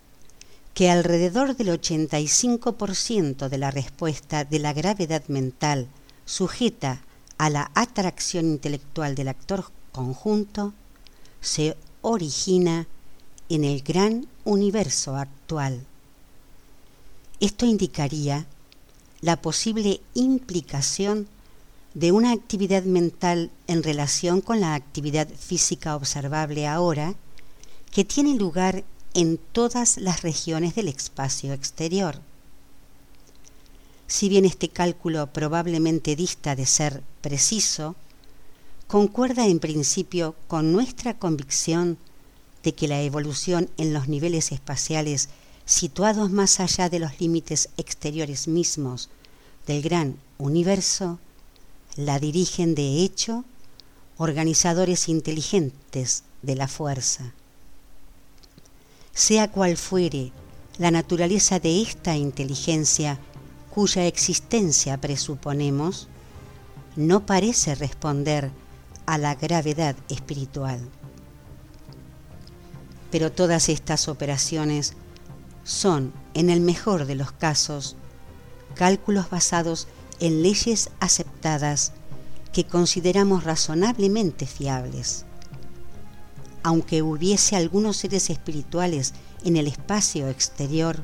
que 0.74 0.90
alrededor 0.90 1.56
del 1.56 1.68
85% 1.70 3.50
de 3.50 3.58
la 3.58 3.72
respuesta 3.72 4.46
de 4.46 4.60
la 4.60 4.74
gravedad 4.74 5.24
mental 5.28 5.88
sujeta 6.26 7.02
a 7.38 7.50
la 7.50 7.72
atracción 7.76 8.46
intelectual 8.46 9.16
del 9.16 9.28
actor 9.28 9.66
conjunto 9.92 10.74
se 11.42 11.76
origina 12.02 12.88
en 13.50 13.64
el 13.64 13.82
gran 13.82 14.28
universo 14.46 15.18
actual. 15.18 15.82
Esto 17.40 17.66
indicaría 17.66 18.46
la 19.20 19.42
posible 19.42 20.00
implicación 20.14 21.28
de 21.94 22.12
una 22.12 22.32
actividad 22.32 22.84
mental 22.84 23.52
en 23.68 23.84
relación 23.84 24.40
con 24.40 24.62
la 24.62 24.76
actividad 24.76 25.28
física 25.28 25.96
observable 25.96 26.68
ahora 26.68 27.16
que 27.92 28.06
tiene 28.06 28.36
lugar 28.36 28.84
en 29.14 29.38
todas 29.38 29.98
las 29.98 30.22
regiones 30.22 30.76
del 30.76 30.88
espacio 30.88 31.54
exterior. 31.54 32.20
Si 34.08 34.30
bien 34.30 34.46
este 34.46 34.70
cálculo 34.70 35.28
probablemente 35.32 36.16
dista 36.16 36.56
de 36.56 36.66
ser 36.66 37.02
preciso, 37.22 37.96
concuerda 38.88 39.48
en 39.48 39.60
principio 39.60 40.36
con 40.48 40.74
nuestra 40.74 41.18
convicción 41.18 41.98
de 42.64 42.74
que 42.74 42.88
la 42.88 43.02
evolución 43.02 43.70
en 43.78 43.94
los 43.94 44.08
niveles 44.08 44.52
espaciales 44.52 45.30
situados 45.66 46.32
más 46.32 46.60
allá 46.60 46.90
de 46.90 47.00
los 47.00 47.20
límites 47.20 47.70
exteriores 47.78 48.48
mismos 48.48 49.10
del 49.68 49.82
gran 49.82 50.18
universo 50.38 51.20
la 51.96 52.20
dirigen 52.20 52.76
de 52.76 53.04
hecho 53.04 53.46
organizadores 54.18 55.10
inteligentes 55.10 56.24
de 56.42 56.56
la 56.56 56.68
fuerza. 56.68 57.34
Sea 59.14 59.52
cual 59.52 59.78
fuere 59.78 60.32
la 60.78 60.92
naturaleza 60.92 61.60
de 61.60 61.82
esta 61.82 62.16
inteligencia 62.16 63.20
cuya 63.70 64.06
existencia 64.06 64.98
presuponemos, 65.00 66.08
no 66.96 67.26
parece 67.26 67.76
responder 67.76 68.52
a 69.06 69.18
la 69.18 69.36
gravedad 69.36 69.96
espiritual. 70.10 70.80
Pero 73.10 73.32
todas 73.32 73.70
estas 73.70 74.08
operaciones 74.08 74.94
son, 75.64 76.14
en 76.34 76.50
el 76.50 76.62
mejor 76.62 77.06
de 77.06 77.16
los 77.16 77.32
casos, 77.32 77.96
cálculos 78.76 79.30
basados 79.30 79.88
en 80.20 80.44
leyes 80.44 80.90
aceptadas 81.00 81.94
que 82.54 82.66
consideramos 82.66 83.44
razonablemente 83.44 84.46
fiables. 84.46 85.26
Aunque 86.64 87.02
hubiese 87.02 87.56
algunos 87.56 87.98
seres 87.98 88.30
espirituales 88.30 89.14
en 89.44 89.58
el 89.58 89.68
espacio 89.68 90.28
exterior, 90.28 91.04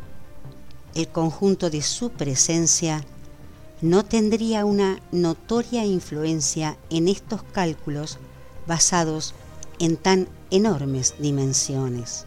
el 0.93 1.07
conjunto 1.07 1.69
de 1.69 1.81
su 1.81 2.11
presencia 2.11 3.03
no 3.81 4.03
tendría 4.03 4.65
una 4.65 4.99
notoria 5.11 5.85
influencia 5.85 6.77
en 6.89 7.07
estos 7.07 7.43
cálculos 7.43 8.17
basados 8.65 9.33
en 9.79 9.97
tan 9.97 10.27
enormes 10.49 11.15
dimensiones. 11.19 12.25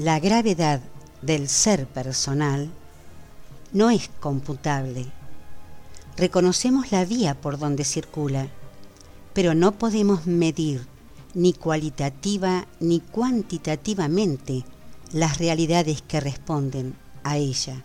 La 0.00 0.18
gravedad 0.18 0.80
del 1.20 1.46
ser 1.46 1.86
personal 1.86 2.70
no 3.74 3.90
es 3.90 4.08
computable. 4.18 5.04
Reconocemos 6.16 6.90
la 6.90 7.04
vía 7.04 7.38
por 7.38 7.58
donde 7.58 7.84
circula, 7.84 8.48
pero 9.34 9.52
no 9.52 9.72
podemos 9.72 10.26
medir 10.26 10.86
ni 11.34 11.52
cualitativa 11.52 12.66
ni 12.80 13.00
cuantitativamente 13.00 14.64
las 15.12 15.36
realidades 15.36 16.00
que 16.00 16.20
responden 16.20 16.96
a 17.22 17.36
ella. 17.36 17.84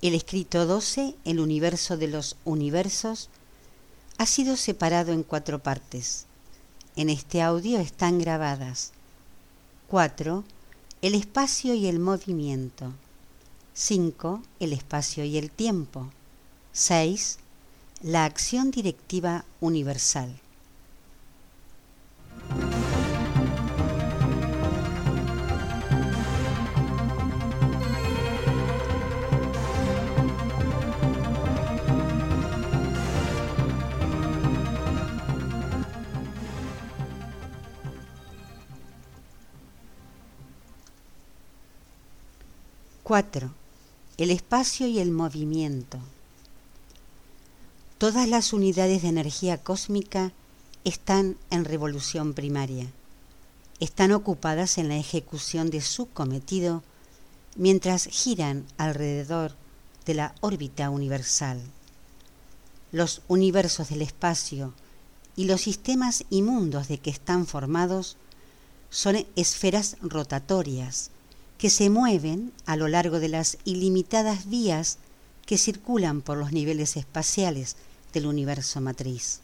El 0.00 0.14
escrito 0.14 0.66
12, 0.66 1.16
el 1.24 1.40
universo 1.40 1.96
de 1.96 2.08
los 2.08 2.36
universos, 2.44 3.30
ha 4.16 4.26
sido 4.26 4.56
separado 4.56 5.12
en 5.12 5.22
cuatro 5.22 5.58
partes. 5.58 6.26
En 6.96 7.10
este 7.10 7.42
audio 7.42 7.78
están 7.78 8.18
grabadas 8.18 8.92
4. 9.88 10.44
El 11.00 11.14
espacio 11.14 11.72
y 11.72 11.86
el 11.86 11.98
movimiento. 11.98 12.92
5. 13.72 14.42
El 14.60 14.74
espacio 14.74 15.24
y 15.24 15.38
el 15.38 15.50
tiempo. 15.50 16.10
6. 16.72 17.38
la 18.02 18.26
acción 18.26 18.70
directiva 18.70 19.46
universal. 19.60 20.38
Cuatro. 43.08 43.54
El 44.18 44.30
espacio 44.30 44.86
y 44.86 44.98
el 44.98 45.12
movimiento. 45.12 45.98
Todas 47.96 48.28
las 48.28 48.52
unidades 48.52 49.00
de 49.00 49.08
energía 49.08 49.56
cósmica 49.56 50.30
están 50.84 51.38
en 51.48 51.64
revolución 51.64 52.34
primaria. 52.34 52.92
Están 53.80 54.12
ocupadas 54.12 54.76
en 54.76 54.88
la 54.88 54.98
ejecución 54.98 55.70
de 55.70 55.80
su 55.80 56.10
cometido 56.10 56.82
mientras 57.56 58.04
giran 58.04 58.66
alrededor 58.76 59.54
de 60.04 60.12
la 60.12 60.34
órbita 60.42 60.90
universal. 60.90 61.62
Los 62.92 63.22
universos 63.26 63.88
del 63.88 64.02
espacio 64.02 64.74
y 65.34 65.46
los 65.46 65.62
sistemas 65.62 66.26
inmundos 66.28 66.88
de 66.88 66.98
que 66.98 67.08
están 67.08 67.46
formados 67.46 68.18
son 68.90 69.26
esferas 69.34 69.96
rotatorias 70.02 71.10
que 71.58 71.70
se 71.70 71.90
mueven 71.90 72.52
a 72.66 72.76
lo 72.76 72.88
largo 72.88 73.18
de 73.18 73.28
las 73.28 73.58
ilimitadas 73.64 74.48
vías 74.48 74.98
que 75.44 75.58
circulan 75.58 76.22
por 76.22 76.38
los 76.38 76.52
niveles 76.52 76.96
espaciales 76.96 77.76
del 78.12 78.26
universo 78.26 78.80
matriz. 78.80 79.40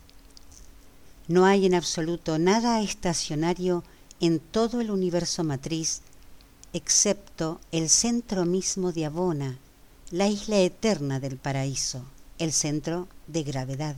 No 1.26 1.44
hay 1.44 1.66
en 1.66 1.74
absoluto 1.74 2.38
nada 2.38 2.80
estacionario 2.80 3.82
en 4.20 4.38
todo 4.38 4.80
el 4.80 4.90
universo 4.90 5.42
matriz, 5.42 6.02
excepto 6.72 7.60
el 7.72 7.88
centro 7.88 8.44
mismo 8.44 8.92
de 8.92 9.06
Abona, 9.06 9.58
la 10.10 10.28
isla 10.28 10.58
eterna 10.58 11.18
del 11.18 11.36
paraíso, 11.36 12.04
el 12.38 12.52
centro 12.52 13.08
de 13.26 13.42
gravedad. 13.42 13.96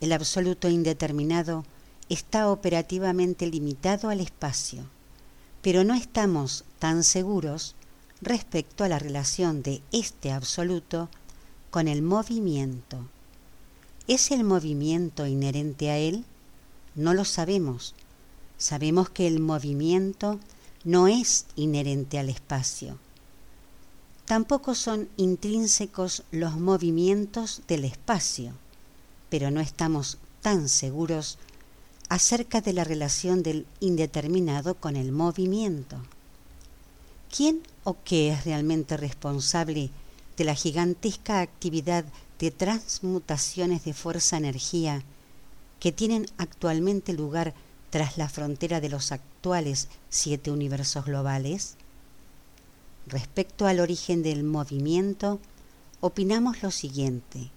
El 0.00 0.12
absoluto 0.12 0.68
indeterminado 0.68 1.64
está 2.08 2.50
operativamente 2.50 3.46
limitado 3.46 4.10
al 4.10 4.20
espacio, 4.20 4.84
pero 5.62 5.84
no 5.84 5.94
estamos 5.94 6.64
tan 6.78 7.04
seguros 7.04 7.74
respecto 8.20 8.84
a 8.84 8.88
la 8.88 8.98
relación 8.98 9.62
de 9.62 9.82
este 9.92 10.32
absoluto 10.32 11.08
con 11.70 11.88
el 11.88 12.02
movimiento. 12.02 13.06
¿Es 14.08 14.30
el 14.30 14.44
movimiento 14.44 15.26
inherente 15.26 15.90
a 15.90 15.98
él? 15.98 16.24
No 16.94 17.14
lo 17.14 17.24
sabemos. 17.24 17.94
Sabemos 18.58 19.08
que 19.08 19.26
el 19.26 19.40
movimiento 19.40 20.38
no 20.84 21.08
es 21.08 21.46
inherente 21.56 22.18
al 22.18 22.28
espacio. 22.28 22.98
Tampoco 24.26 24.74
son 24.74 25.08
intrínsecos 25.16 26.24
los 26.30 26.56
movimientos 26.56 27.62
del 27.68 27.84
espacio, 27.84 28.52
pero 29.30 29.50
no 29.50 29.60
estamos 29.60 30.18
tan 30.40 30.68
seguros 30.68 31.38
acerca 32.12 32.60
de 32.60 32.74
la 32.74 32.84
relación 32.84 33.42
del 33.42 33.66
indeterminado 33.80 34.74
con 34.74 34.96
el 34.96 35.12
movimiento. 35.12 35.96
¿Quién 37.34 37.62
o 37.84 37.96
qué 38.04 38.32
es 38.32 38.44
realmente 38.44 38.98
responsable 38.98 39.88
de 40.36 40.44
la 40.44 40.54
gigantesca 40.54 41.40
actividad 41.40 42.04
de 42.38 42.50
transmutaciones 42.50 43.84
de 43.84 43.94
fuerza-energía 43.94 45.02
que 45.80 45.90
tienen 45.90 46.26
actualmente 46.36 47.14
lugar 47.14 47.54
tras 47.88 48.18
la 48.18 48.28
frontera 48.28 48.82
de 48.82 48.90
los 48.90 49.10
actuales 49.10 49.88
siete 50.10 50.50
universos 50.50 51.06
globales? 51.06 51.76
Respecto 53.06 53.66
al 53.66 53.80
origen 53.80 54.22
del 54.22 54.44
movimiento, 54.44 55.40
opinamos 56.02 56.62
lo 56.62 56.72
siguiente. 56.72 57.48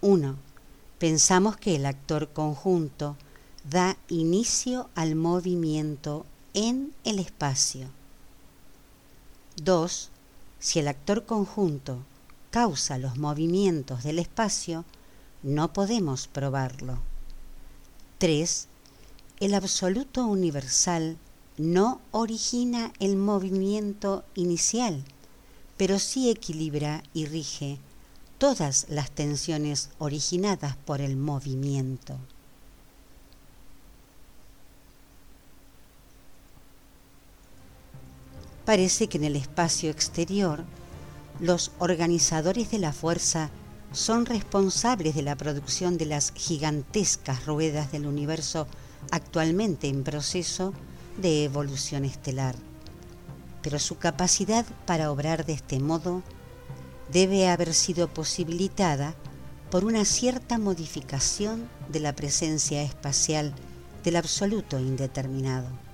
1. 0.00 0.34
Pensamos 0.98 1.56
que 1.56 1.76
el 1.76 1.86
actor 1.86 2.30
conjunto 2.30 3.16
da 3.70 3.96
inicio 4.08 4.88
al 4.94 5.14
movimiento 5.14 6.24
en 6.54 6.92
el 7.04 7.18
espacio. 7.18 7.88
2 9.56 10.10
si 10.60 10.80
el 10.80 10.88
actor 10.88 11.24
conjunto 11.24 11.98
causa 12.50 12.98
los 12.98 13.16
movimientos 13.16 14.02
del 14.02 14.18
espacio, 14.18 14.84
no 15.42 15.72
podemos 15.72 16.26
probarlo. 16.26 16.98
3. 18.18 18.66
El 19.38 19.54
absoluto 19.54 20.26
universal 20.26 21.16
no 21.56 22.00
origina 22.10 22.92
el 22.98 23.16
movimiento 23.16 24.24
inicial, 24.34 25.04
pero 25.76 26.00
sí 26.00 26.28
equilibra 26.28 27.04
y 27.14 27.26
rige 27.26 27.78
todas 28.38 28.86
las 28.88 29.12
tensiones 29.12 29.90
originadas 29.98 30.76
por 30.76 31.00
el 31.00 31.16
movimiento. 31.16 32.18
Parece 38.68 39.08
que 39.08 39.16
en 39.16 39.24
el 39.24 39.34
espacio 39.34 39.88
exterior 39.88 40.62
los 41.40 41.70
organizadores 41.78 42.70
de 42.70 42.78
la 42.78 42.92
fuerza 42.92 43.48
son 43.92 44.26
responsables 44.26 45.14
de 45.14 45.22
la 45.22 45.36
producción 45.36 45.96
de 45.96 46.04
las 46.04 46.32
gigantescas 46.32 47.46
ruedas 47.46 47.92
del 47.92 48.04
universo 48.04 48.66
actualmente 49.10 49.88
en 49.88 50.04
proceso 50.04 50.74
de 51.16 51.44
evolución 51.44 52.04
estelar. 52.04 52.56
Pero 53.62 53.78
su 53.78 53.96
capacidad 53.96 54.66
para 54.84 55.10
obrar 55.10 55.46
de 55.46 55.54
este 55.54 55.80
modo 55.80 56.22
debe 57.10 57.48
haber 57.48 57.72
sido 57.72 58.08
posibilitada 58.08 59.14
por 59.70 59.86
una 59.86 60.04
cierta 60.04 60.58
modificación 60.58 61.70
de 61.88 62.00
la 62.00 62.14
presencia 62.14 62.82
espacial 62.82 63.54
del 64.04 64.16
absoluto 64.16 64.78
indeterminado. 64.78 65.87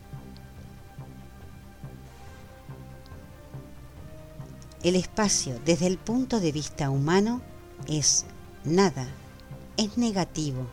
El 4.85 4.97
espacio 4.97 5.59
desde 5.65 5.87
el 5.87 5.97
punto 5.97 6.41
de 6.41 6.53
vista 6.53 6.91
humano 6.91 7.41
es 7.89 8.27
nada, 8.65 9.09
es 9.79 9.97
negativo. 9.97 10.67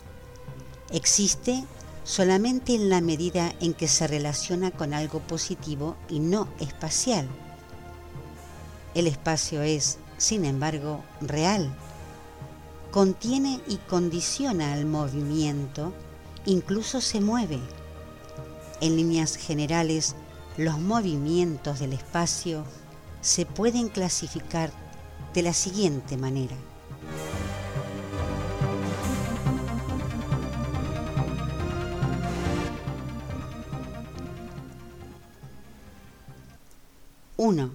Existe 0.91 1.63
solamente 2.03 2.75
en 2.75 2.89
la 2.89 2.99
medida 2.99 3.53
en 3.61 3.73
que 3.73 3.87
se 3.87 4.07
relaciona 4.07 4.69
con 4.69 4.93
algo 4.93 5.21
positivo 5.21 5.95
y 6.09 6.19
no 6.19 6.49
espacial. 6.59 7.25
El 8.95 9.07
espacio 9.07 9.61
es, 9.61 9.97
sin 10.17 10.43
embargo, 10.43 11.05
real. 11.21 11.73
Contiene 12.91 13.61
y 13.65 13.77
condiciona 13.77 14.73
al 14.73 14.85
movimiento, 14.85 15.93
incluso 16.45 16.99
se 16.99 17.21
mueve. 17.21 17.61
En 18.81 18.97
líneas 18.97 19.37
generales, 19.37 20.17
los 20.57 20.79
movimientos 20.79 21.79
del 21.79 21.93
espacio 21.93 22.65
se 23.21 23.45
pueden 23.45 23.87
clasificar 23.87 24.71
de 25.33 25.43
la 25.43 25.53
siguiente 25.53 26.17
manera. 26.17 26.57
Uno, 37.37 37.71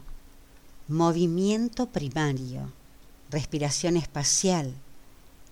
movimiento 0.86 1.86
primario, 1.86 2.70
respiración 3.30 3.96
espacial, 3.96 4.74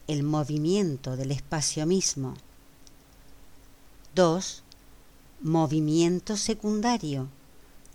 el 0.07 0.22
movimiento 0.22 1.16
del 1.16 1.32
espacio 1.32 1.86
mismo. 1.86 2.34
2. 4.14 4.62
Movimiento 5.40 6.36
secundario, 6.36 7.28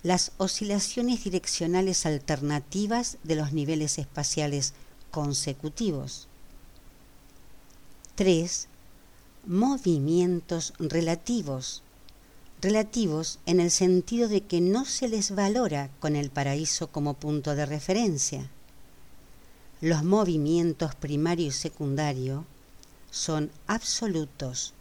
las 0.01 0.31
oscilaciones 0.37 1.25
direccionales 1.25 2.05
alternativas 2.05 3.17
de 3.23 3.35
los 3.35 3.51
niveles 3.51 3.97
espaciales 3.97 4.73
consecutivos. 5.11 6.27
3. 8.15 8.67
Movimientos 9.45 10.73
relativos. 10.79 11.83
Relativos 12.61 13.39
en 13.45 13.59
el 13.59 13.71
sentido 13.71 14.27
de 14.27 14.41
que 14.41 14.61
no 14.61 14.85
se 14.85 15.07
les 15.07 15.31
valora 15.31 15.89
con 15.99 16.15
el 16.15 16.29
paraíso 16.29 16.87
como 16.87 17.13
punto 17.13 17.55
de 17.55 17.65
referencia. 17.65 18.49
Los 19.81 20.03
movimientos 20.03 20.95
primario 20.95 21.47
y 21.47 21.51
secundario 21.51 22.45
son 23.11 23.49
absolutos, 23.67 24.73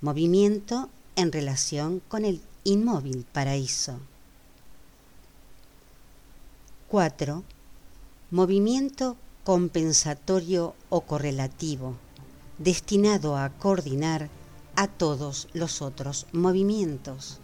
movimiento 0.00 0.90
en 1.14 1.30
relación 1.30 2.02
con 2.08 2.24
el 2.24 2.40
inmóvil 2.64 3.24
paraíso. 3.32 4.00
4. 6.90 7.44
Movimiento 8.32 9.16
compensatorio 9.44 10.74
o 10.88 11.02
correlativo, 11.02 11.94
destinado 12.58 13.36
a 13.36 13.48
coordinar 13.50 14.28
a 14.74 14.88
todos 14.88 15.46
los 15.52 15.82
otros 15.82 16.26
movimientos. 16.32 17.38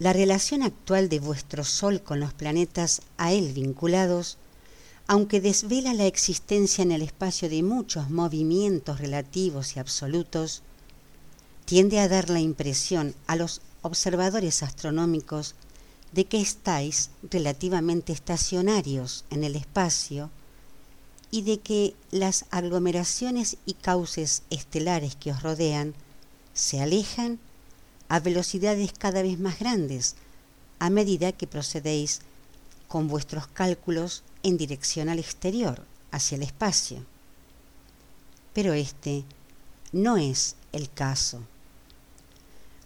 La 0.00 0.14
relación 0.14 0.62
actual 0.62 1.10
de 1.10 1.20
vuestro 1.20 1.62
Sol 1.62 2.02
con 2.02 2.20
los 2.20 2.32
planetas 2.32 3.02
a 3.18 3.34
él 3.34 3.52
vinculados, 3.52 4.38
aunque 5.06 5.42
desvela 5.42 5.92
la 5.92 6.06
existencia 6.06 6.80
en 6.80 6.90
el 6.90 7.02
espacio 7.02 7.50
de 7.50 7.62
muchos 7.62 8.08
movimientos 8.08 8.98
relativos 8.98 9.76
y 9.76 9.78
absolutos, 9.78 10.62
tiende 11.66 12.00
a 12.00 12.08
dar 12.08 12.30
la 12.30 12.40
impresión 12.40 13.14
a 13.26 13.36
los 13.36 13.60
observadores 13.82 14.62
astronómicos 14.62 15.54
de 16.12 16.24
que 16.24 16.40
estáis 16.40 17.10
relativamente 17.30 18.14
estacionarios 18.14 19.26
en 19.28 19.44
el 19.44 19.54
espacio 19.54 20.30
y 21.30 21.42
de 21.42 21.60
que 21.60 21.94
las 22.10 22.46
aglomeraciones 22.50 23.58
y 23.66 23.74
cauces 23.74 24.44
estelares 24.48 25.14
que 25.14 25.32
os 25.32 25.42
rodean 25.42 25.92
se 26.54 26.80
alejan 26.80 27.38
a 28.10 28.18
velocidades 28.18 28.92
cada 28.92 29.22
vez 29.22 29.38
más 29.38 29.60
grandes 29.60 30.16
a 30.80 30.90
medida 30.90 31.30
que 31.30 31.46
procedéis 31.46 32.20
con 32.88 33.06
vuestros 33.06 33.46
cálculos 33.46 34.24
en 34.42 34.56
dirección 34.56 35.08
al 35.08 35.20
exterior, 35.20 35.84
hacia 36.10 36.34
el 36.34 36.42
espacio. 36.42 37.04
Pero 38.52 38.72
este 38.72 39.22
no 39.92 40.16
es 40.16 40.56
el 40.72 40.90
caso. 40.90 41.40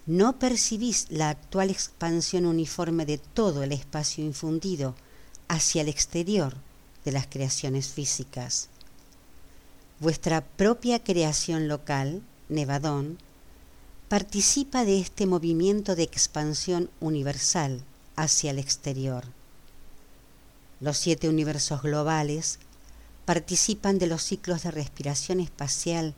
No 0.05 0.37
percibís 0.37 1.07
la 1.09 1.29
actual 1.29 1.71
expansión 1.71 2.45
uniforme 2.45 3.07
de 3.07 3.17
todo 3.17 3.63
el 3.63 3.71
espacio 3.71 4.23
infundido 4.23 4.93
hacia 5.47 5.81
el 5.81 5.89
exterior 5.89 6.55
de 7.03 7.11
las 7.11 7.25
creaciones 7.25 7.87
físicas. 7.87 8.69
Vuestra 9.99 10.41
propia 10.41 11.03
creación 11.03 11.67
local, 11.67 12.21
Nevadón, 12.47 13.17
participa 14.09 14.85
de 14.85 14.99
este 14.99 15.25
movimiento 15.25 15.95
de 15.95 16.03
expansión 16.03 16.91
universal 16.99 17.81
hacia 18.15 18.51
el 18.51 18.59
exterior. 18.59 19.23
Los 20.79 20.97
siete 20.97 21.27
universos 21.27 21.81
globales 21.81 22.59
participan 23.25 23.97
de 23.97 24.05
los 24.05 24.21
ciclos 24.21 24.61
de 24.61 24.71
respiración 24.71 25.39
espacial 25.39 26.13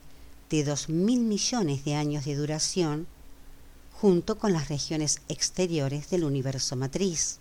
de 0.50 0.66
dos 0.66 0.90
mil 0.90 1.22
millones 1.22 1.86
de 1.86 1.96
años 1.96 2.26
de 2.26 2.36
duración 2.36 3.08
junto 3.94 4.38
con 4.38 4.52
las 4.52 4.68
regiones 4.68 5.22
exteriores 5.30 6.10
del 6.10 6.26
universo 6.26 6.76
matriz. 6.76 7.40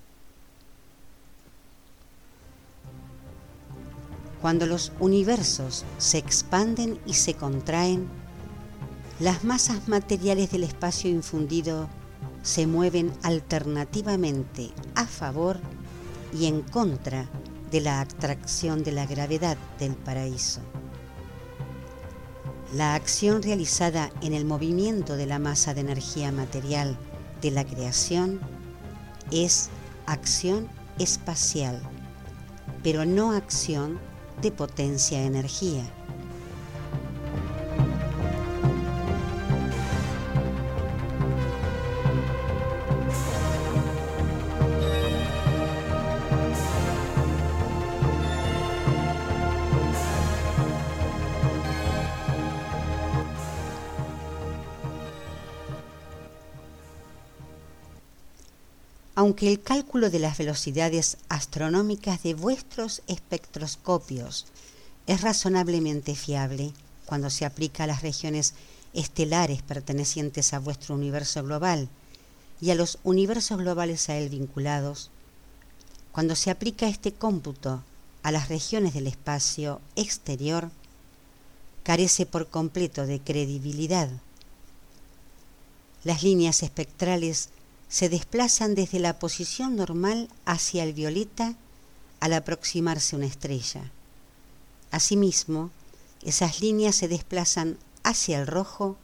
Cuando 4.41 4.67
los 4.67 4.93
universos 5.01 5.85
se 5.99 6.19
expanden 6.19 7.01
y 7.05 7.15
se 7.15 7.35
contraen, 7.35 8.09
las 9.19 9.45
masas 9.45 9.89
materiales 9.89 10.51
del 10.51 10.65
espacio 10.65 11.09
infundido 11.09 11.89
se 12.43 12.67
mueven 12.67 13.13
alternativamente 13.23 14.73
a 14.95 15.07
favor 15.07 15.59
y 16.39 16.47
en 16.47 16.61
contra 16.61 17.27
de 17.71 17.81
la 17.81 18.01
atracción 18.01 18.85
de 18.85 18.93
la 18.93 19.07
gravedad 19.07 19.57
del 19.79 19.95
paraíso. 19.95 20.61
La 22.75 22.95
acción 22.95 23.43
realizada 23.43 24.11
en 24.21 24.35
el 24.35 24.45
movimiento 24.45 25.17
de 25.17 25.27
la 25.27 25.39
masa 25.39 25.73
de 25.73 25.81
energía 25.81 26.31
material 26.31 26.99
de 27.41 27.53
la 27.53 27.65
creación 27.65 28.39
es 29.31 29.71
acción 30.05 30.69
espacial, 30.99 31.81
pero 32.83 33.07
no 33.07 33.33
acción 33.33 33.99
de 34.43 34.53
potencia-energía. 34.53 35.85
Aunque 59.27 59.51
el 59.51 59.61
cálculo 59.61 60.09
de 60.09 60.21
las 60.21 60.39
velocidades 60.39 61.17
astronómicas 61.29 62.23
de 62.23 62.35
vuestros 62.35 63.03
espectroscopios 63.09 64.47
es 65.09 65.21
razonablemente 65.21 66.15
fiable 66.15 66.73
cuando 67.07 67.29
se 67.29 67.45
aplica 67.45 67.83
a 67.83 67.87
las 67.89 68.03
regiones 68.03 68.55
estelares 68.95 69.63
pertenecientes 69.63 70.55
a 70.55 70.61
vuestro 70.61 70.95
universo 70.95 71.43
global 71.43 71.89
y 72.61 72.71
a 72.71 72.77
los 72.77 73.01
universos 73.03 73.59
globales 73.59 74.09
a 74.09 74.17
él 74.17 74.29
vinculados, 74.29 75.11
cuando 76.13 76.37
se 76.37 76.53
aplica 76.53 76.87
este 76.87 77.11
cómputo 77.11 77.83
a 78.23 78.31
las 78.31 78.49
regiones 78.49 78.95
del 78.95 79.09
espacio 79.09 79.81
exterior, 79.97 80.71
carece 81.83 82.27
por 82.27 82.47
completo 82.47 83.09
de 83.09 83.19
credibilidad. 83.19 84.09
Las 86.05 86.23
líneas 86.23 86.63
espectrales 86.63 87.49
se 87.89 88.09
desplazan 88.09 88.75
desde 88.75 88.99
la 88.99 89.19
posición 89.19 89.77
normal 89.77 90.29
hacia 90.45 90.83
el 90.83 90.93
violeta 90.93 91.55
al 92.21 92.33
aproximarse 92.33 93.17
una 93.17 93.27
estrella. 93.27 93.91
Asimismo, 94.91 95.71
esas 96.23 96.61
líneas 96.61 96.97
se 96.97 97.09
desplazan 97.09 97.79
hacia 98.03 98.41
el 98.41 98.47
rojo 98.47 98.97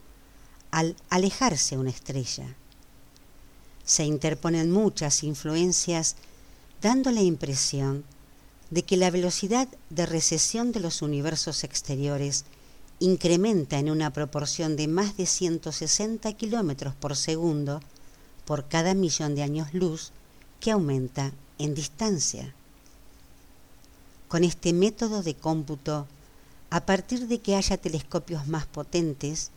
al 0.71 0.95
alejarse 1.09 1.77
una 1.77 1.91
estrella. 1.91 2.55
Se 3.85 4.05
interponen 4.05 4.71
muchas 4.71 5.23
influencias 5.23 6.15
dando 6.81 7.11
la 7.11 7.21
impresión 7.21 8.03
de 8.71 8.83
que 8.83 8.97
la 8.97 9.11
velocidad 9.11 9.67
de 9.89 10.05
recesión 10.05 10.71
de 10.71 10.79
los 10.79 11.01
universos 11.01 11.63
exteriores 11.63 12.45
incrementa 12.99 13.77
en 13.77 13.91
una 13.91 14.11
proporción 14.11 14.75
de 14.75 14.87
más 14.87 15.15
de 15.15 15.25
160 15.25 16.33
kilómetros 16.33 16.95
por 16.95 17.15
segundo 17.15 17.81
por 18.45 18.67
cada 18.67 18.93
millón 18.93 19.35
de 19.35 19.43
años 19.43 19.73
luz 19.73 20.11
que 20.59 20.71
aumenta 20.71 21.31
en 21.57 21.73
distancia. 21.75 22.53
Con 24.27 24.43
este 24.43 24.73
método 24.73 25.23
de 25.23 25.35
cómputo, 25.35 26.07
a 26.69 26.85
partir 26.85 27.27
de 27.27 27.39
que 27.39 27.55
haya 27.55 27.77
telescopios 27.77 28.47
más 28.47 28.65
potentes, 28.65 29.51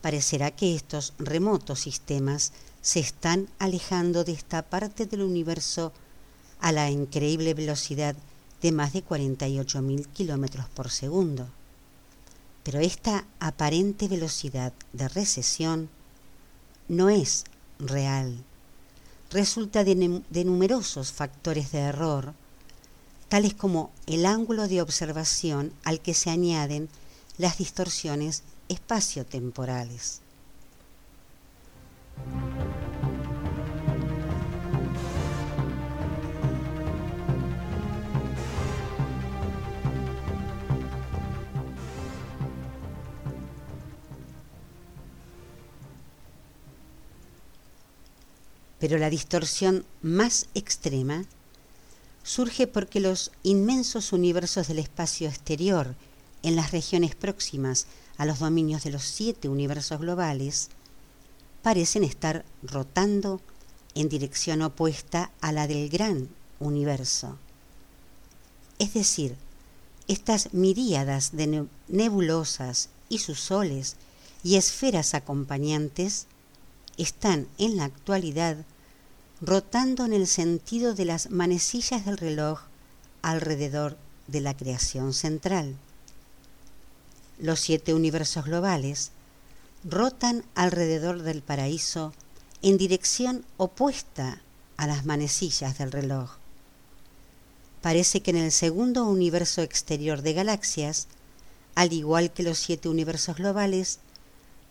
parecerá 0.00 0.50
que 0.50 0.74
estos 0.74 1.12
remotos 1.18 1.80
sistemas 1.80 2.52
se 2.80 3.00
están 3.00 3.48
alejando 3.58 4.24
de 4.24 4.32
esta 4.32 4.62
parte 4.62 5.06
del 5.06 5.22
universo 5.22 5.92
a 6.60 6.72
la 6.72 6.90
increíble 6.90 7.54
velocidad 7.54 8.16
de 8.62 8.72
más 8.72 8.92
de 8.92 9.04
48.000 9.04 10.06
kilómetros 10.12 10.68
por 10.70 10.90
segundo. 10.90 11.48
Pero 12.62 12.80
esta 12.80 13.26
aparente 13.38 14.08
velocidad 14.08 14.72
de 14.92 15.08
recesión 15.08 15.88
no 16.88 17.10
es 17.10 17.44
real 17.78 18.44
resulta 19.30 19.84
de, 19.84 20.44
numerosos 20.44 21.12
factores 21.12 21.72
de 21.72 21.80
error, 21.80 22.32
tales 23.28 23.54
como 23.54 23.90
el 24.06 24.24
ángulo 24.24 24.68
de 24.68 24.82
observación 24.82 25.72
al 25.84 26.00
que 26.00 26.14
se 26.14 26.30
añaden 26.30 26.88
las 27.38 27.58
distorsiones 27.58 28.42
espaciotemporales. 28.68 30.20
Pero 48.86 48.98
la 48.98 49.10
distorsión 49.10 49.84
más 50.00 50.46
extrema 50.54 51.24
surge 52.22 52.68
porque 52.68 53.00
los 53.00 53.32
inmensos 53.42 54.12
universos 54.12 54.68
del 54.68 54.78
espacio 54.78 55.28
exterior 55.28 55.96
en 56.44 56.54
las 56.54 56.70
regiones 56.70 57.16
próximas 57.16 57.88
a 58.16 58.24
los 58.26 58.38
dominios 58.38 58.84
de 58.84 58.92
los 58.92 59.02
siete 59.02 59.48
universos 59.48 59.98
globales 59.98 60.68
parecen 61.62 62.04
estar 62.04 62.44
rotando 62.62 63.40
en 63.96 64.08
dirección 64.08 64.62
opuesta 64.62 65.32
a 65.40 65.50
la 65.50 65.66
del 65.66 65.88
gran 65.88 66.28
universo, 66.60 67.38
Es 68.78 68.94
decir, 68.94 69.34
estas 70.06 70.54
miríadas 70.54 71.34
de 71.34 71.66
nebulosas 71.88 72.90
y 73.08 73.18
sus 73.18 73.40
soles 73.40 73.96
y 74.44 74.54
esferas 74.54 75.14
acompañantes 75.14 76.28
están 76.98 77.48
en 77.58 77.76
la 77.78 77.86
actualidad 77.86 78.64
rotando 79.40 80.06
en 80.06 80.14
el 80.14 80.26
sentido 80.26 80.94
de 80.94 81.04
las 81.04 81.30
manecillas 81.30 82.06
del 82.06 82.16
reloj 82.16 82.60
alrededor 83.22 83.98
de 84.28 84.40
la 84.40 84.56
creación 84.56 85.12
central. 85.12 85.76
Los 87.38 87.60
siete 87.60 87.92
universos 87.92 88.46
globales 88.46 89.10
rotan 89.84 90.42
alrededor 90.54 91.22
del 91.22 91.42
paraíso 91.42 92.14
en 92.62 92.78
dirección 92.78 93.44
opuesta 93.58 94.40
a 94.78 94.86
las 94.86 95.04
manecillas 95.04 95.76
del 95.76 95.92
reloj. 95.92 96.36
Parece 97.82 98.22
que 98.22 98.30
en 98.30 98.38
el 98.38 98.52
segundo 98.52 99.04
universo 99.04 99.60
exterior 99.60 100.22
de 100.22 100.32
galaxias, 100.32 101.08
al 101.74 101.92
igual 101.92 102.32
que 102.32 102.42
los 102.42 102.58
siete 102.58 102.88
universos 102.88 103.36
globales, 103.36 103.98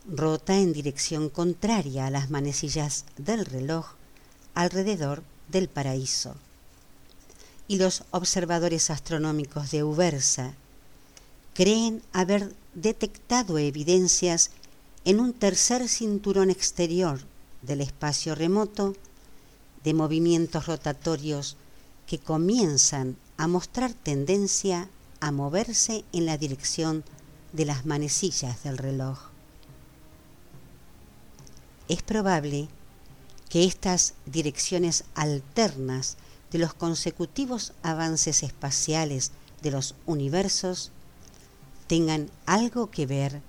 rota 0.08 0.58
en 0.58 0.74
dirección 0.74 1.30
contraria 1.30 2.08
a 2.08 2.10
las 2.10 2.32
manecillas 2.32 3.06
del 3.18 3.46
reloj 3.46 3.96
alrededor 4.56 5.22
del 5.50 5.70
paraíso. 5.70 6.36
Y 7.68 7.78
los 7.78 8.04
observadores 8.12 8.90
astronómicos 8.90 9.72
de 9.72 9.84
Ubersa 9.84 10.54
creen 11.54 12.02
haber 12.14 12.54
detectado 12.74 13.58
evidencias 13.58 14.52
en 15.06 15.20
un 15.20 15.34
tercer 15.34 15.88
cinturón 15.88 16.50
exterior 16.50 17.20
del 17.62 17.82
espacio 17.82 18.36
remoto 18.36 18.96
de 19.84 19.94
movimientos 19.94 20.66
rotatorios 20.66 21.58
que 22.08 22.20
comienzan 22.20 23.18
a 23.38 23.48
mostrar 23.48 23.94
tendencia 23.94 24.90
a 25.20 25.32
moverse 25.32 26.04
en 26.12 26.26
la 26.26 26.38
dirección 26.38 27.04
de 27.54 27.66
las 27.66 27.86
manecillas 27.86 28.64
del 28.64 28.78
reloj. 28.78 29.20
Es 31.88 32.02
probable 32.02 32.68
que 33.56 33.64
estas 33.64 34.16
direcciones 34.26 35.06
alternas 35.16 36.18
de 36.52 36.60
los 36.60 36.74
consecutivos 36.74 37.72
avances 37.84 38.44
espaciales 38.44 39.32
de 39.62 39.72
los 39.72 39.96
universos 40.06 40.92
tengan 41.88 42.30
algo 42.46 42.92
que 42.92 43.06
ver 43.06 43.42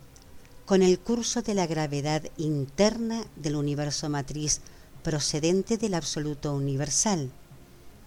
con 0.65 0.83
el 0.83 1.01
curso 1.01 1.43
de 1.43 1.55
la 1.55 1.67
gravedad 1.67 2.23
interna 2.37 3.25
del 3.35 3.57
universo 3.57 4.09
matriz 4.09 4.61
procedente 5.03 5.77
del 5.77 5.95
absoluto 5.95 6.55
universal, 6.55 7.33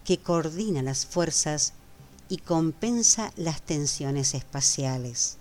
que 0.06 0.20
coordina 0.20 0.82
las 0.82 1.06
fuerzas 1.06 1.74
y 2.30 2.38
compensa 2.38 3.34
las 3.36 3.62
tensiones 3.62 4.36
espaciales. 4.36 5.36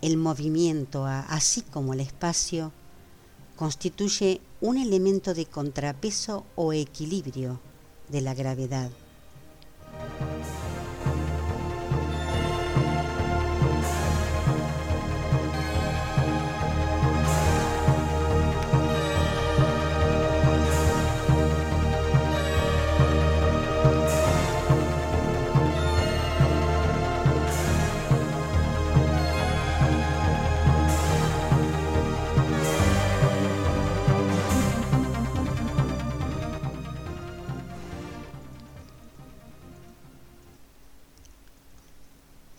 El 0.00 0.16
movimiento, 0.16 1.06
así 1.06 1.62
como 1.62 1.92
el 1.92 1.98
espacio, 1.98 2.70
constituye 3.56 4.40
un 4.60 4.78
elemento 4.78 5.34
de 5.34 5.46
contrapeso 5.46 6.44
o 6.54 6.72
equilibrio 6.72 7.58
de 8.08 8.20
la 8.20 8.34
gravedad. 8.34 8.90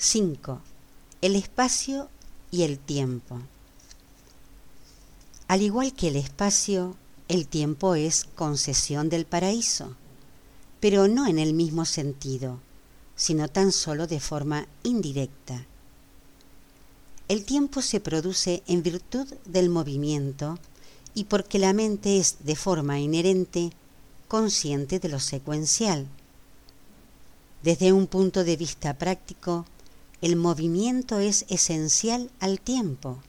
5. 0.10 0.62
El 1.20 1.36
espacio 1.36 2.08
y 2.50 2.64
el 2.64 2.80
tiempo. 2.80 3.42
Al 5.50 5.62
igual 5.62 5.92
que 5.92 6.08
el 6.08 6.16
espacio, 6.16 6.96
el 7.28 7.46
tiempo 7.46 7.94
es 7.94 8.24
concesión 8.24 9.10
del 9.10 9.26
paraíso, 9.26 9.98
pero 10.80 11.10
no 11.10 11.28
en 11.28 11.40
el 11.40 11.54
mismo 11.54 11.84
sentido, 11.84 12.62
sino 13.18 13.50
tan 13.50 13.74
solo 13.74 14.08
de 14.08 14.22
forma 14.22 14.66
indirecta. 14.84 15.66
El 17.28 17.44
tiempo 17.44 17.82
se 17.82 18.00
produce 18.00 18.64
en 18.66 18.84
virtud 18.84 19.28
del 19.44 19.68
movimiento 19.68 20.58
y 21.16 21.26
porque 21.26 21.60
la 21.60 21.74
mente 21.74 22.18
es 22.18 22.38
de 22.46 22.56
forma 22.56 22.98
inherente 22.98 23.72
consciente 24.30 25.00
de 25.00 25.10
lo 25.10 25.20
secuencial. 25.20 26.08
Desde 27.62 27.92
un 27.92 28.08
punto 28.08 28.46
de 28.46 28.56
vista 28.56 28.94
práctico, 28.94 29.66
el 30.22 30.36
movimiento 30.36 31.20
es 31.20 31.46
esencial 31.48 32.32
al 32.40 32.60
tiempo, 32.60 33.20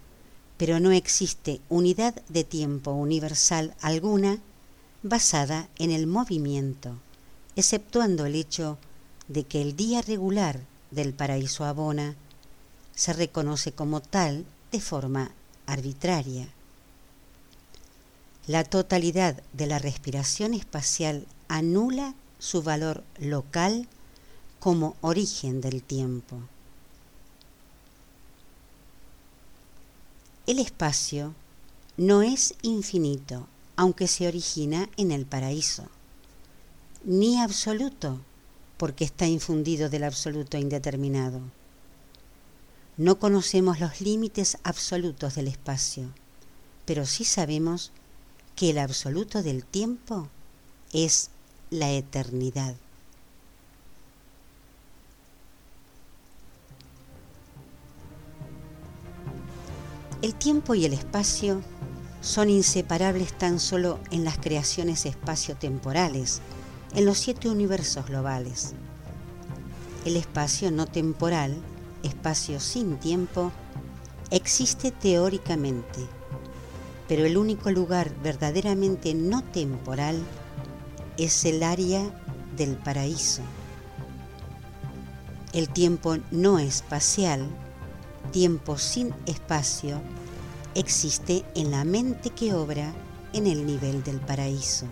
pero 0.57 0.81
no 0.81 0.91
existe 0.91 1.61
unidad 1.69 2.15
de 2.29 2.45
tiempo 2.45 2.93
universal 2.93 3.75
alguna 3.81 4.39
basada 5.03 5.69
en 5.77 5.91
el 5.91 6.07
movimiento, 6.07 6.99
exceptuando 7.57 8.25
el 8.25 8.35
hecho 8.35 8.79
de 9.29 9.45
que 9.45 9.61
el 9.61 9.77
día 9.77 10.01
regular 10.01 10.61
del 10.91 11.13
paraíso 11.13 11.65
abona 11.65 12.17
se 12.95 13.13
reconoce 13.13 13.73
como 13.73 14.01
tal 14.01 14.47
de 14.73 14.81
forma 14.81 15.31
arbitraria. 15.67 16.49
La 18.47 18.65
totalidad 18.65 19.43
de 19.53 19.67
la 19.67 19.79
respiración 19.79 20.55
espacial 20.55 21.27
anula 21.49 22.15
su 22.39 22.63
valor 22.63 23.05
local 23.19 23.87
como 24.59 24.97
origen 25.03 25.61
del 25.61 25.83
tiempo. 25.83 26.41
El 30.49 30.61
espacio 30.61 31.35
no 31.99 32.23
es 32.23 32.55
infinito, 32.63 33.47
aunque 33.77 34.09
se 34.09 34.27
origina 34.27 34.89
en 34.97 35.13
el 35.13 35.27
paraíso, 35.27 35.85
ni 37.05 37.39
absoluto, 37.39 38.19
porque 38.79 39.05
está 39.05 39.27
infundido 39.27 39.91
del 39.91 40.05
absoluto 40.05 40.57
indeterminado. 40.57 41.43
No 42.97 43.19
conocemos 43.19 43.79
los 43.79 44.01
límites 44.01 44.57
absolutos 44.63 45.35
del 45.35 45.49
espacio, 45.49 46.15
pero 46.87 47.05
sí 47.05 47.27
sabemos 47.27 47.93
que 48.57 48.71
el 48.71 48.79
absoluto 48.79 49.43
del 49.43 49.67
tiempo 49.67 50.31
es 50.95 51.29
la 51.69 51.93
eternidad. 51.93 52.75
El 60.21 60.35
tiempo 60.35 60.75
y 60.75 60.85
el 60.85 60.95
espacio 60.95 61.63
son 62.21 62.51
inseparables 62.51 63.33
tan 63.39 63.61
solo 63.61 64.01
en 64.11 64.25
las 64.25 64.37
creaciones 64.37 65.07
espacio-temporales, 65.07 66.41
en 66.97 67.05
los 67.07 67.19
siete 67.19 67.49
universos 67.49 68.07
globales. 68.07 68.75
El 70.05 70.17
espacio 70.17 70.73
no 70.73 70.87
temporal, 70.87 71.57
espacio 72.03 72.59
sin 72.59 72.97
tiempo, 72.97 73.53
existe 74.33 74.91
teóricamente, 74.91 76.01
pero 77.07 77.25
el 77.25 77.37
único 77.37 77.71
lugar 77.71 78.13
verdaderamente 78.21 79.15
no 79.15 79.45
temporal 79.45 80.21
es 81.17 81.45
el 81.45 81.63
área 81.63 82.03
del 82.57 82.77
paraíso. 82.77 83.43
El 85.53 85.69
tiempo 85.69 86.17
no 86.33 86.59
espacial 86.59 87.49
tiempo 88.33 88.79
sin 88.79 89.15
espacio 89.27 90.01
existe 90.75 91.45
en 91.55 91.71
la 91.71 91.85
mente 91.85 92.31
que 92.31 92.55
obra 92.55 92.93
en 93.33 93.47
el 93.47 93.67
nivel 93.67 94.03
del 94.05 94.21
paraíso. 94.21 94.87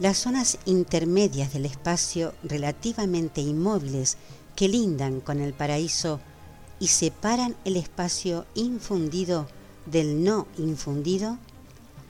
Las 0.00 0.16
zonas 0.16 0.56
intermedias 0.64 1.52
del 1.52 1.66
espacio 1.66 2.32
relativamente 2.42 3.42
inmóviles 3.42 4.16
que 4.56 4.66
lindan 4.66 5.20
con 5.20 5.40
el 5.40 5.52
paraíso 5.52 6.20
y 6.78 6.86
separan 6.86 7.54
el 7.66 7.76
espacio 7.76 8.46
infundido 8.54 9.46
del 9.84 10.24
no 10.24 10.46
infundido, 10.56 11.36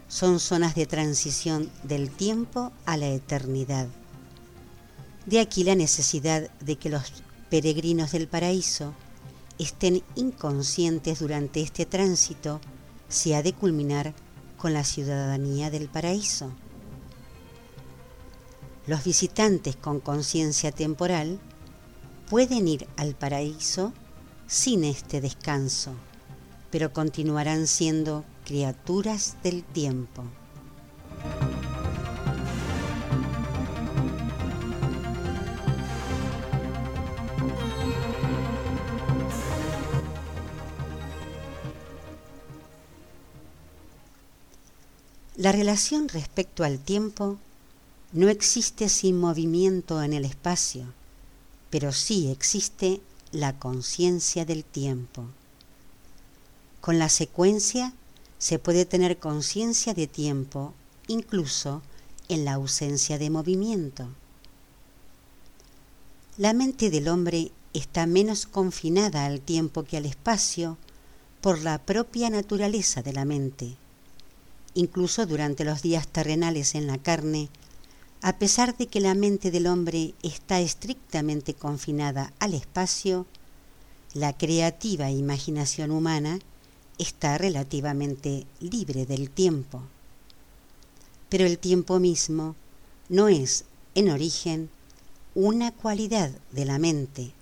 son 0.07 0.39
zonas 0.39 0.77
de 0.77 0.87
transición 0.87 1.69
del 1.83 2.11
tiempo 2.11 2.71
a 2.87 2.97
la 2.97 3.09
eternidad. 3.09 3.89
De 5.27 5.41
aquí 5.41 5.65
la 5.65 5.75
necesidad 5.75 6.49
de 6.61 6.77
que 6.77 6.91
los 6.91 7.13
peregrinos 7.51 8.13
del 8.13 8.29
paraíso 8.29 8.95
estén 9.59 10.05
inconscientes 10.15 11.19
durante 11.19 11.61
este 11.61 11.87
tránsito 11.87 12.61
si 13.09 13.33
ha 13.33 13.43
de 13.43 13.53
culminar 13.53 14.15
con 14.59 14.75
la 14.75 14.85
ciudadanía 14.85 15.71
del 15.71 15.89
paraíso. 15.89 16.53
Los 18.91 19.05
visitantes 19.05 19.77
con 19.77 20.01
conciencia 20.01 20.73
temporal 20.73 21.39
pueden 22.29 22.67
ir 22.67 22.89
al 22.97 23.15
paraíso 23.15 23.93
sin 24.49 24.83
este 24.83 25.21
descanso, 25.21 25.93
pero 26.73 26.93
continuarán 26.93 27.69
siendo 27.69 28.25
criaturas 28.45 29.37
del 29.45 29.63
tiempo. 29.63 30.25
La 45.37 45.53
relación 45.53 46.09
respecto 46.09 46.65
al 46.65 46.81
tiempo 46.81 47.39
no 48.13 48.29
existe 48.29 48.89
sin 48.89 49.19
movimiento 49.19 50.03
en 50.03 50.13
el 50.13 50.25
espacio, 50.25 50.87
pero 51.71 51.93
sí 51.93 52.29
existe 52.31 53.01
la 53.31 53.59
conciencia 53.59 54.45
del 54.45 54.65
tiempo. 54.65 55.27
Con 56.81 56.99
la 56.99 57.09
secuencia 57.09 57.93
se 58.39 58.59
puede 58.59 58.85
tener 58.85 59.19
conciencia 59.19 59.95
de 59.95 60.09
tiempo 60.09 60.75
incluso 61.07 61.83
en 62.29 62.45
la 62.45 62.55
ausencia 62.55 63.19
de 63.19 63.31
movimiento. 63.31 64.09
La 66.37 66.53
mente 66.53 66.91
del 66.91 67.07
hombre 67.07 67.53
está 67.75 68.07
menos 68.07 68.47
confinada 68.47 69.27
al 69.27 69.41
tiempo 69.41 69.85
que 69.85 69.97
al 69.97 70.07
espacio 70.07 70.79
por 71.41 71.61
la 71.61 71.79
propia 71.79 72.29
naturaleza 72.31 73.03
de 73.03 73.13
la 73.13 73.25
mente. 73.25 73.77
Incluso 74.75 75.27
durante 75.27 75.65
los 75.65 75.83
días 75.83 76.09
terrenales 76.09 76.75
en 76.75 76.87
la 76.87 76.99
carne, 76.99 77.51
a 78.23 78.39
pesar 78.39 78.77
de 78.77 78.87
que 78.87 79.01
la 79.01 79.15
mente 79.15 79.51
del 79.51 79.67
hombre 79.67 80.15
está 80.23 80.61
estrictamente 80.61 81.55
confinada 81.55 82.33
al 82.39 82.55
espacio, 82.55 83.27
la 84.13 84.37
creativa 84.37 85.11
imaginación 85.11 85.91
humana 85.91 86.39
está 86.99 87.39
relativamente 87.39 88.47
libre 88.61 89.07
del 89.07 89.31
tiempo. 89.31 89.83
Pero 91.31 91.47
el 91.47 91.59
tiempo 91.59 91.99
mismo 91.99 92.57
no 93.09 93.29
es, 93.29 93.65
en 93.95 94.11
origen, 94.11 94.69
una 95.35 95.73
cualidad 95.73 96.31
de 96.53 96.65
la 96.65 96.79
mente. 96.79 97.33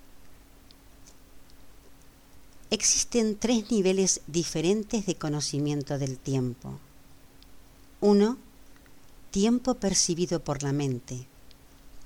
Existen 2.70 3.36
tres 3.36 3.70
niveles 3.70 4.20
diferentes 4.26 5.06
de 5.06 5.14
conocimiento 5.16 5.98
del 5.98 6.18
tiempo. 6.18 6.78
Uno, 8.00 8.36
tiempo 9.30 9.74
percibido 9.74 10.40
por 10.40 10.62
la 10.62 10.72
mente, 10.72 11.26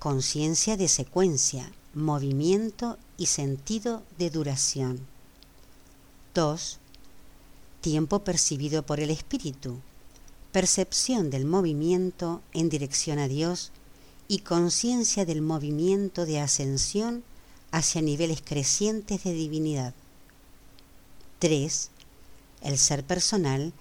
conciencia 0.01 0.77
de 0.77 0.89
secuencia, 0.89 1.73
movimiento 1.95 2.99
y 3.17 3.27
sentido 3.27 4.03
de 4.19 4.31
duración. 4.31 5.07
2. 6.35 6.79
Tiempo 7.81 8.25
percibido 8.25 8.85
por 8.85 8.99
el 8.99 9.11
espíritu, 9.11 9.79
percepción 10.51 11.31
del 11.31 11.45
movimiento 11.45 12.43
en 12.53 12.69
dirección 12.69 13.21
a 13.21 13.29
Dios 13.29 13.71
y 14.27 14.39
conciencia 14.39 15.25
del 15.25 15.43
movimiento 15.43 16.27
de 16.27 16.41
ascensión 16.41 17.23
hacia 17.71 18.03
niveles 18.03 18.43
crecientes 18.45 19.23
de 19.23 19.33
divinidad. 19.33 19.95
3. 21.39 21.91
El 22.63 22.79
ser 22.79 23.05
personal 23.05 23.73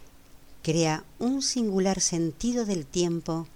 crea 0.62 1.03
un 1.20 1.41
singular 1.41 2.01
sentido 2.01 2.66
del 2.66 2.86
tiempo 2.86 3.47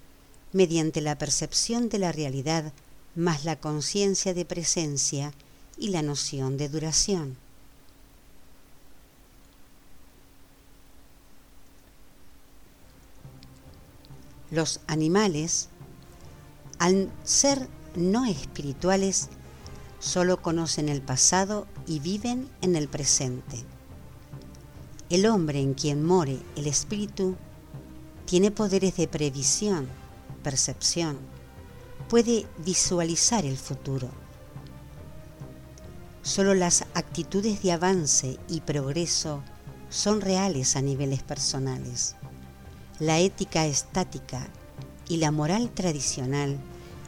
mediante 0.52 1.02
la 1.02 1.18
percepción 1.18 1.90
de 1.90 2.00
la 2.00 2.12
realidad 2.12 2.72
más 3.16 3.46
la 3.46 3.56
conciencia 3.56 4.34
de 4.34 4.46
presencia 4.46 5.34
y 5.78 5.90
la 5.90 6.02
noción 6.02 6.58
de 6.58 6.70
duración. 6.70 7.38
Los 14.52 14.80
animales, 14.88 15.70
al 16.78 17.12
ser 17.24 17.68
no 17.96 18.26
espirituales, 18.26 19.30
solo 20.00 20.42
conocen 20.42 20.88
el 20.88 21.02
pasado 21.02 21.68
y 21.88 22.00
viven 22.00 22.50
en 22.62 22.76
el 22.76 22.88
presente. 22.88 23.75
El 25.10 25.28
hombre 25.28 25.60
en 25.60 25.76
quien 25.76 26.04
more 26.04 26.40
el 26.56 26.66
espíritu 26.66 27.36
tiene 28.26 28.50
poderes 28.50 28.98
de 28.98 29.08
previsión, 29.08 29.88
percepción, 30.42 31.20
puede 32.10 32.48
visualizar 32.66 33.46
el 33.46 33.56
futuro. 33.56 34.10
Solo 36.24 36.56
las 36.56 36.86
actitudes 36.96 37.62
de 37.62 37.72
avance 37.72 38.40
y 38.50 38.62
progreso 38.62 39.44
son 39.90 40.22
reales 40.22 40.76
a 40.76 40.82
niveles 40.82 41.22
personales. 41.22 42.16
La 43.00 43.20
ética 43.20 43.68
estática 43.68 44.48
y 45.08 45.18
la 45.18 45.30
moral 45.30 45.70
tradicional 45.70 46.58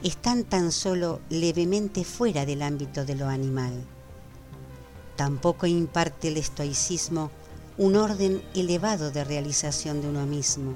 están 0.03 0.43
tan 0.43 0.71
solo 0.71 1.19
levemente 1.29 2.03
fuera 2.03 2.45
del 2.45 2.61
ámbito 2.61 3.05
de 3.05 3.15
lo 3.15 3.27
animal. 3.27 3.73
Tampoco 5.15 5.65
imparte 5.65 6.27
el 6.27 6.37
estoicismo 6.37 7.31
un 7.77 7.95
orden 7.95 8.41
elevado 8.55 9.11
de 9.11 9.23
realización 9.23 10.01
de 10.01 10.07
uno 10.07 10.25
mismo. 10.25 10.73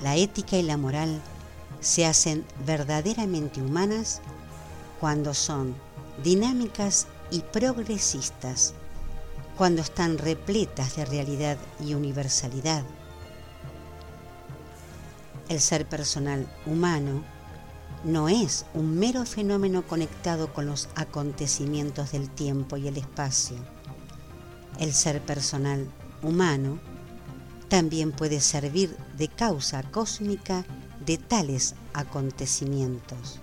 La 0.00 0.14
ética 0.14 0.56
y 0.56 0.62
la 0.62 0.76
moral 0.76 1.20
se 1.80 2.06
hacen 2.06 2.44
verdaderamente 2.64 3.60
humanas 3.60 4.20
cuando 5.00 5.34
son 5.34 5.74
dinámicas 6.22 7.08
y 7.32 7.40
progresistas, 7.40 8.74
cuando 9.56 9.82
están 9.82 10.18
repletas 10.18 10.94
de 10.94 11.04
realidad 11.04 11.58
y 11.84 11.94
universalidad. 11.94 12.84
El 15.48 15.60
ser 15.60 15.88
personal 15.88 16.48
humano 16.66 17.24
no 18.04 18.28
es 18.28 18.64
un 18.74 18.96
mero 18.96 19.26
fenómeno 19.26 19.84
conectado 19.84 20.52
con 20.52 20.66
los 20.66 20.88
acontecimientos 20.94 22.12
del 22.12 22.30
tiempo 22.30 22.76
y 22.76 22.86
el 22.86 22.96
espacio 22.96 23.56
el 24.78 24.92
ser 24.92 25.20
personal 25.20 25.86
humano 26.22 26.78
también 27.68 28.12
puede 28.12 28.40
servir 28.40 28.96
de 29.16 29.28
causa 29.28 29.82
cósmica 29.82 30.64
de 31.04 31.18
tales 31.18 31.74
acontecimientos. 31.92 33.40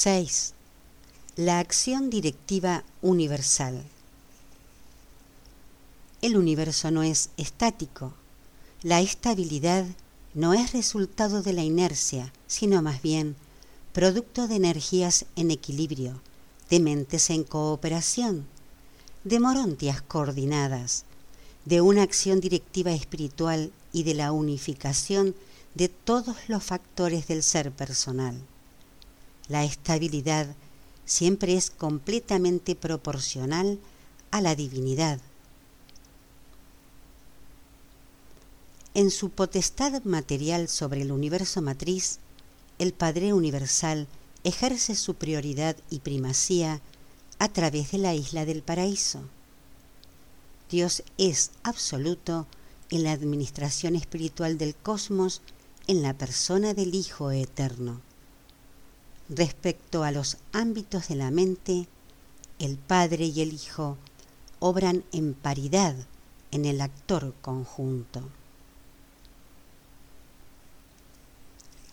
6. 0.00 0.54
La 1.34 1.58
acción 1.58 2.08
directiva 2.08 2.84
universal. 3.02 3.82
El 6.22 6.36
universo 6.36 6.92
no 6.92 7.02
es 7.02 7.30
estático. 7.36 8.14
La 8.84 9.00
estabilidad 9.00 9.84
no 10.34 10.54
es 10.54 10.72
resultado 10.72 11.42
de 11.42 11.52
la 11.52 11.64
inercia, 11.64 12.32
sino 12.46 12.80
más 12.80 13.02
bien 13.02 13.34
producto 13.92 14.46
de 14.46 14.54
energías 14.54 15.24
en 15.34 15.50
equilibrio, 15.50 16.20
de 16.70 16.78
mentes 16.78 17.28
en 17.30 17.42
cooperación, 17.42 18.46
de 19.24 19.40
morontias 19.40 20.00
coordinadas, 20.00 21.06
de 21.64 21.80
una 21.80 22.04
acción 22.04 22.40
directiva 22.40 22.92
espiritual 22.92 23.72
y 23.92 24.04
de 24.04 24.14
la 24.14 24.30
unificación 24.30 25.34
de 25.74 25.88
todos 25.88 26.36
los 26.46 26.62
factores 26.62 27.26
del 27.26 27.42
ser 27.42 27.72
personal. 27.72 28.40
La 29.48 29.64
estabilidad 29.64 30.54
siempre 31.04 31.56
es 31.56 31.70
completamente 31.70 32.74
proporcional 32.74 33.78
a 34.30 34.40
la 34.40 34.54
divinidad. 34.54 35.20
En 38.94 39.10
su 39.10 39.30
potestad 39.30 40.02
material 40.04 40.68
sobre 40.68 41.02
el 41.02 41.12
universo 41.12 41.62
matriz, 41.62 42.18
el 42.78 42.92
Padre 42.92 43.32
Universal 43.32 44.06
ejerce 44.44 44.94
su 44.94 45.14
prioridad 45.14 45.76
y 45.88 46.00
primacía 46.00 46.80
a 47.38 47.48
través 47.48 47.92
de 47.92 47.98
la 47.98 48.14
isla 48.14 48.44
del 48.44 48.62
paraíso. 48.62 49.22
Dios 50.70 51.02
es 51.16 51.52
absoluto 51.62 52.46
en 52.90 53.04
la 53.04 53.12
administración 53.12 53.96
espiritual 53.96 54.58
del 54.58 54.74
cosmos 54.74 55.42
en 55.86 56.02
la 56.02 56.14
persona 56.14 56.74
del 56.74 56.94
Hijo 56.94 57.30
Eterno. 57.30 58.07
Respecto 59.28 60.04
a 60.04 60.10
los 60.10 60.38
ámbitos 60.52 61.08
de 61.08 61.16
la 61.16 61.30
mente, 61.30 61.86
el 62.58 62.78
Padre 62.78 63.26
y 63.26 63.42
el 63.42 63.52
Hijo 63.52 63.98
obran 64.58 65.04
en 65.12 65.34
paridad 65.34 65.94
en 66.50 66.64
el 66.64 66.80
actor 66.80 67.34
conjunto. 67.42 68.22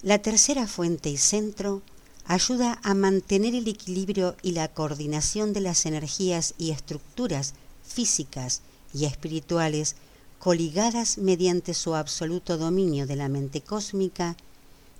La 0.01 0.19
tercera 0.19 0.65
fuente 0.65 1.09
y 1.09 1.17
centro 1.17 1.81
ayuda 2.25 2.79
a 2.83 2.93
mantener 2.93 3.53
el 3.53 3.67
equilibrio 3.67 4.35
y 4.41 4.51
la 4.51 4.69
coordinación 4.69 5.51
de 5.51 5.61
las 5.61 5.85
energías 5.85 6.53
y 6.57 6.71
estructuras 6.71 7.53
físicas 7.83 8.61
y 8.93 9.05
espirituales 9.05 9.95
coligadas 10.39 11.17
mediante 11.17 11.73
su 11.73 11.95
absoluto 11.95 12.57
dominio 12.57 13.05
de 13.07 13.15
la 13.15 13.29
mente 13.29 13.61
cósmica 13.61 14.37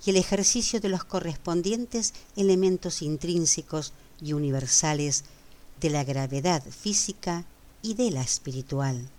y 0.06 0.12
el 0.12 0.18
ejercicio 0.18 0.80
de 0.80 0.89
los 0.89 1.03
correspondientes 1.03 2.14
elementos 2.36 3.01
intrínsecos 3.01 3.93
y 4.22 4.34
universales 4.34 5.24
de 5.82 5.89
la 5.89 6.03
gravedad 6.03 6.64
física 6.64 7.43
y 7.82 7.95
de 7.95 8.12
la 8.12 8.22
espiritual. 8.22 9.10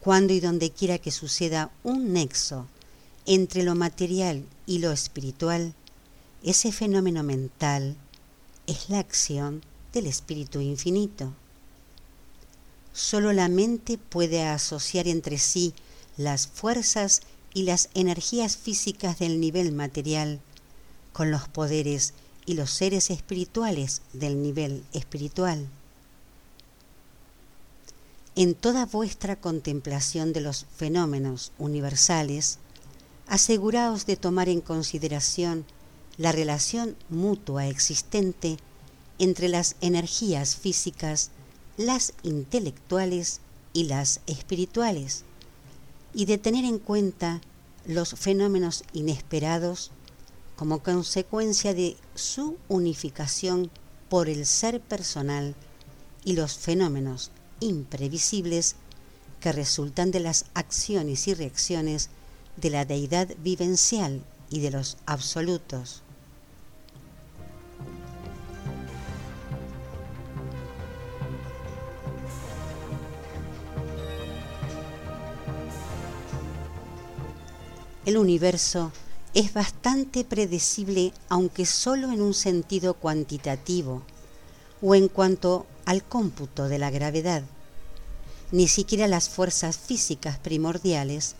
Cuando 0.00 0.32
y 0.32 0.40
donde 0.40 0.70
quiera 0.70 0.98
que 0.98 1.10
suceda 1.10 1.70
un 1.84 2.12
nexo 2.12 2.66
entre 3.26 3.62
lo 3.62 3.74
material 3.74 4.44
y 4.66 4.78
lo 4.78 4.92
espiritual, 4.92 5.74
ese 6.42 6.72
fenómeno 6.72 7.22
mental 7.22 7.96
es 8.66 8.88
la 8.88 8.98
acción 8.98 9.62
del 9.92 10.06
espíritu 10.06 10.60
infinito. 10.60 11.32
Solo 12.92 13.32
la 13.32 13.48
mente 13.48 13.98
puede 13.98 14.42
asociar 14.42 15.06
entre 15.06 15.38
sí 15.38 15.74
las 16.16 16.48
fuerzas 16.48 17.22
y 17.54 17.64
las 17.64 17.88
energías 17.94 18.56
físicas 18.56 19.18
del 19.18 19.40
nivel 19.40 19.72
material 19.72 20.40
con 21.12 21.30
los 21.30 21.48
poderes 21.48 22.14
y 22.46 22.54
los 22.54 22.70
seres 22.70 23.10
espirituales 23.10 24.02
del 24.12 24.42
nivel 24.42 24.84
espiritual. 24.92 25.68
En 28.36 28.54
toda 28.54 28.86
vuestra 28.86 29.36
contemplación 29.36 30.32
de 30.32 30.40
los 30.40 30.66
fenómenos 30.76 31.52
universales, 31.58 32.58
aseguraos 33.26 34.06
de 34.06 34.16
tomar 34.16 34.48
en 34.48 34.60
consideración 34.60 35.64
la 36.16 36.32
relación 36.32 36.96
mutua 37.08 37.66
existente 37.66 38.56
entre 39.18 39.48
las 39.48 39.76
energías 39.80 40.56
físicas, 40.56 41.30
las 41.76 42.12
intelectuales 42.22 43.40
y 43.72 43.84
las 43.84 44.20
espirituales, 44.26 45.24
y 46.14 46.26
de 46.26 46.38
tener 46.38 46.64
en 46.64 46.78
cuenta 46.78 47.40
los 47.86 48.10
fenómenos 48.10 48.84
inesperados 48.92 49.90
como 50.56 50.82
consecuencia 50.82 51.72
de 51.72 51.96
su 52.14 52.58
unificación 52.68 53.70
por 54.08 54.28
el 54.28 54.44
ser 54.44 54.80
personal 54.80 55.54
y 56.24 56.34
los 56.34 56.58
fenómenos 56.58 57.30
imprevisibles 57.60 58.76
que 59.40 59.52
resultan 59.52 60.10
de 60.10 60.20
las 60.20 60.46
acciones 60.54 61.26
y 61.28 61.34
reacciones 61.34 62.10
de 62.56 62.70
la 62.70 62.84
deidad 62.84 63.28
vivencial 63.42 64.22
y 64.50 64.60
de 64.60 64.70
los 64.70 64.98
absolutos. 65.06 66.02
El 78.06 78.16
universo 78.16 78.92
es 79.34 79.52
bastante 79.52 80.24
predecible 80.24 81.12
aunque 81.28 81.66
solo 81.66 82.10
en 82.10 82.22
un 82.22 82.32
sentido 82.32 82.94
cuantitativo 82.94 84.02
o 84.80 84.94
en 84.94 85.08
cuanto 85.08 85.66
al 85.84 86.02
cómputo 86.02 86.68
de 86.68 86.78
la 86.78 86.90
gravedad. 86.90 87.42
Ni 88.52 88.68
siquiera 88.68 89.06
las 89.06 89.28
fuerzas 89.28 89.76
físicas 89.76 90.38
primordiales 90.38 91.34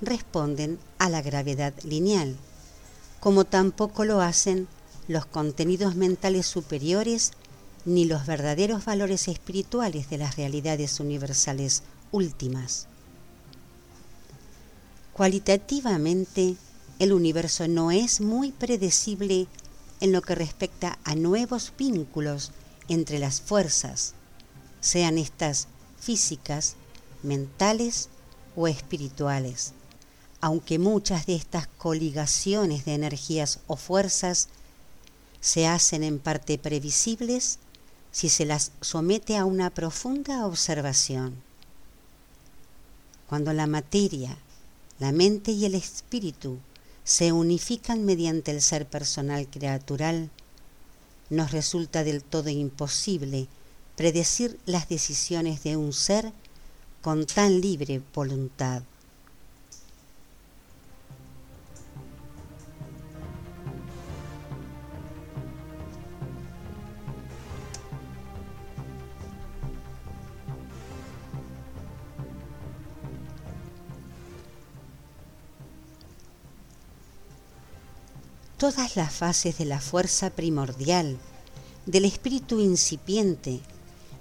responden 0.00 0.78
a 0.98 1.10
la 1.10 1.20
gravedad 1.20 1.74
lineal, 1.84 2.36
como 3.20 3.44
tampoco 3.44 4.04
lo 4.04 4.22
hacen 4.22 4.68
los 5.08 5.26
contenidos 5.26 5.96
mentales 5.96 6.46
superiores 6.46 7.32
ni 7.84 8.06
los 8.06 8.26
verdaderos 8.26 8.84
valores 8.86 9.28
espirituales 9.28 10.08
de 10.08 10.18
las 10.18 10.36
realidades 10.36 10.98
universales 10.98 11.82
últimas. 12.10 12.88
Cualitativamente, 15.16 16.56
el 16.98 17.14
universo 17.14 17.66
no 17.68 17.90
es 17.90 18.20
muy 18.20 18.52
predecible 18.52 19.46
en 20.00 20.12
lo 20.12 20.20
que 20.20 20.34
respecta 20.34 20.98
a 21.04 21.14
nuevos 21.14 21.72
vínculos 21.78 22.52
entre 22.88 23.18
las 23.18 23.40
fuerzas, 23.40 24.12
sean 24.82 25.16
estas 25.16 25.68
físicas, 25.98 26.76
mentales 27.22 28.10
o 28.56 28.68
espirituales, 28.68 29.72
aunque 30.42 30.78
muchas 30.78 31.24
de 31.24 31.36
estas 31.36 31.66
coligaciones 31.66 32.84
de 32.84 32.92
energías 32.92 33.60
o 33.68 33.78
fuerzas 33.78 34.50
se 35.40 35.66
hacen 35.66 36.02
en 36.02 36.18
parte 36.18 36.58
previsibles 36.58 37.58
si 38.12 38.28
se 38.28 38.44
las 38.44 38.70
somete 38.82 39.38
a 39.38 39.46
una 39.46 39.70
profunda 39.70 40.44
observación. 40.44 41.36
Cuando 43.30 43.54
la 43.54 43.66
materia, 43.66 44.36
la 44.98 45.12
mente 45.12 45.52
y 45.52 45.64
el 45.64 45.74
espíritu 45.74 46.58
se 47.04 47.32
unifican 47.32 48.04
mediante 48.04 48.50
el 48.50 48.60
ser 48.62 48.86
personal 48.86 49.48
creatural, 49.48 50.30
nos 51.30 51.52
resulta 51.52 52.04
del 52.04 52.22
todo 52.22 52.48
imposible 52.50 53.48
predecir 53.96 54.58
las 54.66 54.88
decisiones 54.88 55.62
de 55.62 55.76
un 55.76 55.92
ser 55.92 56.32
con 57.02 57.26
tan 57.26 57.60
libre 57.60 58.02
voluntad. 58.14 58.82
Todas 78.66 78.96
las 78.96 79.12
fases 79.12 79.58
de 79.58 79.64
la 79.64 79.78
fuerza 79.78 80.30
primordial, 80.30 81.18
del 81.86 82.04
espíritu 82.04 82.58
incipiente 82.58 83.60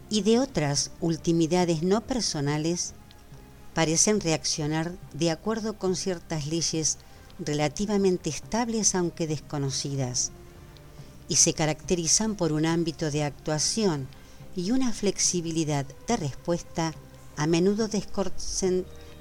y 0.08 0.22
de 0.22 0.38
otras 0.38 0.92
ultimidades 1.02 1.82
no 1.82 2.02
personales 2.02 2.94
parecen 3.74 4.22
reaccionar 4.22 4.92
de 5.14 5.32
acuerdo 5.32 5.80
con 5.80 5.96
ciertas 5.96 6.46
leyes 6.46 7.00
relativamente 7.40 8.30
estables 8.30 8.94
aunque 8.94 9.26
desconocidas, 9.26 10.32
y 11.28 11.38
se 11.38 11.56
caracterizan 11.56 12.36
por 12.36 12.52
un 12.52 12.68
ámbito 12.68 13.10
de 13.10 13.24
actuación 13.24 14.08
y 14.56 14.70
una 14.70 14.94
flexibilidad 14.94 15.88
de 16.08 16.18
respuesta 16.18 16.94
a 17.36 17.48
menudo 17.48 17.90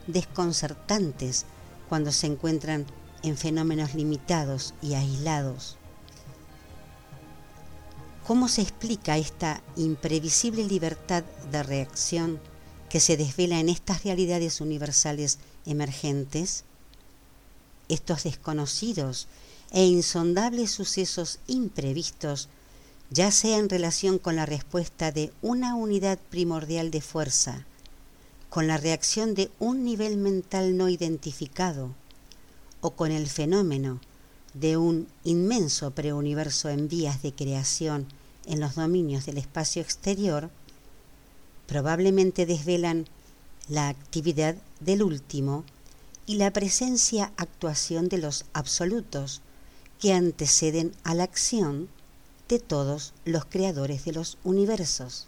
desconcertantes 0.07 1.47
cuando 1.89 2.13
se 2.13 2.27
encuentran 2.27 2.85
en 3.25 3.37
fenómenos 3.39 3.95
limitados 3.95 4.75
y 4.83 4.95
aislados. 4.95 5.77
¿Cómo 8.27 8.49
se 8.49 8.63
explica 8.63 9.19
esta 9.19 9.63
imprevisible 9.77 10.65
libertad 10.65 11.25
de 11.51 11.63
reacción 11.63 12.39
que 12.89 13.01
se 13.01 13.17
desvela 13.17 13.61
en 13.61 13.69
estas 13.69 14.05
realidades 14.05 14.61
universales 14.61 15.39
emergentes? 15.67 16.65
Estos 17.89 18.25
desconocidos 18.25 19.27
e 19.73 19.85
insondables 19.85 20.71
sucesos 20.71 21.39
imprevistos, 21.47 22.49
ya 23.11 23.31
sea 23.31 23.59
en 23.59 23.69
relación 23.69 24.19
con 24.19 24.37
la 24.37 24.47
respuesta 24.47 25.13
de 25.13 25.33
una 25.43 25.75
unidad 25.75 26.19
primordial 26.31 26.91
de 26.91 27.01
fuerza, 27.01 27.67
con 28.51 28.67
la 28.67 28.77
reacción 28.77 29.35
de 29.35 29.51
un 29.59 29.85
nivel 29.85 30.17
mental 30.17 30.77
no 30.77 30.89
identificado, 30.89 31.91
o 32.85 32.91
con 32.91 33.13
el 33.13 33.29
fenómeno 33.29 33.99
de 34.53 34.77
un 34.77 35.09
inmenso 35.25 35.93
preuniverso 35.93 36.69
en 36.69 36.87
vías 36.87 37.23
de 37.23 37.33
creación 37.33 38.07
en 38.45 38.61
los 38.61 38.75
dominios 38.75 39.25
del 39.25 39.39
espacio 39.39 39.81
exterior, 39.81 40.51
probablemente 41.67 42.45
desvelan 42.45 43.07
la 43.69 43.89
actividad 43.89 44.57
del 44.81 45.03
último 45.03 45.65
y 46.27 46.35
la 46.35 46.53
presencia-actuación 46.53 48.11
de 48.11 48.19
los 48.19 48.45
absolutos 48.53 49.41
que 49.99 50.13
anteceden 50.13 50.93
a 51.05 51.15
la 51.15 51.25
acción 51.25 51.89
de 52.51 52.59
todos 52.59 53.15
los 53.25 53.47
creadores 53.47 54.05
de 54.05 54.13
los 54.13 54.37
universos. 54.45 55.27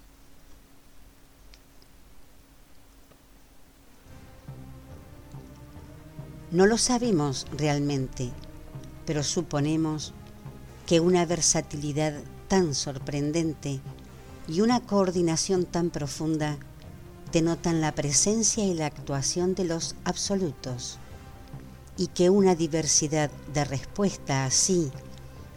No 6.53 6.66
lo 6.66 6.78
sabemos 6.78 7.47
realmente, 7.57 8.30
pero 9.05 9.24
suponemos 9.24 10.14
que 10.86 11.01
una 11.01 11.26
versatilidad 11.26 12.14
tan 12.47 12.74
sorprendente 12.74 13.80
y 14.47 14.61
una 14.61 14.78
coordinación 14.78 15.64
tan 15.64 15.90
profunda 15.90 16.57
denotan 17.32 17.80
la 17.80 17.92
presencia 17.92 18.64
y 18.64 18.74
la 18.74 18.86
actuación 18.86 19.57
de 19.57 19.64
los 19.64 19.97
absolutos, 20.05 20.99
y 21.97 22.07
que 22.09 22.30
una 22.30 22.55
diversidad 22.55 23.28
de 23.53 23.64
respuesta 23.64 24.44
así 24.44 24.92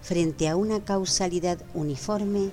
frente 0.02 0.50
a 0.50 0.56
una 0.56 0.84
causalidad 0.84 1.60
uniforme 1.76 2.50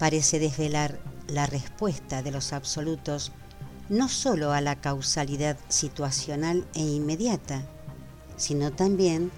parece 0.00 0.40
desvelar 0.40 0.98
la 1.28 1.46
respuesta 1.46 2.22
de 2.22 2.32
los 2.32 2.52
absolutos 2.52 3.30
no 3.88 4.08
sólo 4.08 4.52
a 4.52 4.60
la 4.60 4.80
causalidad 4.80 5.56
situacional 5.68 6.66
e 6.74 6.80
inmediata, 6.80 7.62
sino 8.36 8.72
también 8.72 9.30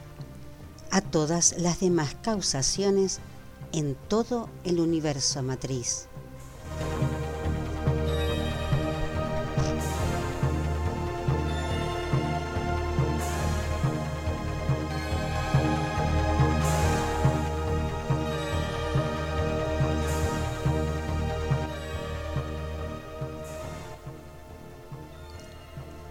a 0.91 1.01
todas 1.01 1.55
las 1.59 1.81
demás 1.81 2.17
causaciones 2.23 3.21
en 3.73 3.97
todo 4.09 4.49
el 4.65 4.81
universo 4.81 5.43
matriz. 5.43 6.09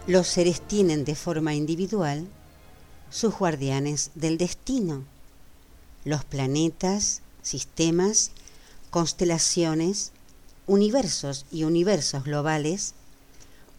Los 0.07 0.27
seres 0.27 0.61
tienen 0.61 1.03
de 1.03 1.15
forma 1.15 1.53
individual 1.53 2.29
sus 3.09 3.37
guardianes 3.37 4.11
del 4.15 4.37
destino, 4.37 5.03
los 6.05 6.23
planetas, 6.23 7.21
sistemas, 7.41 8.31
constelaciones, 8.89 10.13
universos 10.65 11.45
y 11.51 11.65
universos 11.65 12.23
globales 12.23 12.93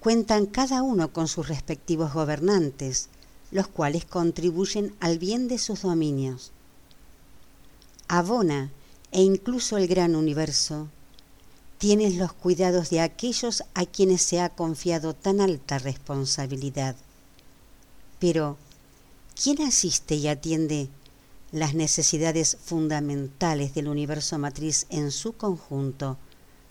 cuentan 0.00 0.44
cada 0.44 0.82
uno 0.82 1.14
con 1.14 1.28
sus 1.28 1.48
respectivos 1.48 2.12
gobernantes, 2.12 3.08
los 3.50 3.66
cuales 3.66 4.04
contribuyen 4.04 4.94
al 5.00 5.18
bien 5.18 5.48
de 5.48 5.56
sus 5.56 5.80
dominios. 5.80 6.52
Abona 8.06 8.70
e 9.12 9.22
incluso 9.22 9.78
el 9.78 9.88
gran 9.88 10.14
universo 10.14 10.88
tienes 11.78 12.16
los 12.16 12.32
cuidados 12.32 12.90
de 12.90 13.00
aquellos 13.00 13.62
a 13.74 13.86
quienes 13.86 14.22
se 14.22 14.40
ha 14.40 14.50
confiado 14.50 15.14
tan 15.14 15.40
alta 15.40 15.78
responsabilidad. 15.78 16.96
Pero, 18.18 18.56
¿quién 19.40 19.62
asiste 19.62 20.16
y 20.16 20.26
atiende 20.26 20.88
las 21.52 21.74
necesidades 21.74 22.58
fundamentales 22.62 23.74
del 23.74 23.88
universo 23.88 24.38
matriz 24.38 24.86
en 24.90 25.12
su 25.12 25.34
conjunto, 25.34 26.18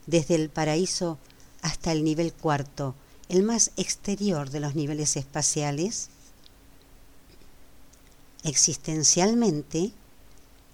desde 0.06 0.36
el 0.36 0.50
paraíso 0.50 1.18
hasta 1.62 1.94
el 1.94 2.04
nivel 2.04 2.34
cuarto, 2.34 2.94
el 3.30 3.44
más 3.44 3.72
exterior 3.78 4.50
de 4.50 4.60
los 4.60 4.76
niveles 4.76 5.16
espaciales? 5.16 6.10
Existencialmente, 8.44 9.92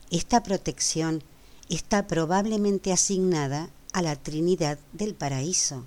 esta 0.09 0.43
protección 0.43 1.23
está 1.69 2.07
probablemente 2.07 2.91
asignada 2.91 3.69
a 3.93 4.01
la 4.01 4.15
Trinidad 4.15 4.77
del 4.91 5.15
Paraíso. 5.15 5.85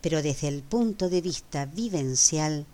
Pero 0.00 0.22
desde 0.22 0.48
el 0.48 0.62
punto 0.62 1.08
de 1.08 1.20
vista 1.20 1.66
vivencial, 1.66 2.66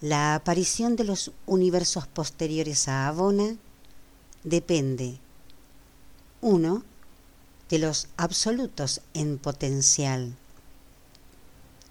la 0.00 0.36
aparición 0.36 0.94
de 0.96 1.04
los 1.04 1.32
universos 1.46 2.06
posteriores 2.06 2.88
a 2.88 3.08
Abona 3.08 3.56
depende, 4.44 5.18
uno, 6.40 6.84
de 7.68 7.78
los 7.80 8.08
absolutos 8.16 9.02
en 9.12 9.38
potencial, 9.38 10.34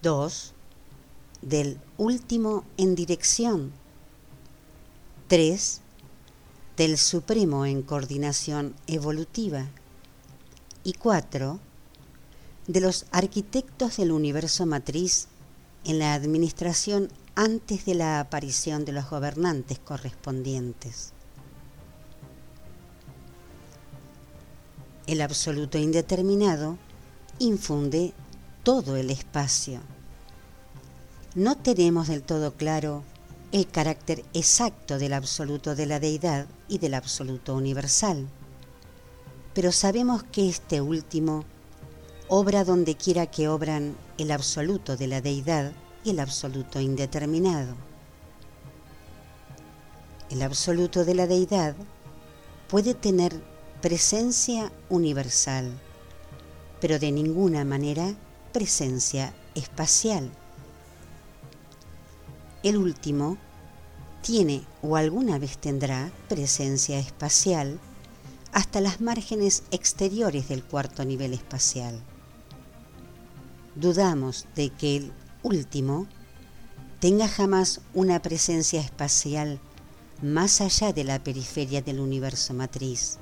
dos, 0.02 0.54
del 1.42 1.78
último 1.98 2.64
en 2.78 2.94
dirección, 2.94 3.72
tres, 5.28 5.82
del 6.76 6.96
supremo 6.96 7.66
en 7.66 7.82
coordinación 7.82 8.74
evolutiva, 8.86 9.66
y 10.88 10.94
cuatro, 10.94 11.60
de 12.66 12.80
los 12.80 13.04
arquitectos 13.12 13.98
del 13.98 14.10
universo 14.10 14.64
matriz 14.64 15.28
en 15.84 15.98
la 15.98 16.14
administración 16.14 17.10
antes 17.34 17.84
de 17.84 17.94
la 17.94 18.20
aparición 18.20 18.86
de 18.86 18.92
los 18.92 19.10
gobernantes 19.10 19.78
correspondientes. 19.80 21.12
El 25.06 25.20
absoluto 25.20 25.76
indeterminado 25.76 26.78
infunde 27.38 28.14
todo 28.62 28.96
el 28.96 29.10
espacio. 29.10 29.80
No 31.34 31.58
tenemos 31.58 32.08
del 32.08 32.22
todo 32.22 32.54
claro 32.54 33.04
el 33.52 33.68
carácter 33.68 34.24
exacto 34.32 34.98
del 34.98 35.12
absoluto 35.12 35.74
de 35.74 35.84
la 35.84 36.00
deidad 36.00 36.46
y 36.66 36.78
del 36.78 36.94
absoluto 36.94 37.54
universal 37.54 38.26
pero 39.58 39.72
sabemos 39.72 40.22
que 40.22 40.48
este 40.48 40.80
último 40.80 41.44
obra 42.28 42.62
donde 42.62 42.94
quiera 42.94 43.26
que 43.26 43.48
obran 43.48 43.96
el 44.16 44.30
absoluto 44.30 44.96
de 44.96 45.08
la 45.08 45.20
deidad 45.20 45.72
y 46.04 46.10
el 46.10 46.20
absoluto 46.20 46.78
indeterminado. 46.78 47.74
El 50.30 50.42
absoluto 50.42 51.04
de 51.04 51.16
la 51.16 51.26
deidad 51.26 51.74
puede 52.68 52.94
tener 52.94 53.42
presencia 53.82 54.70
universal, 54.90 55.72
pero 56.80 57.00
de 57.00 57.10
ninguna 57.10 57.64
manera 57.64 58.14
presencia 58.52 59.34
espacial. 59.56 60.30
El 62.62 62.76
último 62.76 63.38
tiene 64.22 64.64
o 64.82 64.94
alguna 64.94 65.40
vez 65.40 65.58
tendrá 65.58 66.12
presencia 66.28 67.00
espacial 67.00 67.80
hasta 68.52 68.80
las 68.80 69.00
márgenes 69.00 69.62
exteriores 69.70 70.48
del 70.48 70.64
cuarto 70.64 71.04
nivel 71.04 71.32
espacial. 71.34 72.00
Dudamos 73.74 74.46
de 74.54 74.70
que 74.70 74.96
el 74.96 75.12
último 75.42 76.06
tenga 77.00 77.28
jamás 77.28 77.80
una 77.94 78.20
presencia 78.20 78.80
espacial 78.80 79.60
más 80.22 80.60
allá 80.60 80.92
de 80.92 81.04
la 81.04 81.22
periferia 81.22 81.80
del 81.80 82.00
universo 82.00 82.54
matriz, 82.54 83.18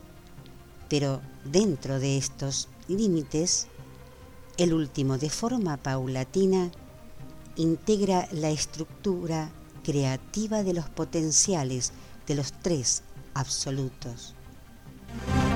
pero 0.88 1.20
dentro 1.44 2.00
de 2.00 2.16
estos 2.16 2.68
límites, 2.88 3.66
el 4.56 4.72
último 4.72 5.18
de 5.18 5.28
forma 5.28 5.76
paulatina 5.76 6.70
integra 7.56 8.28
la 8.32 8.50
estructura 8.50 9.50
creativa 9.82 10.62
de 10.62 10.72
los 10.72 10.88
potenciales 10.88 11.92
de 12.26 12.34
los 12.34 12.52
tres 12.52 13.02
absolutos. 13.34 14.35
Thank 15.24 15.50
you. 15.50 15.55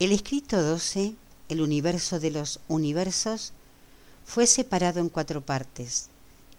El 0.00 0.12
escrito 0.12 0.62
12, 0.62 1.14
el 1.50 1.60
universo 1.60 2.20
de 2.20 2.30
los 2.30 2.60
universos, 2.68 3.52
fue 4.24 4.46
separado 4.46 4.98
en 4.98 5.10
cuatro 5.10 5.42
partes. 5.42 6.08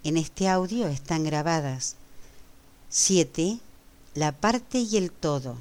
En 0.04 0.16
este 0.16 0.48
audio 0.48 0.88
están 0.88 1.24
grabadas 1.24 1.96
7. 2.90 3.58
La 4.14 4.32
parte 4.32 4.78
y 4.78 4.96
el 4.96 5.12
todo. 5.12 5.58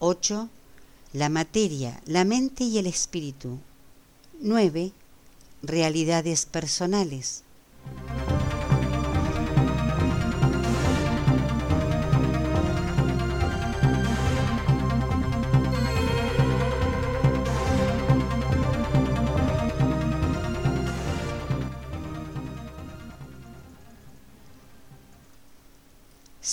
8. 0.00 0.50
La 1.14 1.30
materia, 1.30 1.98
la 2.04 2.24
mente 2.26 2.64
y 2.64 2.76
el 2.76 2.86
espíritu. 2.86 3.58
9. 4.42 4.92
Realidades 5.62 6.44
personales. 6.44 7.42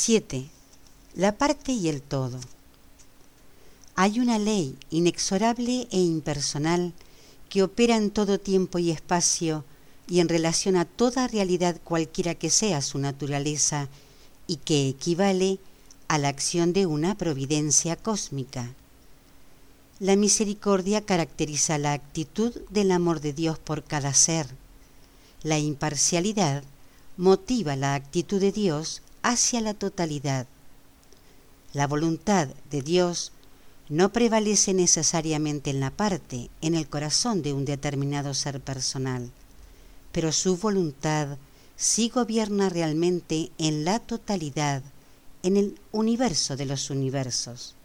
7. 0.02 0.46
La 1.14 1.38
parte 1.38 1.74
y 1.74 1.90
el 1.90 2.02
todo. 2.02 2.40
Hay 3.96 4.22
una 4.22 4.40
ley 4.40 4.78
inexorable 4.92 5.90
e 5.92 6.00
impersonal 6.00 6.94
que 7.50 7.64
opera 7.64 7.98
en 7.98 8.10
todo 8.10 8.40
tiempo 8.40 8.80
y 8.80 8.92
espacio 8.92 9.66
y 10.08 10.22
en 10.22 10.30
relación 10.30 10.78
a 10.78 10.86
toda 10.86 11.28
realidad 11.28 11.82
cualquiera 11.84 12.34
que 12.34 12.50
sea 12.50 12.82
su 12.82 12.98
naturaleza 12.98 13.90
y 14.48 14.56
que 14.56 14.88
equivale 14.88 15.60
a 16.08 16.18
la 16.18 16.30
acción 16.30 16.72
de 16.72 16.86
una 16.86 17.16
providencia 17.16 17.98
cósmica. 17.98 18.74
La 20.00 20.16
misericordia 20.16 21.06
caracteriza 21.06 21.78
la 21.78 21.92
actitud 21.92 22.54
del 22.70 22.94
amor 22.94 23.20
de 23.20 23.34
Dios 23.34 23.60
por 23.60 23.84
cada 23.84 24.14
ser. 24.14 24.48
La 25.44 25.60
imparcialidad 25.60 26.64
motiva 27.18 27.76
la 27.76 27.96
actitud 27.96 28.40
de 28.40 28.54
Dios 28.54 29.02
hacia 29.24 29.62
la 29.62 29.74
totalidad. 29.74 30.48
La 31.74 31.88
voluntad 31.88 32.48
de 32.72 32.82
Dios 32.82 33.32
no 33.90 34.14
prevalece 34.14 34.74
necesariamente 34.74 35.72
en 35.72 35.80
la 35.80 35.92
parte, 35.92 36.50
en 36.62 36.76
el 36.76 36.88
corazón 36.88 37.42
de 37.42 37.54
un 37.54 37.66
determinado 37.66 38.34
ser 38.34 38.62
personal, 38.62 39.32
pero 40.12 40.32
su 40.32 40.58
voluntad 40.58 41.38
sí 41.76 42.10
gobierna 42.10 42.70
realmente 42.70 43.52
en 43.58 43.86
la 43.86 44.00
totalidad, 44.00 44.84
en 45.44 45.58
el 45.58 45.80
universo 45.92 46.56
de 46.56 46.66
los 46.66 46.90
universos. 46.90 47.76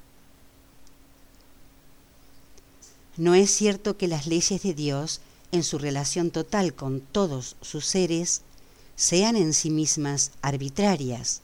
No 3.16 3.34
es 3.34 3.50
cierto 3.50 3.96
que 3.96 4.08
las 4.08 4.26
leyes 4.26 4.62
de 4.62 4.74
Dios, 4.74 5.20
en 5.52 5.62
su 5.62 5.78
relación 5.78 6.30
total 6.30 6.74
con 6.74 7.00
todos 7.00 7.56
sus 7.60 7.86
seres, 7.86 8.42
sean 8.96 9.36
en 9.36 9.52
sí 9.52 9.70
mismas 9.70 10.32
arbitrarias. 10.42 11.42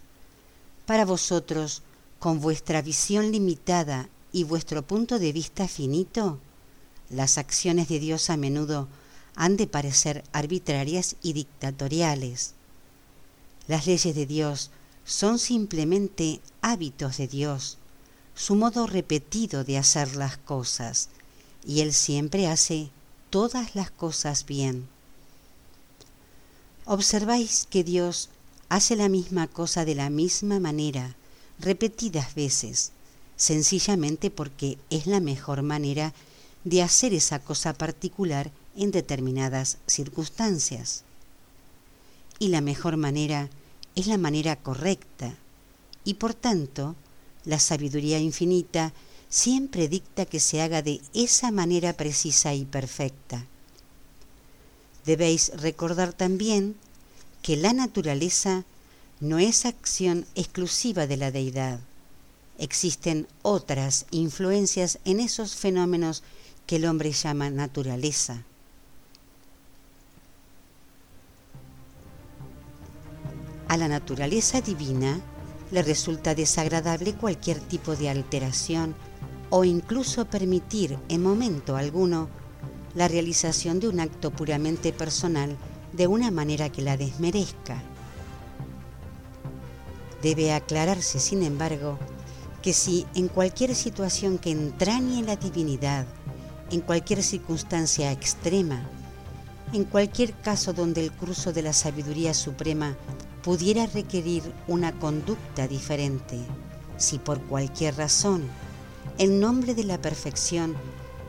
Para 0.87 1.05
vosotros, 1.05 1.83
con 2.19 2.41
vuestra 2.41 2.83
visión 2.83 3.33
limitada 3.33 4.09
y 4.33 4.45
vuestro 4.45 4.83
punto 4.83 5.19
de 5.19 5.33
vista 5.33 5.67
finito, 5.69 6.39
las 7.09 7.39
acciones 7.39 7.89
de 7.89 7.99
Dios 7.99 8.31
a 8.31 8.37
menudo 8.37 8.89
han 9.35 9.57
de 9.57 9.67
parecer 9.67 10.23
arbitrarias 10.33 11.17
y 11.23 11.33
dictatoriales. 11.33 12.55
Las 13.67 13.87
leyes 13.87 14.15
de 14.15 14.27
Dios 14.27 14.71
son 15.05 15.39
simplemente 15.39 16.41
hábitos 16.61 17.17
de 17.17 17.27
Dios, 17.27 17.79
su 18.35 18.55
modo 18.55 18.87
repetido 18.87 19.65
de 19.65 19.79
hacer 19.79 20.17
las 20.17 20.37
cosas, 20.37 21.09
y 21.67 21.81
Él 21.81 21.93
siempre 21.93 22.47
hace 22.47 22.91
todas 23.29 23.75
las 23.75 23.91
cosas 23.91 24.47
bien. 24.47 24.89
Observáis 26.93 27.69
que 27.71 27.85
Dios 27.85 28.31
hace 28.69 28.97
la 28.97 29.09
misma 29.09 29.47
cosa 29.47 29.85
de 29.85 29.95
la 29.95 30.11
misma 30.11 30.59
manera, 30.59 31.15
repetidas 31.61 32.35
veces, 32.35 32.91
sencillamente 33.37 34.29
porque 34.29 34.77
es 34.91 35.07
la 35.07 35.21
mejor 35.21 35.63
manera 35.63 36.13
de 36.65 36.83
hacer 36.83 37.15
esa 37.15 37.39
cosa 37.39 37.75
particular 37.75 38.51
en 38.75 38.91
determinadas 38.91 39.79
circunstancias. 39.87 41.05
Y 42.41 42.49
la 42.49 42.61
mejor 42.61 42.97
manera 42.97 43.51
es 43.95 44.09
la 44.09 44.19
manera 44.19 44.57
correcta, 44.57 45.37
y 46.03 46.15
por 46.15 46.35
tanto, 46.35 46.97
la 47.45 47.61
sabiduría 47.61 48.19
infinita 48.19 48.93
siempre 49.29 49.87
dicta 49.87 50.27
que 50.27 50.41
se 50.41 50.61
haga 50.61 50.83
de 50.83 51.01
esa 51.15 51.53
manera 51.53 51.93
precisa 51.93 52.53
y 52.53 52.65
perfecta. 52.65 53.47
Debéis 55.11 55.51
recordar 55.57 56.13
también 56.13 56.77
que 57.43 57.57
la 57.57 57.73
naturaleza 57.73 58.65
no 59.19 59.41
es 59.41 59.67
acción 59.67 60.25
exclusiva 60.37 61.09
de 61.09 61.17
la 61.17 61.33
deidad. 61.33 61.81
Existen 62.59 63.27
otras 63.43 64.07
influencias 64.13 65.01
en 65.05 65.19
esos 65.19 65.57
fenómenos 65.57 66.23
que 66.65 66.77
el 66.77 66.85
hombre 66.87 67.11
llama 67.11 67.51
naturaleza. 67.51 68.45
A 73.67 73.77
la 73.77 73.89
naturaleza 73.89 74.61
divina 74.61 75.21
le 75.73 75.83
resulta 75.83 76.37
desagradable 76.37 77.15
cualquier 77.15 77.59
tipo 77.59 77.97
de 77.97 78.11
alteración 78.11 78.95
o 79.49 79.65
incluso 79.65 80.27
permitir 80.27 80.97
en 81.09 81.21
momento 81.21 81.75
alguno 81.75 82.29
la 82.95 83.09
realización 83.09 83.81
de 83.81 83.89
un 83.89 84.01
acto 84.01 84.31
puramente 84.31 84.93
personal 84.93 85.57
de 85.93 86.07
una 86.07 86.31
manera 86.31 86.71
que 86.71 86.83
la 86.83 86.97
desmerezca. 86.97 87.83
Debe 90.23 90.53
aclararse, 90.53 91.19
sin 91.19 91.43
embargo, 91.43 91.99
que 92.63 92.73
si 92.73 93.07
en 93.15 93.29
cualquier 93.29 93.75
situación 93.75 94.39
que 94.39 94.51
entrañe 94.51 95.23
la 95.23 95.37
divinidad, 95.37 96.07
en 96.71 96.81
cualquier 96.81 97.23
circunstancia 97.23 98.13
extrema, 98.13 98.89
en 99.73 99.85
cualquier 99.85 100.33
caso 100.35 100.73
donde 100.73 101.01
el 101.03 101.13
curso 101.13 101.53
de 101.53 101.63
la 101.63 101.73
sabiduría 101.73 102.35
suprema 102.35 102.97
pudiera 103.43 103.87
requerir 103.87 104.43
una 104.69 104.93
conducta 104.93 105.67
diferente, 105.67 106.39
si 106.97 107.19
por 107.19 107.41
cualquier 107.43 107.97
razón, 107.97 108.43
en 109.19 109.41
nombre 109.41 109.75
de 109.75 109.85
la 109.85 110.01
perfección, 110.01 110.75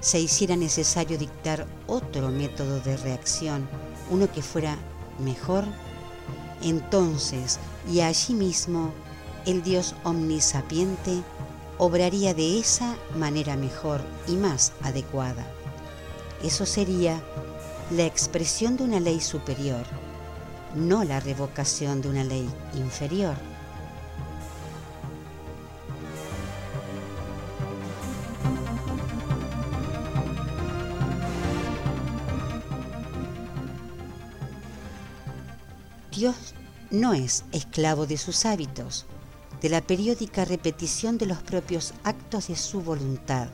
se 0.02 0.20
hiciera 0.20 0.56
necesario 0.56 1.18
dictar 1.18 1.68
otro 1.88 2.30
método 2.30 2.80
de 2.82 2.98
reacción, 2.98 3.70
uno 4.10 4.32
que 4.32 4.42
fuera 4.42 4.78
mejor, 5.20 5.64
entonces 6.62 7.60
y 7.90 8.02
allí 8.02 8.34
mismo 8.34 8.92
el 9.46 9.64
Dios 9.64 9.96
omnisapiente 10.04 11.24
obraría 11.78 12.34
de 12.34 12.60
esa 12.60 12.96
manera 13.16 13.56
mejor 13.56 14.02
y 14.28 14.36
más 14.36 14.74
adecuada. 14.84 15.48
Eso 16.44 16.66
sería 16.66 17.22
la 17.92 18.06
expresión 18.06 18.78
de 18.78 18.84
una 18.84 19.00
ley 19.00 19.20
superior, 19.20 19.84
no 20.76 21.04
la 21.04 21.20
revocación 21.20 22.02
de 22.02 22.10
una 22.10 22.24
ley 22.24 22.50
inferior. 22.76 23.36
Dios 36.22 36.54
no 36.92 37.16
es 37.16 37.46
esclavo 37.52 38.06
de 38.06 38.16
sus 38.16 38.46
hábitos, 38.46 39.08
de 39.60 39.70
la 39.70 39.82
periódica 39.82 40.46
repetición 40.46 41.18
de 41.18 41.26
los 41.26 41.40
propios 41.40 41.96
actos 42.04 42.50
de 42.50 42.56
su 42.56 42.84
voluntad. 42.84 43.48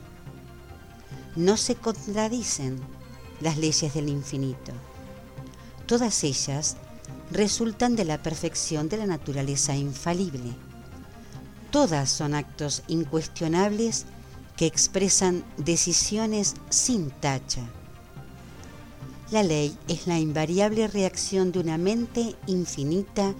No 1.34 1.56
se 1.56 1.76
contradicen 1.76 2.78
las 3.40 3.56
leyes 3.56 3.94
del 3.94 4.10
infinito. 4.10 4.72
Todas 5.86 6.22
ellas 6.24 6.76
resultan 7.30 7.96
de 7.96 8.04
la 8.04 8.22
perfección 8.22 8.90
de 8.90 8.98
la 8.98 9.06
naturaleza 9.06 9.74
infalible. 9.74 10.54
Todas 11.70 12.10
son 12.10 12.34
actos 12.34 12.82
incuestionables 12.86 14.04
que 14.58 14.66
expresan 14.66 15.42
decisiones 15.56 16.54
sin 16.68 17.08
tacha. 17.12 17.62
La 19.30 19.42
ley 19.42 19.76
es 19.88 20.06
la 20.06 20.18
invariable 20.18 20.88
reacción 20.88 21.52
de 21.52 21.58
una 21.58 21.76
mente 21.76 22.34
infinita, 22.46 23.34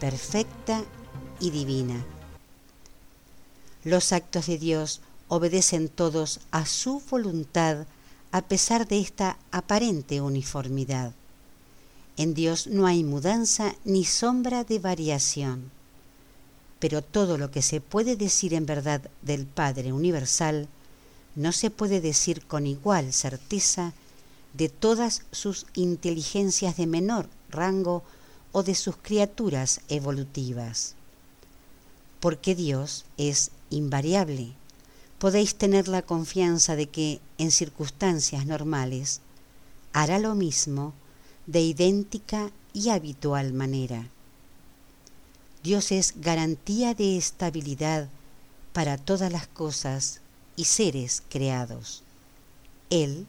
perfecta 0.00 0.82
y 1.38 1.50
divina. 1.50 2.02
Los 3.84 4.12
actos 4.12 4.46
de 4.46 4.56
Dios 4.56 5.02
obedecen 5.28 5.90
todos 5.90 6.40
a 6.50 6.64
su 6.64 7.02
voluntad 7.10 7.86
a 8.32 8.40
pesar 8.40 8.88
de 8.88 8.98
esta 8.98 9.36
aparente 9.50 10.22
uniformidad. 10.22 11.12
En 12.16 12.32
Dios 12.32 12.66
no 12.66 12.86
hay 12.86 13.04
mudanza 13.04 13.74
ni 13.84 14.06
sombra 14.06 14.64
de 14.64 14.78
variación. 14.78 15.70
Pero 16.78 17.02
todo 17.02 17.36
lo 17.36 17.50
que 17.50 17.60
se 17.60 17.82
puede 17.82 18.16
decir 18.16 18.54
en 18.54 18.64
verdad 18.64 19.02
del 19.20 19.44
Padre 19.44 19.92
Universal 19.92 20.68
no 21.36 21.52
se 21.52 21.68
puede 21.70 22.00
decir 22.00 22.46
con 22.46 22.66
igual 22.66 23.12
certeza 23.12 23.92
de 24.54 24.68
todas 24.68 25.22
sus 25.32 25.66
inteligencias 25.74 26.76
de 26.76 26.86
menor 26.86 27.28
rango 27.50 28.02
o 28.52 28.62
de 28.62 28.74
sus 28.74 28.96
criaturas 28.96 29.80
evolutivas. 29.88 30.94
Porque 32.20 32.54
Dios 32.54 33.04
es 33.18 33.50
invariable. 33.70 34.52
Podéis 35.18 35.56
tener 35.56 35.88
la 35.88 36.02
confianza 36.02 36.76
de 36.76 36.86
que 36.86 37.20
en 37.38 37.50
circunstancias 37.50 38.46
normales 38.46 39.20
hará 39.92 40.18
lo 40.18 40.34
mismo 40.34 40.94
de 41.46 41.60
idéntica 41.60 42.50
y 42.72 42.88
habitual 42.88 43.52
manera. 43.52 44.08
Dios 45.62 45.92
es 45.92 46.14
garantía 46.20 46.94
de 46.94 47.16
estabilidad 47.16 48.08
para 48.72 48.98
todas 48.98 49.32
las 49.32 49.46
cosas 49.46 50.20
y 50.56 50.64
seres 50.64 51.22
creados. 51.28 52.02
Él 52.90 53.26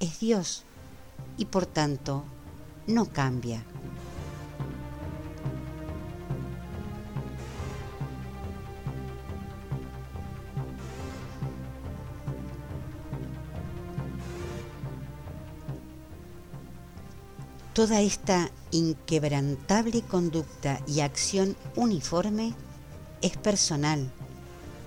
es 0.00 0.20
Dios 0.20 0.64
y 1.36 1.46
por 1.46 1.66
tanto 1.66 2.24
no 2.86 3.06
cambia. 3.06 3.64
Toda 17.72 18.00
esta 18.00 18.50
inquebrantable 18.70 20.00
conducta 20.00 20.80
y 20.86 21.00
acción 21.00 21.56
uniforme 21.74 22.54
es 23.20 23.36
personal, 23.36 24.10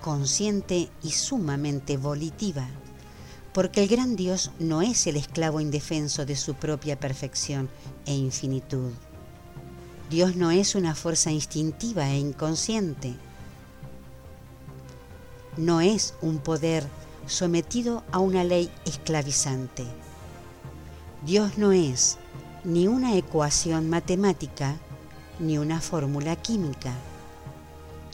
consciente 0.01 0.89
y 1.03 1.11
sumamente 1.11 1.97
volitiva 1.97 2.67
porque 3.53 3.83
el 3.83 3.89
gran 3.89 4.15
Dios 4.15 4.51
no 4.59 4.81
es 4.81 5.07
el 5.07 5.17
esclavo 5.17 5.59
indefenso 5.59 6.25
de 6.25 6.35
su 6.35 6.53
propia 6.53 6.99
perfección 6.99 7.69
e 8.05 8.13
infinitud. 8.13 8.91
Dios 10.09 10.35
no 10.35 10.51
es 10.51 10.75
una 10.75 10.95
fuerza 10.95 11.31
instintiva 11.31 12.09
e 12.09 12.17
inconsciente. 12.17 13.15
No 15.57 15.81
es 15.81 16.13
un 16.21 16.39
poder 16.39 16.87
sometido 17.27 18.03
a 18.11 18.19
una 18.19 18.43
ley 18.43 18.71
esclavizante. 18.85 19.85
Dios 21.25 21.57
no 21.57 21.71
es 21.71 22.17
ni 22.63 22.87
una 22.87 23.15
ecuación 23.17 23.89
matemática 23.89 24.75
ni 25.39 25.57
una 25.57 25.81
fórmula 25.81 26.35
química. 26.35 26.93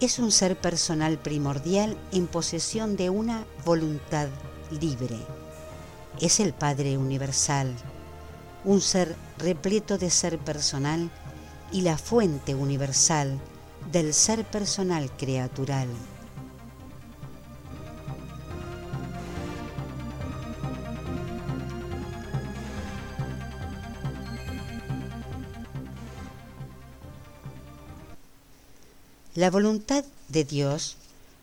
Es 0.01 0.19
un 0.19 0.31
ser 0.31 0.59
personal 0.59 1.17
primordial 1.17 1.97
en 2.11 2.27
posesión 2.27 2.97
de 2.97 3.09
una 3.09 3.45
voluntad 3.63 4.27
libre. 4.79 5.17
Es 6.21 6.39
el 6.39 6.53
Padre 6.53 6.97
Universal, 6.97 7.73
un 8.63 8.81
ser 8.81 9.15
repleto 9.37 9.97
de 9.97 10.09
ser 10.09 10.37
personal 10.37 11.09
y 11.71 11.81
la 11.81 11.97
fuente 11.97 12.55
universal 12.55 13.39
del 13.91 14.13
ser 14.13 14.45
personal 14.45 15.11
creatural. 15.17 15.87
La 29.35 29.51
voluntad 29.51 30.05
de 30.29 30.45
Dios 30.45 30.95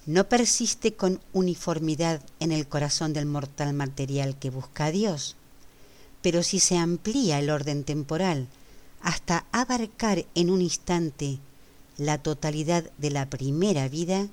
no 0.06 0.28
persiste 0.28 0.94
con 0.94 1.20
uniformidad 1.32 2.22
en 2.40 2.50
el 2.50 2.66
corazón 2.66 3.12
del 3.12 3.26
mortal 3.26 3.72
material 3.72 4.36
que 4.36 4.50
busca 4.50 4.86
a 4.86 4.90
Dios, 4.90 5.36
pero 6.22 6.42
si 6.42 6.60
se 6.60 6.76
amplía 6.76 7.38
el 7.38 7.50
orden 7.50 7.84
temporal 7.84 8.48
hasta 9.00 9.46
abarcar 9.52 10.24
en 10.34 10.50
un 10.50 10.60
instante 10.60 11.38
la 11.98 12.18
totalidad 12.18 12.90
de 12.98 13.10
la 13.10 13.28
primera 13.28 13.88
vida, 13.88 14.28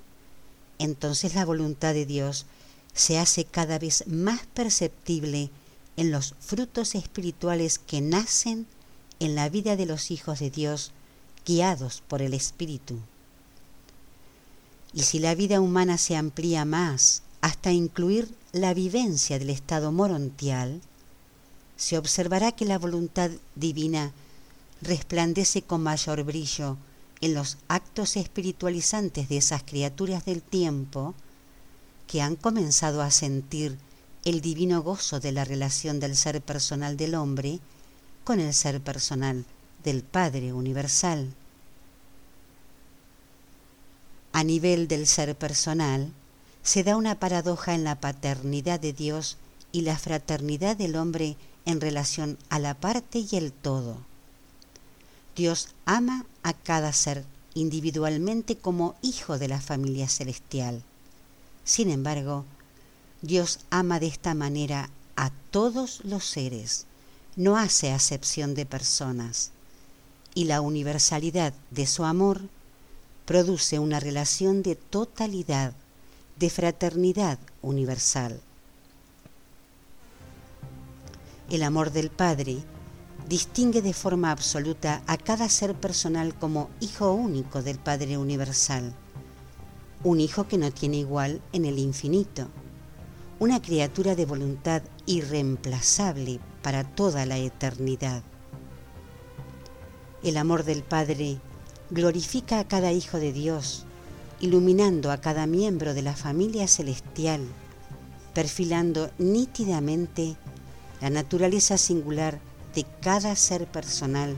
entonces 0.79 1.35
la 1.35 1.45
voluntad 1.45 1.93
de 1.93 2.05
Dios 2.05 2.45
se 2.93 3.19
hace 3.19 3.45
cada 3.45 3.77
vez 3.79 4.05
más 4.07 4.45
perceptible 4.53 5.49
en 5.97 6.11
los 6.11 6.35
frutos 6.39 6.95
espirituales 6.95 7.77
que 7.77 8.01
nacen 8.01 8.65
en 9.19 9.35
la 9.35 9.49
vida 9.49 9.75
de 9.75 9.85
los 9.85 10.11
hijos 10.11 10.39
de 10.39 10.49
Dios 10.49 10.91
guiados 11.45 12.01
por 12.07 12.21
el 12.21 12.33
Espíritu. 12.33 12.99
Y 14.93 15.03
si 15.03 15.19
la 15.19 15.35
vida 15.35 15.61
humana 15.61 15.97
se 15.97 16.15
amplía 16.15 16.65
más 16.65 17.21
hasta 17.41 17.71
incluir 17.71 18.33
la 18.51 18.73
vivencia 18.73 19.37
del 19.37 19.49
estado 19.49 19.91
morontial, 19.91 20.81
se 21.77 21.97
observará 21.97 22.51
que 22.51 22.65
la 22.65 22.77
voluntad 22.77 23.31
divina 23.55 24.11
resplandece 24.81 25.61
con 25.61 25.81
mayor 25.81 26.23
brillo 26.23 26.77
en 27.21 27.33
los 27.33 27.57
actos 27.67 28.17
espiritualizantes 28.17 29.29
de 29.29 29.37
esas 29.37 29.63
criaturas 29.63 30.25
del 30.25 30.41
tiempo 30.41 31.13
que 32.07 32.21
han 32.21 32.35
comenzado 32.35 33.01
a 33.01 33.11
sentir 33.11 33.77
el 34.25 34.41
divino 34.41 34.81
gozo 34.81 35.19
de 35.19 35.31
la 35.31 35.45
relación 35.45 35.99
del 35.99 36.15
ser 36.15 36.41
personal 36.41 36.97
del 36.97 37.15
hombre 37.15 37.59
con 38.23 38.39
el 38.39 38.53
ser 38.53 38.81
personal 38.81 39.45
del 39.83 40.03
Padre 40.03 40.53
Universal. 40.53 41.33
A 44.31 44.43
nivel 44.43 44.87
del 44.87 45.07
ser 45.07 45.35
personal, 45.35 46.13
se 46.63 46.83
da 46.83 46.95
una 46.95 47.19
paradoja 47.19 47.73
en 47.73 47.83
la 47.83 47.99
paternidad 47.99 48.79
de 48.79 48.93
Dios 48.93 49.37
y 49.71 49.81
la 49.81 49.97
fraternidad 49.97 50.77
del 50.77 50.95
hombre 50.95 51.35
en 51.65 51.81
relación 51.81 52.37
a 52.49 52.59
la 52.59 52.73
parte 52.73 53.19
y 53.19 53.35
el 53.35 53.51
todo. 53.51 53.97
Dios 55.35 55.69
ama 55.85 56.25
a 56.43 56.53
cada 56.53 56.93
ser 56.93 57.25
individualmente 57.53 58.57
como 58.57 58.95
hijo 59.01 59.37
de 59.37 59.47
la 59.47 59.61
familia 59.61 60.07
celestial. 60.07 60.83
Sin 61.63 61.89
embargo, 61.89 62.45
Dios 63.21 63.59
ama 63.69 63.99
de 63.99 64.07
esta 64.07 64.33
manera 64.33 64.89
a 65.15 65.31
todos 65.51 66.01
los 66.03 66.25
seres, 66.25 66.85
no 67.35 67.57
hace 67.57 67.91
acepción 67.91 68.55
de 68.55 68.65
personas, 68.65 69.51
y 70.35 70.45
la 70.45 70.61
universalidad 70.61 71.53
de 71.71 71.87
su 71.87 72.05
amor 72.05 72.41
produce 73.29 73.77
una 73.77 73.99
relación 73.99 74.63
de 74.63 74.73
totalidad, 74.73 75.73
de 76.39 76.49
fraternidad 76.49 77.37
universal. 77.61 78.41
El 81.51 81.61
amor 81.61 81.91
del 81.91 82.09
Padre 82.09 82.57
distingue 83.27 83.83
de 83.83 83.93
forma 83.93 84.31
absoluta 84.31 85.03
a 85.05 85.15
cada 85.15 85.47
ser 85.47 85.75
personal 85.75 86.33
como 86.33 86.71
hijo 86.79 87.13
único 87.13 87.61
del 87.61 87.77
Padre 87.77 88.17
Universal, 88.17 88.95
un 90.03 90.19
hijo 90.21 90.47
que 90.47 90.57
no 90.57 90.71
tiene 90.71 90.97
igual 90.97 91.39
en 91.53 91.65
el 91.65 91.77
infinito, 91.77 92.47
una 93.37 93.61
criatura 93.61 94.15
de 94.15 94.25
voluntad 94.25 94.81
irreemplazable 95.05 96.39
para 96.63 96.83
toda 96.83 97.27
la 97.27 97.37
eternidad. 97.37 98.23
El 100.23 100.37
amor 100.37 100.63
del 100.63 100.81
Padre 100.81 101.39
glorifica 101.89 102.59
a 102.59 102.67
cada 102.67 102.91
hijo 102.91 103.17
de 103.19 103.33
Dios, 103.33 103.85
iluminando 104.39 105.11
a 105.11 105.17
cada 105.17 105.47
miembro 105.47 105.93
de 105.93 106.01
la 106.01 106.15
familia 106.15 106.67
celestial, 106.67 107.41
perfilando 108.33 109.09
nítidamente 109.17 110.35
la 111.01 111.09
naturaleza 111.09 111.77
singular 111.77 112.39
de 112.75 112.85
cada 113.01 113.35
ser 113.35 113.65
personal 113.65 114.35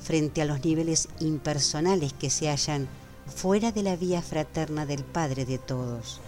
frente 0.00 0.42
a 0.42 0.44
los 0.44 0.64
niveles 0.64 1.08
impersonales 1.20 2.12
que 2.12 2.30
se 2.30 2.48
hallan 2.48 2.88
fuera 3.26 3.72
de 3.72 3.82
la 3.82 3.96
vía 3.96 4.22
fraterna 4.22 4.86
del 4.86 5.04
Padre 5.04 5.44
de 5.44 5.58
todos. 5.58 6.20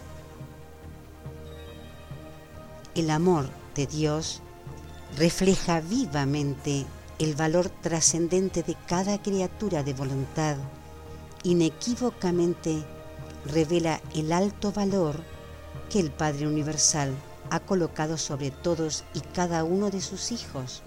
El 2.95 3.09
amor 3.09 3.49
de 3.75 3.87
Dios 3.87 4.41
refleja 5.17 5.81
vivamente 5.81 6.85
el 7.17 7.35
valor 7.35 7.69
trascendente 7.69 8.61
de 8.61 8.75
cada 8.87 9.21
criatura 9.21 9.83
de 9.83 9.93
voluntad 9.93 10.57
inequívocamente 11.43 12.83
revela 13.45 14.01
el 14.13 14.33
alto 14.33 14.71
valor 14.71 15.21
que 15.89 15.99
el 15.99 16.11
Padre 16.11 16.47
Universal 16.47 17.13
ha 17.51 17.59
colocado 17.59 18.17
sobre 18.17 18.51
todos 18.51 19.03
y 19.13 19.19
cada 19.21 19.63
uno 19.63 19.91
de 19.91 20.01
sus 20.01 20.31
hijos, 20.31 20.81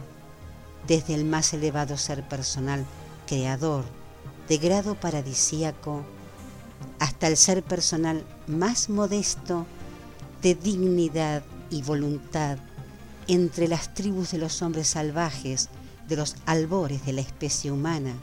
desde 0.87 1.15
el 1.15 1.25
más 1.25 1.55
elevado 1.55 1.97
ser 1.97 2.29
personal, 2.29 2.85
creador, 3.27 3.85
de 4.49 4.59
grado 4.59 4.97
paradisíaco, 4.97 6.03
hasta 6.99 7.29
el 7.29 7.37
ser 7.37 7.63
personal 7.63 8.25
más 8.49 8.91
modesto, 8.91 9.65
de 10.43 10.55
dignidad 10.57 11.43
y 11.71 11.83
voluntad, 11.83 12.59
entre 13.29 13.69
las 13.69 13.95
tribus 13.95 14.33
de 14.33 14.39
los 14.39 14.63
hombres 14.63 14.89
salvajes, 14.89 15.69
de 16.09 16.17
los 16.17 16.37
albores 16.47 17.05
de 17.05 17.13
la 17.13 17.21
especie 17.21 17.71
humana, 17.71 18.15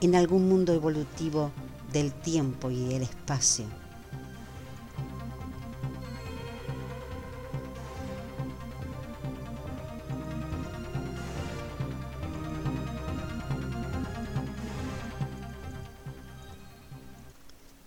en 0.00 0.14
algún 0.14 0.48
mundo 0.48 0.72
evolutivo 0.72 1.50
del 1.92 2.12
tiempo 2.12 2.70
y 2.70 2.94
el 2.94 3.02
espacio. 3.02 3.66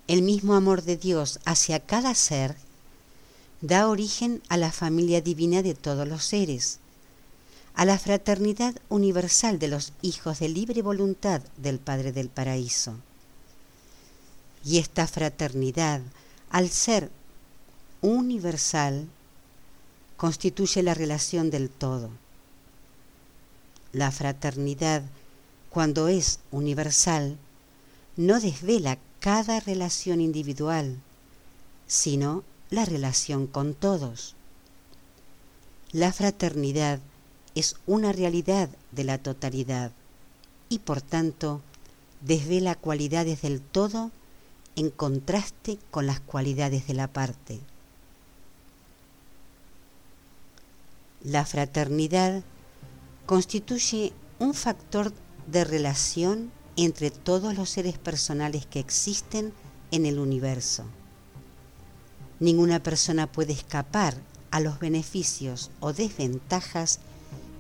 El 0.07 0.21
mismo 0.21 0.53
amor 0.53 0.83
de 0.83 0.95
Dios 0.95 1.39
hacia 1.43 1.79
cada 1.79 2.13
ser 2.13 2.55
da 3.61 3.87
origen 3.87 4.43
a 4.47 4.57
la 4.57 4.71
familia 4.71 5.21
divina 5.21 5.63
de 5.63 5.73
todos 5.73 6.07
los 6.07 6.23
seres, 6.23 6.79
a 7.75 7.85
la 7.85 7.97
fraternidad 7.97 8.75
universal 8.89 9.57
de 9.59 9.67
los 9.67 9.93
hijos 10.01 10.39
de 10.39 10.49
libre 10.49 10.81
voluntad 10.81 11.41
del 11.57 11.79
Padre 11.79 12.11
del 12.11 12.29
Paraíso. 12.29 12.95
Y 14.63 14.77
esta 14.77 15.07
fraternidad, 15.07 16.01
al 16.49 16.69
ser 16.69 17.09
universal, 18.01 19.07
constituye 20.17 20.83
la 20.83 20.93
relación 20.93 21.49
del 21.49 21.69
todo. 21.69 22.09
La 23.91 24.11
fraternidad, 24.11 25.03
cuando 25.69 26.07
es 26.07 26.39
universal, 26.51 27.37
no 28.15 28.39
desvela 28.39 28.99
cada 29.19 29.59
relación 29.59 30.21
individual, 30.21 30.97
sino 31.87 32.43
la 32.69 32.85
relación 32.85 33.47
con 33.47 33.73
todos. 33.73 34.35
La 35.91 36.13
fraternidad 36.13 36.99
es 37.55 37.75
una 37.85 38.11
realidad 38.11 38.69
de 38.91 39.03
la 39.03 39.17
totalidad 39.17 39.91
y 40.69 40.79
por 40.79 41.01
tanto 41.01 41.61
desvela 42.21 42.75
cualidades 42.75 43.41
del 43.41 43.61
todo 43.61 44.11
en 44.75 44.89
contraste 44.89 45.77
con 45.91 46.07
las 46.07 46.19
cualidades 46.19 46.87
de 46.87 46.93
la 46.93 47.07
parte. 47.07 47.59
La 51.23 51.45
fraternidad 51.45 52.43
constituye 53.25 54.13
un 54.39 54.53
factor 54.53 55.13
de 55.47 55.63
relación 55.63 56.51
entre 56.75 57.11
todos 57.11 57.55
los 57.55 57.69
seres 57.69 57.97
personales 57.97 58.65
que 58.65 58.79
existen 58.79 59.53
en 59.91 60.05
el 60.05 60.19
universo. 60.19 60.85
Ninguna 62.39 62.81
persona 62.81 63.31
puede 63.31 63.53
escapar 63.53 64.15
a 64.51 64.59
los 64.59 64.79
beneficios 64.79 65.71
o 65.79 65.93
desventajas 65.93 66.99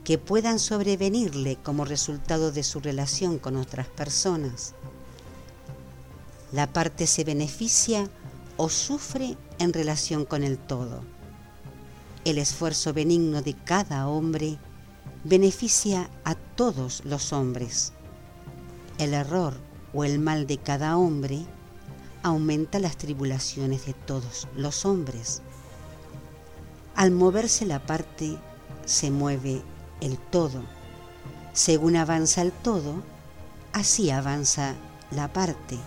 que 0.03 0.17
puedan 0.17 0.59
sobrevenirle 0.59 1.57
como 1.63 1.85
resultado 1.85 2.51
de 2.51 2.63
su 2.63 2.79
relación 2.79 3.39
con 3.39 3.55
otras 3.55 3.87
personas. 3.87 4.73
La 6.51 6.71
parte 6.71 7.07
se 7.07 7.23
beneficia 7.23 8.09
o 8.57 8.69
sufre 8.69 9.37
en 9.59 9.73
relación 9.73 10.25
con 10.25 10.43
el 10.43 10.57
todo. 10.57 11.01
El 12.25 12.37
esfuerzo 12.37 12.93
benigno 12.93 13.41
de 13.41 13.53
cada 13.53 14.07
hombre 14.07 14.57
beneficia 15.23 16.09
a 16.23 16.35
todos 16.35 17.03
los 17.05 17.33
hombres 17.33 17.93
el 18.97 19.13
error 19.13 19.53
o 19.93 20.03
el 20.03 20.19
mal 20.19 20.47
de 20.47 20.57
cada 20.57 20.97
hombre 20.97 21.45
aumenta 22.21 22.79
las 22.79 22.97
tribulaciones 22.97 23.85
de 23.85 23.93
todos 23.93 24.47
los 24.55 24.85
hombres. 24.85 25.41
Al 26.95 27.11
moverse 27.11 27.65
la 27.65 27.85
parte, 27.85 28.37
se 28.85 29.11
mueve 29.11 29.61
el 30.03 30.17
todo. 30.17 30.61
Según 31.53 31.95
avanza 31.95 32.41
el 32.41 32.51
todo, 32.51 33.03
así 33.71 34.11
avanza 34.11 34.75
la 35.11 35.31
parte. 35.31 35.77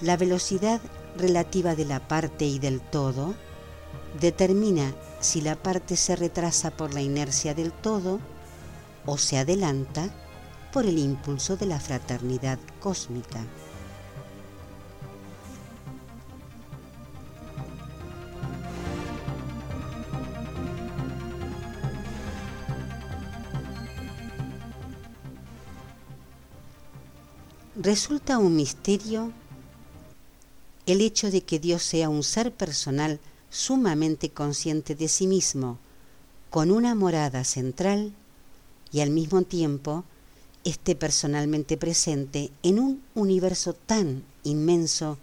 La 0.00 0.16
velocidad 0.16 0.80
relativa 1.16 1.74
de 1.74 1.84
la 1.84 2.06
parte 2.06 2.46
y 2.46 2.58
del 2.58 2.80
todo 2.80 3.34
determina 4.20 4.94
si 5.20 5.40
la 5.40 5.56
parte 5.56 5.96
se 5.96 6.16
retrasa 6.16 6.70
por 6.70 6.94
la 6.94 7.02
inercia 7.02 7.54
del 7.54 7.72
todo 7.72 8.20
o 9.06 9.18
se 9.18 9.38
adelanta 9.38 10.08
por 10.72 10.86
el 10.86 10.98
impulso 10.98 11.56
de 11.56 11.66
la 11.66 11.80
fraternidad 11.80 12.58
cósmica. 12.80 13.40
Resulta 27.80 28.38
un 28.38 28.56
misterio 28.56 29.30
el 30.86 31.00
hecho 31.00 31.30
de 31.30 31.42
que 31.42 31.60
Dios 31.60 31.84
sea 31.84 32.08
un 32.08 32.24
ser 32.24 32.52
personal 32.52 33.20
sumamente 33.50 34.30
consciente 34.30 34.96
de 34.96 35.06
sí 35.06 35.28
mismo, 35.28 35.78
con 36.50 36.72
una 36.72 36.96
morada 36.96 37.44
central 37.44 38.12
y 38.90 38.98
al 38.98 39.10
mismo 39.10 39.42
tiempo 39.42 40.02
esté 40.64 40.96
personalmente 40.96 41.76
presente 41.76 42.50
en 42.64 42.80
un 42.80 43.00
universo 43.14 43.74
tan 43.74 44.24
inmenso 44.42 45.16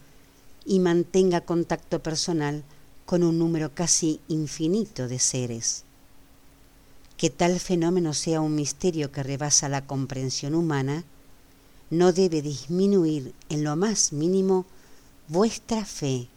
y 0.65 0.79
mantenga 0.79 1.41
contacto 1.41 2.01
personal 2.01 2.63
con 3.05 3.23
un 3.23 3.37
número 3.37 3.75
casi 3.75 4.21
infinito 4.29 5.09
de 5.09 5.19
seres. 5.19 5.83
Que 7.17 7.29
tal 7.29 7.59
fenómeno 7.59 8.13
sea 8.13 8.39
un 8.39 8.55
misterio 8.55 9.11
que 9.11 9.23
rebasa 9.23 9.67
la 9.67 9.85
comprensión 9.85 10.55
humana, 10.55 11.03
no 11.89 12.13
debe 12.13 12.41
disminuir 12.41 13.33
en 13.49 13.63
lo 13.63 13.75
más 13.75 14.11
mínimo 14.11 14.65
vuestra 15.27 15.85
fe. 15.85 16.27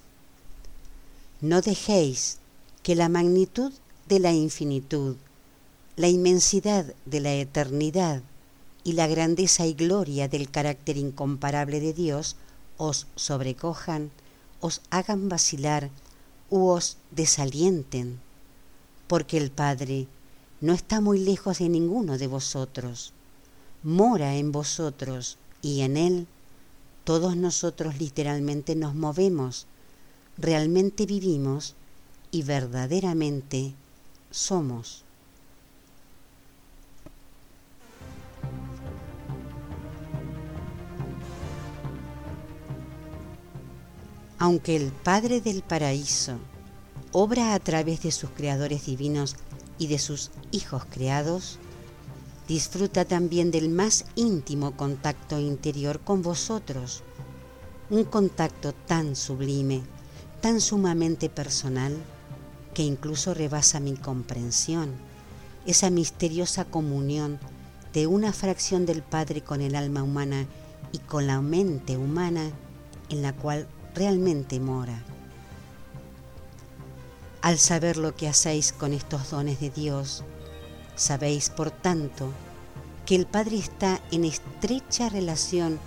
No 1.41 1.61
dejéis 1.61 2.39
que 2.83 2.95
la 2.95 3.09
magnitud 3.09 3.73
de 4.09 4.19
la 4.19 4.33
infinitud, 4.33 5.16
la 5.97 6.09
inmensidad 6.09 6.95
de 7.07 7.20
la 7.20 7.35
eternidad 7.35 8.23
y 8.85 8.93
la 8.93 9.07
grandeza 9.07 9.66
y 9.66 9.75
gloria 9.75 10.29
del 10.29 10.51
carácter 10.51 10.97
incomparable 10.97 11.81
de 11.81 11.93
Dios 11.93 12.37
os 12.77 13.07
sobrecojan, 13.16 14.11
os 14.61 14.81
hagan 14.91 15.29
vacilar 15.29 15.91
u 16.51 16.69
os 16.69 16.97
desalienten, 17.11 18.20
porque 19.07 19.37
el 19.37 19.51
Padre 19.51 20.07
no 20.61 20.73
está 20.73 21.01
muy 21.01 21.19
lejos 21.19 21.59
de 21.59 21.69
ninguno 21.69 22.19
de 22.19 22.27
vosotros, 22.27 23.12
mora 23.82 24.36
en 24.36 24.52
vosotros 24.52 25.38
y 25.62 25.80
en 25.80 25.96
Él 25.96 26.26
todos 27.05 27.36
nosotros 27.36 27.98
literalmente 27.98 28.76
nos 28.76 28.94
movemos, 28.94 29.66
realmente 30.36 31.06
vivimos 31.06 31.74
y 32.30 32.42
verdaderamente 32.42 33.72
somos. 34.30 35.05
Aunque 44.38 44.76
el 44.76 44.92
Padre 44.92 45.40
del 45.40 45.62
Paraíso 45.62 46.38
obra 47.12 47.55
a 47.55 47.59
través 47.59 48.02
de 48.02 48.12
sus 48.12 48.28
creadores 48.30 48.84
divinos 48.84 49.36
y 49.78 49.86
de 49.86 49.98
sus 49.98 50.30
hijos 50.52 50.84
creados, 50.90 51.59
disfruta 52.49 53.05
también 53.05 53.51
del 53.51 53.69
más 53.69 54.07
íntimo 54.15 54.75
contacto 54.75 55.39
interior 55.39 56.01
con 56.01 56.23
vosotros, 56.23 57.03
un 57.91 58.05
contacto 58.05 58.73
tan 58.73 59.15
sublime, 59.15 59.83
tan 60.41 60.61
sumamente 60.62 61.29
personal, 61.29 61.95
que 62.73 62.83
incluso 62.83 63.35
rebasa 63.35 63.81
mi 63.81 63.95
comprensión, 63.95 64.93
esa 65.66 65.91
misteriosa 65.91 66.65
comunión 66.65 67.39
de 67.93 68.07
una 68.07 68.33
fracción 68.33 68.87
del 68.87 69.03
Padre 69.03 69.43
con 69.43 69.61
el 69.61 69.75
alma 69.75 70.03
humana 70.03 70.47
y 70.93 70.99
con 70.99 71.27
la 71.27 71.43
mente 71.43 71.99
humana 71.99 72.51
en 73.11 73.20
la 73.20 73.35
cual 73.35 73.69
realmente 73.95 74.59
mora. 74.59 75.03
Al 77.43 77.59
saber 77.59 77.99
lo 77.99 78.15
que 78.15 78.29
hacéis 78.29 78.73
con 78.73 78.93
estos 78.93 79.31
dones 79.31 79.61
de 79.61 79.70
Dios, 79.70 80.25
sabéis, 80.99 81.49
por 81.49 81.70
tanto, 81.70 82.31
que 83.07 83.15
el 83.15 83.25
Padre 83.25 83.57
está 83.57 84.03
en 84.11 84.25
estrecha 84.25 85.09
relación 85.09 85.79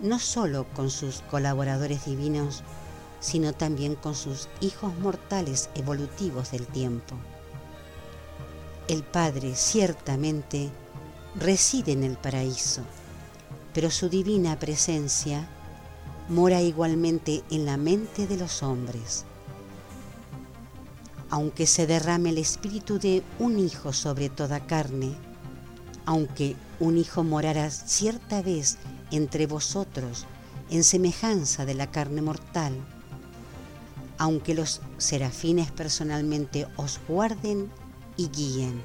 no 0.00 0.20
solo 0.20 0.66
con 0.74 0.90
sus 0.90 1.22
colaboradores 1.22 2.04
divinos, 2.04 2.62
sino 3.20 3.52
también 3.52 3.96
con 3.96 4.14
sus 4.14 4.48
hijos 4.60 4.96
mortales 4.98 5.70
evolutivos 5.74 6.52
del 6.52 6.66
tiempo. 6.66 7.16
El 8.86 9.02
Padre 9.02 9.56
ciertamente 9.56 10.70
reside 11.34 11.92
en 11.92 12.04
el 12.04 12.16
paraíso, 12.16 12.82
pero 13.74 13.90
su 13.90 14.08
divina 14.08 14.58
presencia 14.58 15.48
mora 16.28 16.62
igualmente 16.62 17.42
en 17.50 17.66
la 17.66 17.76
mente 17.76 18.26
de 18.26 18.36
los 18.36 18.62
hombres. 18.62 19.24
Aunque 21.30 21.66
se 21.66 21.86
derrame 21.86 22.30
el 22.30 22.38
espíritu 22.38 22.98
de 22.98 23.22
un 23.38 23.58
hijo 23.58 23.92
sobre 23.92 24.28
toda 24.28 24.66
carne, 24.66 25.14
aunque 26.06 26.56
un 26.80 26.96
hijo 26.96 27.22
morara 27.22 27.70
cierta 27.70 28.40
vez 28.40 28.78
entre 29.10 29.46
vosotros 29.46 30.26
en 30.70 30.84
semejanza 30.84 31.64
de 31.66 31.74
la 31.74 31.90
carne 31.90 32.22
mortal, 32.22 32.74
aunque 34.16 34.54
los 34.54 34.80
serafines 34.98 35.70
personalmente 35.70 36.66
os 36.76 37.00
guarden 37.08 37.70
y 38.16 38.28
guíen. 38.28 38.82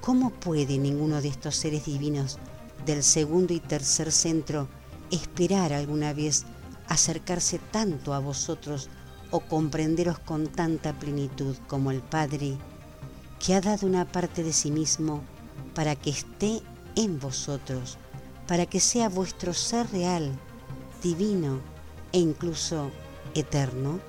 ¿Cómo 0.00 0.30
puede 0.30 0.78
ninguno 0.78 1.20
de 1.20 1.28
estos 1.28 1.56
seres 1.56 1.84
divinos 1.84 2.38
del 2.86 3.02
segundo 3.02 3.52
y 3.52 3.60
tercer 3.60 4.10
centro 4.10 4.68
esperar 5.10 5.72
alguna 5.72 6.12
vez 6.12 6.44
acercarse 6.88 7.58
tanto 7.58 8.14
a 8.14 8.18
vosotros 8.18 8.88
o 9.30 9.40
comprenderos 9.40 10.18
con 10.18 10.46
tanta 10.46 10.98
plenitud 10.98 11.56
como 11.66 11.90
el 11.90 12.00
Padre, 12.00 12.56
que 13.38 13.54
ha 13.54 13.60
dado 13.60 13.86
una 13.86 14.04
parte 14.04 14.42
de 14.42 14.52
sí 14.52 14.70
mismo 14.70 15.22
para 15.74 15.94
que 15.96 16.10
esté 16.10 16.62
en 16.96 17.20
vosotros, 17.20 17.98
para 18.46 18.66
que 18.66 18.80
sea 18.80 19.08
vuestro 19.08 19.54
ser 19.54 19.90
real, 19.90 20.32
divino 21.02 21.60
e 22.12 22.18
incluso 22.18 22.90
eterno? 23.34 24.00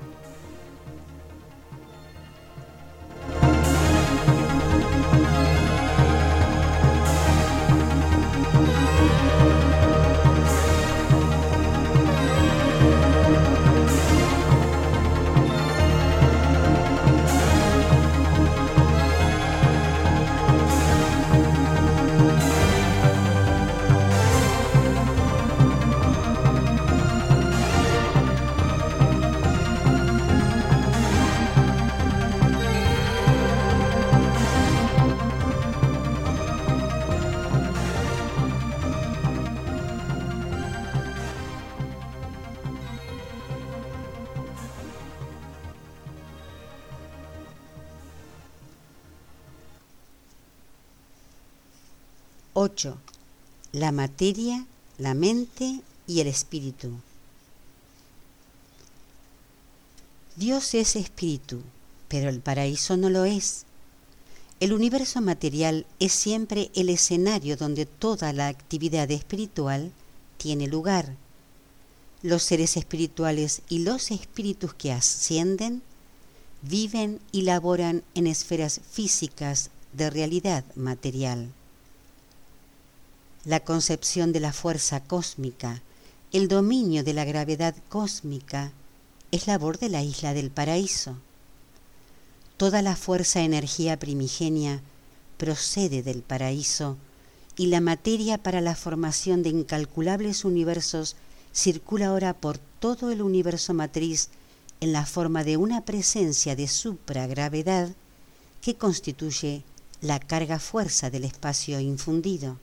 La 53.79 53.93
materia, 53.93 54.65
la 54.97 55.13
mente 55.13 55.79
y 56.05 56.19
el 56.19 56.27
espíritu. 56.27 56.91
Dios 60.35 60.73
es 60.73 60.97
espíritu, 60.97 61.61
pero 62.09 62.27
el 62.27 62.41
paraíso 62.41 62.97
no 62.97 63.09
lo 63.09 63.23
es. 63.23 63.63
El 64.59 64.73
universo 64.73 65.21
material 65.21 65.85
es 65.99 66.11
siempre 66.11 66.71
el 66.75 66.89
escenario 66.89 67.55
donde 67.55 67.85
toda 67.85 68.33
la 68.33 68.47
actividad 68.47 69.09
espiritual 69.11 69.93
tiene 70.37 70.67
lugar. 70.67 71.15
Los 72.21 72.43
seres 72.43 72.75
espirituales 72.75 73.61
y 73.69 73.79
los 73.79 74.11
espíritus 74.11 74.73
que 74.73 74.91
ascienden 74.91 75.81
viven 76.63 77.21
y 77.31 77.43
laboran 77.43 78.03
en 78.13 78.27
esferas 78.27 78.81
físicas 78.91 79.69
de 79.93 80.09
realidad 80.09 80.65
material 80.75 81.53
la 83.45 83.61
concepción 83.61 84.33
de 84.33 84.39
la 84.39 84.53
fuerza 84.53 85.01
cósmica, 85.01 85.81
el 86.31 86.47
dominio 86.47 87.03
de 87.03 87.13
la 87.13 87.25
gravedad 87.25 87.75
cósmica, 87.87 88.71
es 89.31 89.47
labor 89.47 89.79
de 89.79 89.89
la 89.89 90.03
isla 90.03 90.33
del 90.33 90.51
paraíso. 90.51 91.15
Toda 92.57 92.81
la 92.81 92.95
fuerza 92.95 93.41
energía 93.41 93.97
primigenia 93.97 94.81
procede 95.37 96.03
del 96.03 96.21
paraíso 96.21 96.97
y 97.55 97.67
la 97.67 97.79
materia 97.79 98.37
para 98.37 98.59
la 98.59 98.75
formación 98.75 99.43
de 99.43 99.49
incalculables 99.49 100.43
universos 100.43 101.15
circula 101.53 102.07
ahora 102.07 102.33
por 102.33 102.57
todo 102.57 103.11
el 103.11 103.21
universo 103.21 103.73
matriz 103.73 104.29
en 104.81 104.91
la 104.91 105.05
forma 105.05 105.43
de 105.43 105.57
una 105.57 105.81
presencia 105.81 106.55
de 106.55 106.67
supragravedad 106.67 107.89
que 108.61 108.75
constituye 108.75 109.63
la 110.01 110.19
carga 110.19 110.59
fuerza 110.59 111.09
del 111.09 111.23
espacio 111.23 111.79
infundido. 111.79 112.57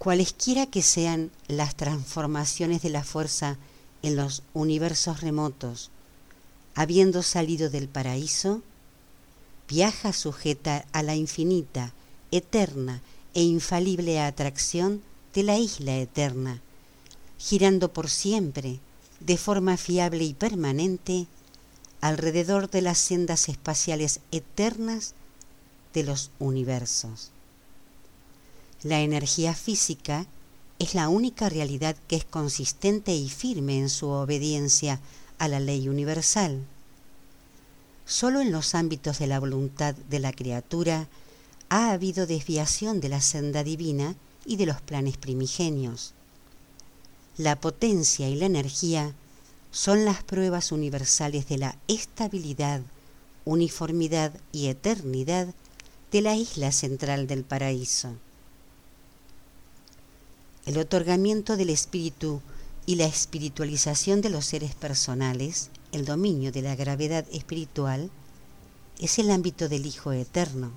Cualesquiera 0.00 0.64
que 0.64 0.80
sean 0.80 1.30
las 1.46 1.74
transformaciones 1.74 2.80
de 2.80 2.88
la 2.88 3.04
fuerza 3.04 3.58
en 4.00 4.16
los 4.16 4.42
universos 4.54 5.20
remotos, 5.20 5.90
habiendo 6.74 7.22
salido 7.22 7.68
del 7.68 7.86
paraíso, 7.86 8.62
viaja 9.68 10.14
sujeta 10.14 10.86
a 10.92 11.02
la 11.02 11.16
infinita, 11.16 11.92
eterna 12.30 13.02
e 13.34 13.42
infalible 13.42 14.20
atracción 14.20 15.02
de 15.34 15.42
la 15.42 15.58
isla 15.58 15.94
eterna, 15.98 16.62
girando 17.36 17.92
por 17.92 18.08
siempre, 18.08 18.80
de 19.20 19.36
forma 19.36 19.76
fiable 19.76 20.24
y 20.24 20.32
permanente, 20.32 21.26
alrededor 22.00 22.70
de 22.70 22.80
las 22.80 22.96
sendas 22.96 23.50
espaciales 23.50 24.20
eternas 24.32 25.12
de 25.92 26.04
los 26.04 26.30
universos. 26.38 27.32
La 28.82 29.02
energía 29.02 29.54
física 29.54 30.26
es 30.78 30.94
la 30.94 31.10
única 31.10 31.50
realidad 31.50 31.96
que 32.08 32.16
es 32.16 32.24
consistente 32.24 33.14
y 33.14 33.28
firme 33.28 33.78
en 33.78 33.90
su 33.90 34.08
obediencia 34.08 35.00
a 35.36 35.48
la 35.48 35.60
ley 35.60 35.90
universal. 35.90 36.64
Solo 38.06 38.40
en 38.40 38.50
los 38.50 38.74
ámbitos 38.74 39.18
de 39.18 39.26
la 39.26 39.38
voluntad 39.38 39.94
de 39.94 40.18
la 40.18 40.32
criatura 40.32 41.08
ha 41.68 41.90
habido 41.90 42.26
desviación 42.26 43.02
de 43.02 43.10
la 43.10 43.20
senda 43.20 43.64
divina 43.64 44.14
y 44.46 44.56
de 44.56 44.64
los 44.64 44.80
planes 44.80 45.18
primigenios. 45.18 46.14
La 47.36 47.60
potencia 47.60 48.30
y 48.30 48.36
la 48.36 48.46
energía 48.46 49.14
son 49.72 50.06
las 50.06 50.22
pruebas 50.22 50.72
universales 50.72 51.46
de 51.48 51.58
la 51.58 51.76
estabilidad, 51.86 52.80
uniformidad 53.44 54.32
y 54.52 54.68
eternidad 54.68 55.48
de 56.10 56.22
la 56.22 56.34
isla 56.34 56.72
central 56.72 57.26
del 57.26 57.44
paraíso 57.44 58.16
el 60.66 60.78
otorgamiento 60.78 61.56
del 61.56 61.70
espíritu 61.70 62.42
y 62.86 62.96
la 62.96 63.06
espiritualización 63.06 64.20
de 64.20 64.30
los 64.30 64.46
seres 64.46 64.74
personales, 64.74 65.70
el 65.92 66.04
dominio 66.04 66.52
de 66.52 66.62
la 66.62 66.76
gravedad 66.76 67.24
espiritual, 67.32 68.10
es 68.98 69.18
el 69.18 69.30
ámbito 69.30 69.68
del 69.68 69.86
Hijo 69.86 70.12
Eterno. 70.12 70.72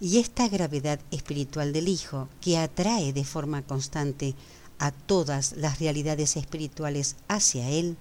Y 0.00 0.18
esta 0.18 0.48
gravedad 0.48 1.00
espiritual 1.10 1.72
del 1.72 1.88
Hijo, 1.88 2.28
que 2.40 2.58
atrae 2.58 3.12
de 3.12 3.24
forma 3.24 3.62
constante 3.62 4.34
a 4.78 4.92
todas 4.92 5.52
las 5.56 5.78
realidades 5.78 6.36
espirituales 6.36 7.16
hacia 7.28 7.68
Él, 7.68 7.96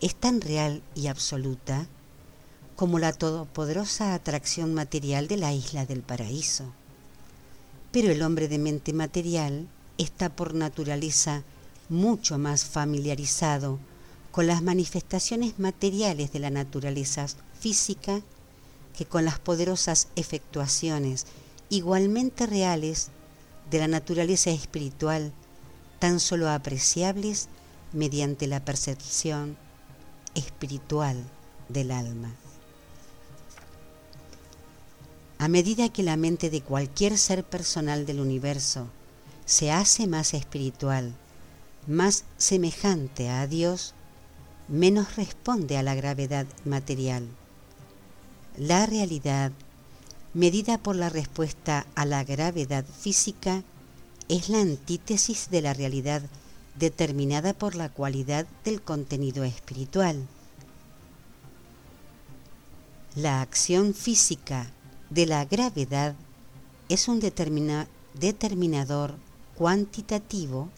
es 0.00 0.14
tan 0.14 0.40
real 0.40 0.82
y 0.94 1.06
absoluta 1.06 1.86
como 2.76 2.98
la 2.98 3.12
todopoderosa 3.12 4.14
atracción 4.14 4.74
material 4.74 5.28
de 5.28 5.36
la 5.36 5.52
isla 5.52 5.84
del 5.84 6.02
paraíso. 6.02 6.64
Pero 7.92 8.10
el 8.10 8.22
hombre 8.22 8.48
de 8.48 8.58
mente 8.58 8.92
material 8.92 9.68
está 9.98 10.28
por 10.28 10.54
naturaleza 10.54 11.42
mucho 11.88 12.38
más 12.38 12.64
familiarizado 12.64 13.78
con 14.30 14.46
las 14.46 14.62
manifestaciones 14.62 15.58
materiales 15.58 16.32
de 16.32 16.38
la 16.38 16.50
naturaleza 16.50 17.26
física 17.58 18.22
que 18.96 19.04
con 19.06 19.24
las 19.24 19.38
poderosas 19.38 20.08
efectuaciones 20.14 21.26
igualmente 21.68 22.46
reales 22.46 23.08
de 23.70 23.78
la 23.78 23.88
naturaleza 23.88 24.50
espiritual, 24.50 25.32
tan 25.98 26.20
solo 26.20 26.48
apreciables 26.50 27.48
mediante 27.92 28.46
la 28.46 28.64
percepción 28.64 29.56
espiritual 30.34 31.16
del 31.68 31.90
alma. 31.90 32.34
A 35.40 35.48
medida 35.48 35.88
que 35.88 36.02
la 36.02 36.18
mente 36.18 36.50
de 36.50 36.60
cualquier 36.60 37.16
ser 37.16 37.44
personal 37.44 38.04
del 38.04 38.20
universo 38.20 38.88
se 39.46 39.72
hace 39.72 40.06
más 40.06 40.34
espiritual, 40.34 41.14
más 41.86 42.24
semejante 42.36 43.30
a 43.30 43.46
Dios, 43.46 43.94
menos 44.68 45.16
responde 45.16 45.78
a 45.78 45.82
la 45.82 45.94
gravedad 45.94 46.44
material. 46.66 47.26
La 48.58 48.84
realidad, 48.84 49.50
medida 50.34 50.76
por 50.76 50.94
la 50.94 51.08
respuesta 51.08 51.86
a 51.94 52.04
la 52.04 52.22
gravedad 52.22 52.84
física, 52.84 53.62
es 54.28 54.50
la 54.50 54.60
antítesis 54.60 55.48
de 55.50 55.62
la 55.62 55.72
realidad 55.72 56.20
determinada 56.78 57.54
por 57.54 57.76
la 57.76 57.88
cualidad 57.88 58.46
del 58.62 58.82
contenido 58.82 59.42
espiritual. 59.44 60.28
La 63.14 63.40
acción 63.40 63.94
física 63.94 64.70
de 65.10 65.26
la 65.26 65.44
gravedad 65.44 66.14
es 66.88 67.08
un 67.08 67.20
determinador 67.20 69.16
cuantitativo 69.56 70.68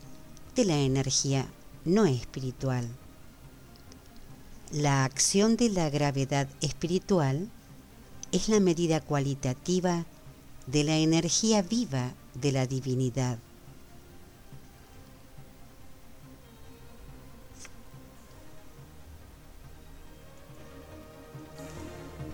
de 0.57 0.65
la 0.65 0.79
energía 0.79 1.47
no 1.85 2.07
espiritual. 2.07 2.89
La 4.71 5.05
acción 5.05 5.57
de 5.57 5.69
la 5.69 5.91
gravedad 5.91 6.49
espiritual 6.63 7.51
es 8.33 8.49
la 8.49 8.59
medida 8.59 9.03
cualitativa 9.03 10.07
de 10.67 10.85
la 10.85 10.97
energía 10.97 11.61
viva 11.61 12.15
de 12.35 12.53
la 12.53 12.67
divinidad. 12.67 13.39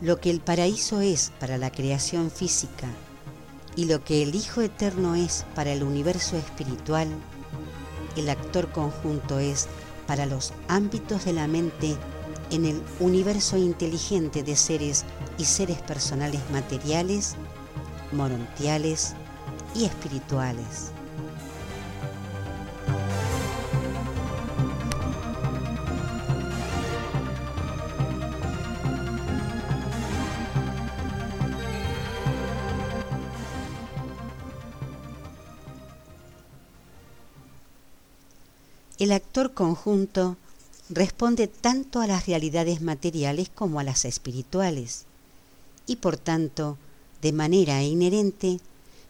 Lo 0.01 0.21
que 0.21 0.31
el 0.31 0.41
paraíso 0.41 1.01
es 1.01 1.33
para 1.41 1.59
la 1.59 1.73
creación 1.73 2.31
física 2.31 2.87
y 3.75 3.87
lo 3.87 4.05
que 4.05 4.23
el 4.23 4.37
Hijo 4.37 4.61
Eterno 4.61 5.17
es 5.17 5.45
para 5.57 5.73
el 5.73 5.83
universo 5.83 6.37
espiritual, 6.37 7.09
el 8.17 8.29
actor 8.29 8.71
conjunto 8.71 9.41
es 9.41 9.67
para 10.07 10.25
los 10.25 10.53
ámbitos 10.69 11.25
de 11.25 11.33
la 11.33 11.49
mente 11.49 11.97
en 12.53 12.65
el 12.65 12.81
universo 13.01 13.57
inteligente 13.57 14.45
de 14.45 14.55
seres 14.55 15.05
y 15.37 15.45
seres 15.45 15.83
personales 15.83 16.41
materiales, 16.53 17.35
morontiales 18.13 19.15
y 19.75 19.85
espirituales. 19.85 20.93
El 38.99 39.13
actor 39.13 39.55
conjunto 39.55 40.37
responde 40.91 41.47
tanto 41.47 42.01
a 42.01 42.09
las 42.09 42.27
realidades 42.27 42.81
materiales 42.81 43.49
como 43.49 43.79
a 43.79 43.85
las 43.85 44.05
espirituales 44.05 45.05
y 45.87 45.97
por 45.97 46.17
tanto, 46.17 46.77
de 47.23 47.33
manera 47.33 47.83
inherente, 47.83 48.59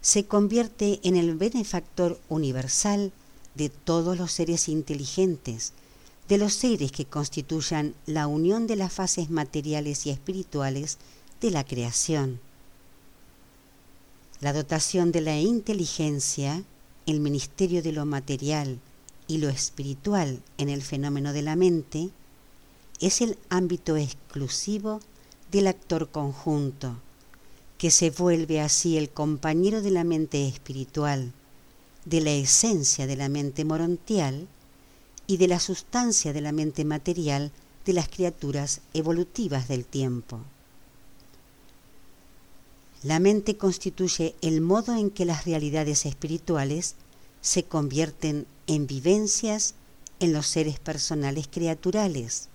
se 0.02 0.26
convierte 0.26 1.00
en 1.02 1.16
el 1.16 1.34
benefactor 1.34 2.20
universal 2.28 3.12
de 3.54 3.70
todos 3.70 4.16
los 4.16 4.30
seres 4.30 4.68
inteligentes, 4.68 5.72
de 6.28 6.38
los 6.38 6.52
seres 6.52 6.92
que 6.92 7.06
constituyan 7.06 7.94
la 8.06 8.26
unión 8.26 8.66
de 8.66 8.76
las 8.76 8.92
fases 8.92 9.30
materiales 9.30 10.06
y 10.06 10.10
espirituales 10.10 10.98
de 11.40 11.50
la 11.50 11.64
creación. 11.64 12.40
La 14.40 14.52
dotación 14.52 15.12
de 15.12 15.22
la 15.22 15.38
inteligencia, 15.40 16.62
el 17.06 17.20
ministerio 17.20 17.82
de 17.82 17.92
lo 17.92 18.04
material, 18.04 18.78
y 19.28 19.38
lo 19.38 19.48
espiritual 19.50 20.42
en 20.56 20.70
el 20.70 20.82
fenómeno 20.82 21.32
de 21.32 21.42
la 21.42 21.54
mente 21.54 22.10
es 22.98 23.20
el 23.20 23.38
ámbito 23.50 23.96
exclusivo 23.96 25.00
del 25.52 25.68
actor 25.68 26.10
conjunto, 26.10 26.96
que 27.76 27.90
se 27.90 28.10
vuelve 28.10 28.60
así 28.60 28.96
el 28.96 29.10
compañero 29.10 29.82
de 29.82 29.92
la 29.92 30.02
mente 30.02 30.48
espiritual, 30.48 31.32
de 32.04 32.20
la 32.22 32.32
esencia 32.32 33.06
de 33.06 33.16
la 33.16 33.28
mente 33.28 33.64
morontial 33.64 34.48
y 35.26 35.36
de 35.36 35.46
la 35.46 35.60
sustancia 35.60 36.32
de 36.32 36.40
la 36.40 36.52
mente 36.52 36.84
material 36.84 37.52
de 37.84 37.92
las 37.92 38.08
criaturas 38.08 38.80
evolutivas 38.94 39.68
del 39.68 39.84
tiempo. 39.84 40.40
La 43.02 43.20
mente 43.20 43.56
constituye 43.56 44.34
el 44.40 44.60
modo 44.60 44.96
en 44.96 45.10
que 45.10 45.24
las 45.24 45.44
realidades 45.44 46.04
espirituales 46.04 46.96
se 47.40 47.62
convierten 47.62 48.46
en 48.68 48.86
vivencias 48.86 49.74
en 50.20 50.32
los 50.32 50.46
seres 50.46 50.78
personales 50.78 51.48
criaturales. 51.50 52.48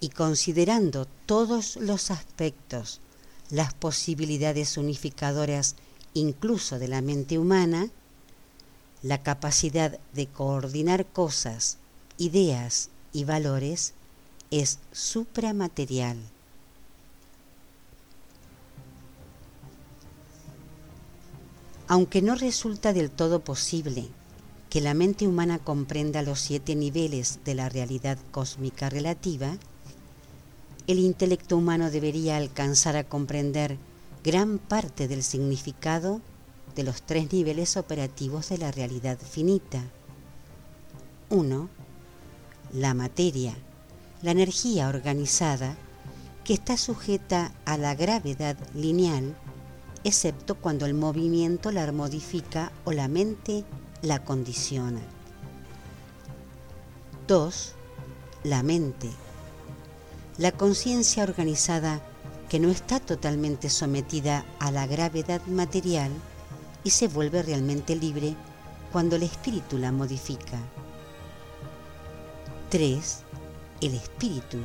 Y 0.00 0.10
considerando 0.10 1.08
todos 1.26 1.76
los 1.76 2.10
aspectos, 2.10 3.00
las 3.50 3.72
posibilidades 3.72 4.76
unificadoras 4.76 5.76
incluso 6.12 6.78
de 6.78 6.88
la 6.88 7.00
mente 7.00 7.38
humana, 7.38 7.88
la 9.02 9.22
capacidad 9.22 9.98
de 10.12 10.26
coordinar 10.26 11.06
cosas, 11.06 11.78
ideas 12.18 12.90
y 13.12 13.24
valores 13.24 13.94
es 14.50 14.78
supramaterial. 14.92 16.18
Aunque 21.88 22.20
no 22.20 22.34
resulta 22.34 22.92
del 22.92 23.10
todo 23.10 23.40
posible 23.40 24.08
que 24.74 24.80
la 24.80 24.92
mente 24.92 25.28
humana 25.28 25.60
comprenda 25.60 26.22
los 26.22 26.40
siete 26.40 26.74
niveles 26.74 27.38
de 27.44 27.54
la 27.54 27.68
realidad 27.68 28.18
cósmica 28.32 28.90
relativa, 28.90 29.56
el 30.88 30.98
intelecto 30.98 31.56
humano 31.56 31.92
debería 31.92 32.38
alcanzar 32.38 32.96
a 32.96 33.04
comprender 33.04 33.78
gran 34.24 34.58
parte 34.58 35.06
del 35.06 35.22
significado 35.22 36.20
de 36.74 36.82
los 36.82 37.02
tres 37.02 37.32
niveles 37.32 37.76
operativos 37.76 38.48
de 38.48 38.58
la 38.58 38.72
realidad 38.72 39.16
finita. 39.16 39.80
1. 41.30 41.68
La 42.72 42.94
materia, 42.94 43.54
la 44.22 44.32
energía 44.32 44.88
organizada 44.88 45.76
que 46.42 46.54
está 46.54 46.76
sujeta 46.76 47.54
a 47.64 47.78
la 47.78 47.94
gravedad 47.94 48.56
lineal 48.74 49.36
excepto 50.02 50.56
cuando 50.56 50.84
el 50.84 50.94
movimiento 50.94 51.70
la 51.70 51.90
modifica 51.92 52.72
o 52.84 52.90
la 52.90 53.06
mente 53.06 53.64
la 54.04 54.24
condiciona. 54.24 55.00
2. 57.26 57.72
La 58.44 58.62
mente. 58.62 59.10
La 60.38 60.52
conciencia 60.52 61.22
organizada 61.22 62.00
que 62.48 62.60
no 62.60 62.70
está 62.70 63.00
totalmente 63.00 63.70
sometida 63.70 64.44
a 64.58 64.70
la 64.70 64.86
gravedad 64.86 65.40
material 65.46 66.10
y 66.84 66.90
se 66.90 67.08
vuelve 67.08 67.42
realmente 67.42 67.96
libre 67.96 68.36
cuando 68.92 69.16
el 69.16 69.22
espíritu 69.22 69.78
la 69.78 69.90
modifica. 69.90 70.58
3. 72.68 73.18
El 73.80 73.94
espíritu, 73.94 74.58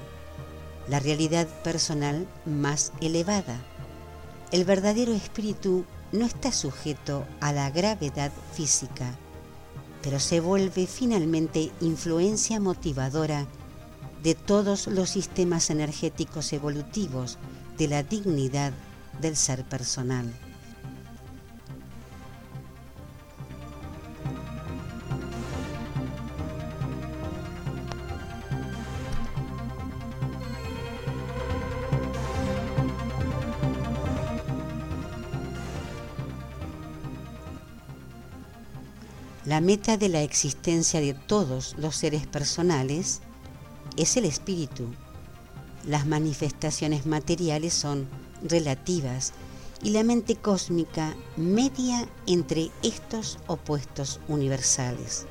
la 0.87 0.99
realidad 0.99 1.47
personal 1.63 2.27
más 2.45 2.91
elevada 2.99 3.57
el 4.51 4.65
verdadero 4.65 5.13
espíritu 5.13 5.85
no 6.11 6.25
está 6.25 6.51
sujeto 6.51 7.23
a 7.39 7.53
la 7.53 7.69
gravedad 7.69 8.31
física, 8.53 9.15
pero 10.01 10.19
se 10.19 10.39
vuelve 10.39 10.87
finalmente 10.87 11.71
influencia 11.81 12.59
motivadora 12.59 13.47
de 14.23 14.35
todos 14.35 14.87
los 14.87 15.09
sistemas 15.09 15.69
energéticos 15.69 16.51
evolutivos 16.53 17.37
de 17.77 17.87
la 17.87 18.03
dignidad 18.03 18.73
del 19.21 19.35
ser 19.35 19.63
personal. 19.63 20.33
La 39.49 39.61
meta 39.61 39.97
de 39.97 40.09
la 40.09 40.21
existencia 40.21 41.01
de 41.01 41.15
todos 41.15 41.73
los 41.79 41.95
seres 41.95 42.27
personales 42.27 43.21
es 43.97 44.15
el 44.15 44.25
espíritu. 44.25 44.85
Las 45.87 46.05
manifestaciones 46.05 47.07
materiales 47.07 47.73
son 47.73 48.07
relativas 48.43 49.33
y 49.81 49.89
la 49.89 50.03
mente 50.03 50.35
cósmica 50.35 51.15
media 51.35 52.07
entre 52.27 52.69
estos 52.83 53.39
opuestos 53.47 54.19
universales. 54.27 55.25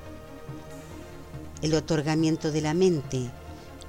El 1.62 1.74
otorgamiento 1.74 2.50
de 2.50 2.62
la 2.62 2.74
mente 2.74 3.30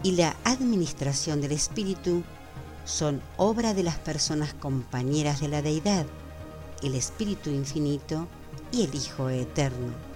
y 0.03 0.11
la 0.11 0.35
administración 0.43 1.41
del 1.41 1.53
espíritu 1.53 2.21
son 2.85 3.19
obra 3.37 3.73
de 3.73 3.81
las 3.81 3.97
personas 3.97 4.53
compañeras 4.53 5.39
de 5.39 5.47
la 5.47 5.63
deidad, 5.63 6.05
el 6.83 6.93
espíritu 6.93 7.49
infinito 7.49 8.27
y 8.71 8.83
el 8.83 8.93
Hijo 8.93 9.27
eterno. 9.29 10.08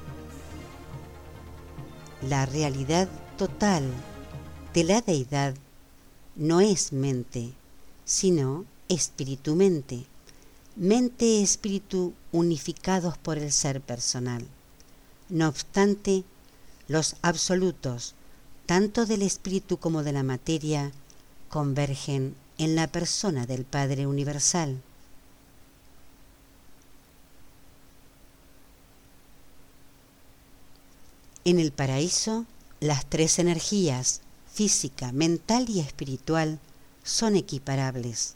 La 2.29 2.45
realidad 2.45 3.09
total 3.37 3.83
de 4.73 4.83
la 4.83 5.01
deidad 5.01 5.55
no 6.35 6.61
es 6.61 6.93
mente, 6.93 7.51
sino 8.05 8.65
espíritu-mente, 8.89 10.05
mente-espíritu 10.75 12.13
unificados 12.31 13.17
por 13.17 13.37
el 13.37 13.51
ser 13.51 13.81
personal. 13.81 14.45
No 15.29 15.47
obstante, 15.47 16.23
los 16.87 17.15
absolutos, 17.21 18.15
tanto 18.65 19.05
del 19.05 19.21
espíritu 19.21 19.77
como 19.77 20.03
de 20.03 20.13
la 20.13 20.23
materia, 20.23 20.91
convergen 21.49 22.35
en 22.57 22.75
la 22.75 22.87
persona 22.87 23.45
del 23.45 23.65
Padre 23.65 24.07
Universal. 24.07 24.81
En 31.45 31.60
el 31.60 31.74
paraíso, 31.74 32.45
las 32.80 33.06
tres 33.06 33.38
energías, 33.38 34.22
física, 34.53 35.11
mental 35.11 35.70
y 35.70 35.82
espiritual, 35.82 36.60
son 37.03 37.36
equiparables. 37.36 38.36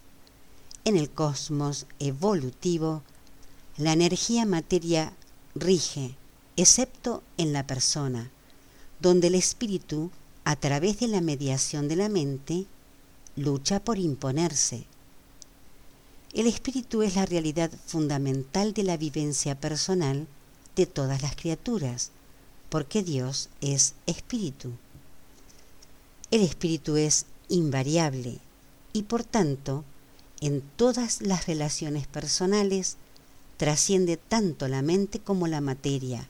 En 0.84 0.98
el 0.98 1.10
cosmos 1.10 1.86
evolutivo, 2.00 3.04
la 3.78 3.94
energía 3.94 4.46
materia 4.46 5.14
rige, 5.56 6.16
excepto 6.58 7.24
en 7.38 7.54
la 7.54 7.66
persona, 7.66 8.30
donde 9.00 9.28
el 9.28 9.36
espíritu, 9.36 10.12
a 10.44 10.58
través 10.58 11.00
de 11.00 11.08
la 11.08 11.22
mediación 11.22 11.88
de 11.88 11.96
la 11.96 12.10
mente, 12.10 12.66
lucha 13.38 13.80
por 13.80 14.00
imponerse. 14.00 14.86
El 16.34 16.48
espíritu 16.48 17.04
es 17.04 17.16
la 17.16 17.26
realidad 17.26 17.72
fundamental 17.86 18.74
de 18.74 18.84
la 18.84 18.98
vivencia 18.98 19.58
personal 19.58 20.28
de 20.76 20.86
todas 20.86 21.22
las 21.22 21.36
criaturas, 21.38 22.12
porque 22.70 23.04
Dios 23.04 23.50
es 23.62 23.94
espíritu. 24.06 24.72
El 26.32 26.42
espíritu 26.42 26.98
es 26.98 27.26
invariable 27.50 28.40
y 28.94 29.04
por 29.04 29.24
tanto 29.24 29.86
en 30.42 30.62
todas 30.76 31.22
las 31.22 31.48
relaciones 31.48 32.08
personales 32.08 32.98
trasciende 33.58 34.18
tanto 34.18 34.68
la 34.68 34.82
mente 34.82 35.20
como 35.20 35.48
la 35.48 35.62
materia, 35.62 36.28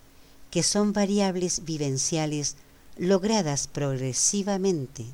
que 0.52 0.64
son 0.64 0.94
variables 0.94 1.66
vivenciales 1.66 2.56
logradas 2.98 3.68
progresivamente. 3.68 5.06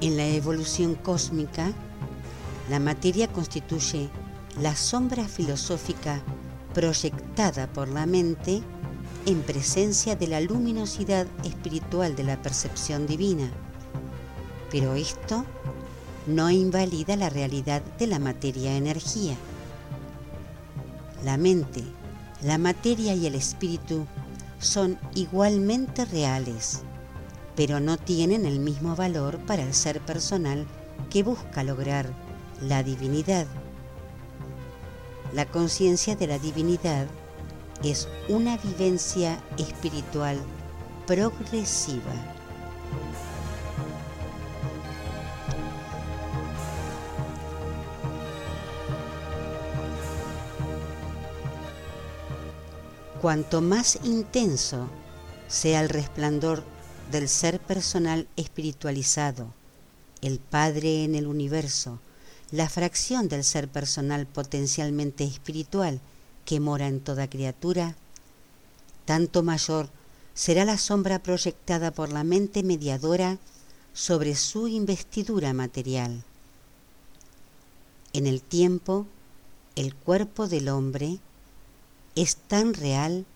En 0.00 0.16
la 0.16 0.26
evolución 0.26 0.94
cósmica, 0.94 1.72
la 2.70 2.78
materia 2.78 3.28
constituye 3.28 4.08
la 4.60 4.74
sombra 4.74 5.28
filosófica 5.28 6.20
proyectada 6.74 7.66
por 7.68 7.88
la 7.88 8.06
mente 8.06 8.62
en 9.26 9.42
presencia 9.42 10.16
de 10.16 10.26
la 10.26 10.40
luminosidad 10.40 11.26
espiritual 11.44 12.16
de 12.16 12.24
la 12.24 12.40
percepción 12.42 13.06
divina. 13.06 13.50
Pero 14.70 14.94
esto 14.94 15.44
no 16.26 16.50
invalida 16.50 17.16
la 17.16 17.30
realidad 17.30 17.82
de 17.98 18.06
la 18.06 18.18
materia-energía. 18.18 19.36
La 21.24 21.36
mente, 21.36 21.84
la 22.42 22.58
materia 22.58 23.14
y 23.14 23.26
el 23.26 23.34
espíritu 23.34 24.06
son 24.60 24.98
igualmente 25.14 26.04
reales, 26.04 26.82
pero 27.56 27.80
no 27.80 27.96
tienen 27.96 28.44
el 28.44 28.60
mismo 28.60 28.94
valor 28.94 29.38
para 29.38 29.62
el 29.62 29.74
ser 29.74 30.00
personal 30.00 30.66
que 31.10 31.22
busca 31.22 31.64
lograr 31.64 32.12
la 32.60 32.82
divinidad. 32.82 33.46
La 35.32 35.44
conciencia 35.44 36.16
de 36.16 36.26
la 36.26 36.38
divinidad 36.38 37.06
es 37.84 38.08
una 38.28 38.56
vivencia 38.56 39.38
espiritual 39.58 40.38
progresiva. 41.06 42.14
Cuanto 53.20 53.60
más 53.60 53.98
intenso 54.04 54.88
sea 55.46 55.82
el 55.82 55.90
resplandor 55.90 56.62
del 57.10 57.28
ser 57.28 57.60
personal 57.60 58.28
espiritualizado, 58.36 59.52
el 60.22 60.38
Padre 60.38 61.04
en 61.04 61.14
el 61.14 61.26
universo, 61.26 61.98
la 62.50 62.68
fracción 62.68 63.28
del 63.28 63.44
ser 63.44 63.68
personal 63.68 64.26
potencialmente 64.26 65.24
espiritual 65.24 66.00
que 66.44 66.60
mora 66.60 66.88
en 66.88 67.00
toda 67.00 67.28
criatura, 67.28 67.94
tanto 69.04 69.42
mayor 69.42 69.90
será 70.32 70.64
la 70.64 70.78
sombra 70.78 71.18
proyectada 71.18 71.90
por 71.90 72.10
la 72.10 72.24
mente 72.24 72.62
mediadora 72.62 73.38
sobre 73.92 74.34
su 74.34 74.68
investidura 74.68 75.52
material. 75.52 76.22
En 78.12 78.26
el 78.26 78.40
tiempo, 78.40 79.06
el 79.76 79.94
cuerpo 79.94 80.48
del 80.48 80.68
hombre 80.68 81.18
es 82.14 82.36
tan 82.36 82.72
real 82.72 83.26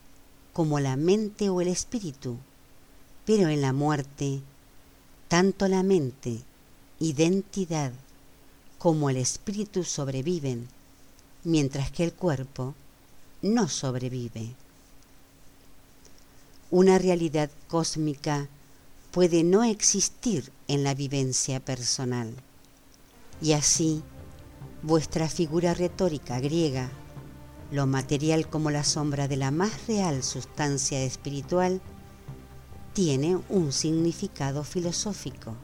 como 0.53 0.81
la 0.81 0.97
mente 0.97 1.51
o 1.51 1.61
el 1.61 1.69
espíritu, 1.69 2.39
pero 3.27 3.49
en 3.49 3.61
la 3.61 3.73
muerte, 3.73 4.41
tanto 5.29 5.69
la 5.69 5.83
mente, 5.83 6.41
identidad, 6.99 7.93
como 8.83 9.11
el 9.11 9.17
espíritu 9.17 9.85
sobreviven, 9.85 10.67
mientras 11.45 11.93
que 11.93 12.03
el 12.03 12.13
cuerpo 12.13 12.75
no 13.41 13.69
sobrevive. 13.69 14.57
Una 16.73 16.99
realidad 16.99 17.49
cósmica 17.69 18.49
puede 19.13 19.45
no 19.45 19.63
existir 19.63 20.51
en 20.67 20.83
la 20.83 20.95
vivencia 20.95 21.61
personal. 21.61 22.35
Y 23.41 23.53
así, 23.53 24.03
vuestra 24.83 25.29
figura 25.29 25.75
retórica 25.75 26.41
griega, 26.41 26.91
lo 27.71 27.87
material 27.87 28.49
como 28.49 28.73
la 28.73 28.83
sombra 28.83 29.29
de 29.29 29.37
la 29.37 29.53
más 29.53 29.87
real 29.87 30.25
sustancia 30.25 31.01
espiritual, 31.05 31.81
tiene 32.95 33.39
un 33.49 33.71
significado 33.71 34.65
filosófico. 34.65 35.55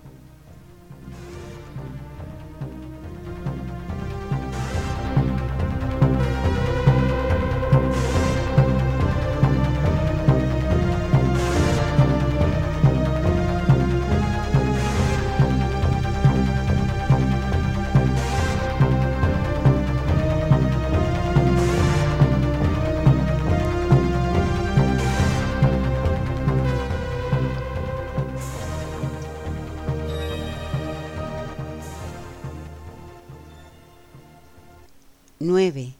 9. 35.48 35.94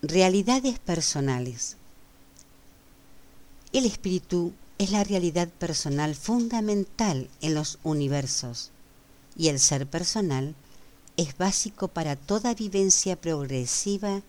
Realidades 0.00 0.78
personales. 0.78 1.76
El 3.72 3.84
espíritu 3.84 4.52
es 4.78 4.92
la 4.92 5.02
realidad 5.02 5.48
personal 5.48 6.14
fundamental 6.14 7.28
en 7.40 7.56
los 7.56 7.80
universos 7.82 8.70
y 9.36 9.48
el 9.48 9.58
ser 9.58 9.88
personal 9.88 10.54
es 11.16 11.36
básico 11.36 11.88
para 11.88 12.14
toda 12.14 12.54
vivencia 12.54 13.20
progresiva 13.20 14.22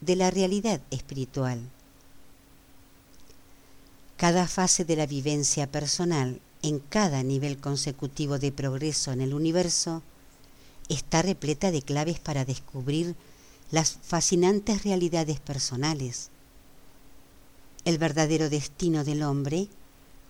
de 0.00 0.16
la 0.16 0.30
realidad 0.30 0.80
espiritual. 0.90 1.60
Cada 4.16 4.48
fase 4.48 4.86
de 4.86 4.96
la 4.96 5.04
vivencia 5.04 5.70
personal 5.70 6.40
en 6.62 6.78
cada 6.78 7.22
nivel 7.22 7.58
consecutivo 7.58 8.38
de 8.38 8.52
progreso 8.52 9.12
en 9.12 9.20
el 9.20 9.34
universo 9.34 10.02
está 10.88 11.20
repleta 11.20 11.70
de 11.70 11.82
claves 11.82 12.20
para 12.20 12.46
descubrir 12.46 13.16
las 13.72 13.98
fascinantes 14.02 14.84
realidades 14.84 15.40
personales. 15.40 16.28
El 17.84 17.98
verdadero 17.98 18.48
destino 18.48 19.02
del 19.02 19.24
hombre 19.24 19.66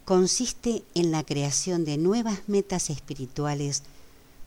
consiste 0.06 0.84
en 0.94 1.10
la 1.10 1.24
creación 1.24 1.84
de 1.84 1.98
nuevas 1.98 2.38
metas 2.46 2.88
espirituales 2.88 3.82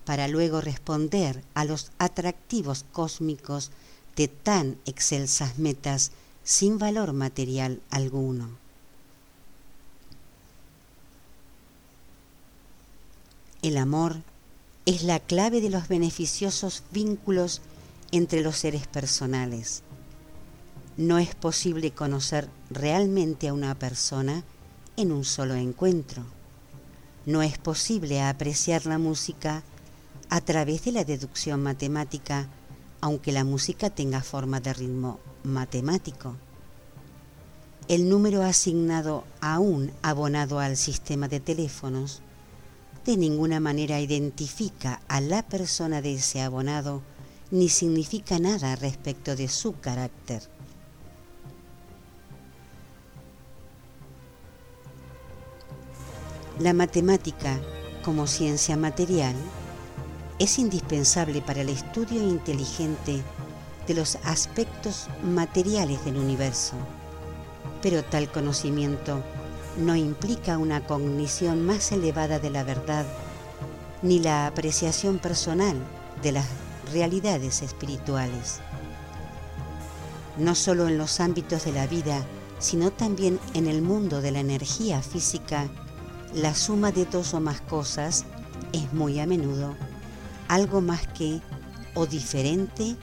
para 0.06 0.28
luego 0.28 0.62
responder 0.62 1.44
a 1.54 1.66
los 1.66 1.92
atractivos 2.00 2.86
cósmicos 2.92 3.72
de 4.16 4.30
tan 4.30 4.78
excelsas 4.86 5.60
metas 5.60 6.12
sin 6.44 6.80
valor 6.80 7.12
material 7.12 7.82
alguno. 7.90 8.50
El 13.62 13.78
amor 13.78 14.22
es 14.86 15.04
la 15.04 15.20
clave 15.20 15.60
de 15.60 15.72
los 15.72 15.88
beneficiosos 15.88 16.84
vínculos 16.92 17.62
entre 18.12 18.42
los 18.42 18.58
seres 18.58 18.88
personales. 18.88 19.84
no 20.98 21.18
es 21.18 21.36
posible 21.36 21.92
conocer 21.92 22.48
realmente 22.70 23.50
a 23.50 23.54
una 23.54 23.76
persona 23.76 24.44
en 24.96 25.12
un 25.12 25.26
solo 25.26 25.56
encuentro. 25.56 26.24
No 27.26 27.42
es 27.42 27.58
posible 27.58 28.22
apreciar 28.22 28.86
la 28.86 28.98
música 28.98 29.64
a 30.30 30.42
través 30.42 30.86
de 30.86 30.94
la 30.94 31.04
deducción 31.04 31.62
matemática, 31.62 32.48
aunque 33.02 33.32
la 33.32 33.44
música 33.44 33.90
tenga 33.90 34.22
forma 34.22 34.62
de 34.62 34.74
ritmo 34.74 35.20
matemático. 35.44 36.36
El 37.88 38.10
número 38.10 38.44
asignado 38.44 39.26
aún 39.42 39.92
abonado 40.02 40.60
al 40.60 40.78
sistema 40.78 41.28
de 41.28 41.40
teléfonos 41.40 42.22
de 43.06 43.18
ninguna 43.18 43.60
manera 43.60 44.00
identifica 44.00 45.02
a 45.08 45.22
la 45.22 45.44
persona 45.44 46.02
de 46.02 46.16
ese 46.16 46.42
abonado 46.42 47.04
ni 47.56 47.70
significa 47.70 48.38
nada 48.38 48.76
respecto 48.76 49.34
de 49.34 49.48
su 49.48 49.80
carácter. 49.80 50.42
La 56.60 56.74
matemática, 56.74 57.58
como 58.04 58.28
ciencia 58.28 58.76
material, 58.76 59.36
es 60.38 60.60
indispensable 60.60 61.42
para 61.42 61.62
el 61.62 61.70
estudio 61.70 62.22
inteligente 62.22 63.24
de 63.88 63.94
los 63.94 64.18
aspectos 64.26 65.08
materiales 65.24 66.04
del 66.04 66.18
universo, 66.18 66.76
pero 67.82 68.04
tal 68.04 68.30
conocimiento 68.30 69.24
no 69.78 69.96
implica 69.96 70.58
una 70.58 70.86
cognición 70.86 71.66
más 71.66 71.94
elevada 71.94 72.38
de 72.40 72.50
la 72.50 72.66
verdad 72.66 73.06
ni 74.02 74.20
la 74.20 74.46
apreciación 74.46 75.20
personal 75.20 75.78
de 76.22 76.34
las 76.34 76.65
realidades 76.92 77.62
espirituales. 77.62 78.60
No 80.38 80.56
solo 80.56 80.88
en 80.88 80.98
los 80.98 81.20
ámbitos 81.20 81.66
de 81.66 81.72
la 81.72 81.88
vida, 81.88 82.26
sino 82.60 82.92
también 82.92 83.40
en 83.54 83.68
el 83.68 83.82
mundo 83.82 84.22
de 84.22 84.32
la 84.32 84.40
energía 84.40 85.02
física, 85.02 85.68
la 86.34 86.54
suma 86.54 86.92
de 86.92 87.06
dos 87.06 87.34
o 87.34 87.40
más 87.40 87.62
cosas 87.62 88.26
es 88.74 88.92
muy 88.94 89.20
a 89.20 89.26
menudo 89.26 89.76
algo 90.48 90.82
más 90.82 91.08
que 91.08 91.42
o 91.94 92.06
diferente 92.06 92.96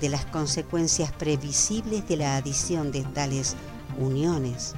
de 0.00 0.08
las 0.08 0.26
consecuencias 0.26 1.12
previsibles 1.12 2.06
de 2.06 2.16
la 2.16 2.36
adición 2.36 2.92
de 2.92 3.02
tales 3.02 3.56
uniones. 3.98 4.74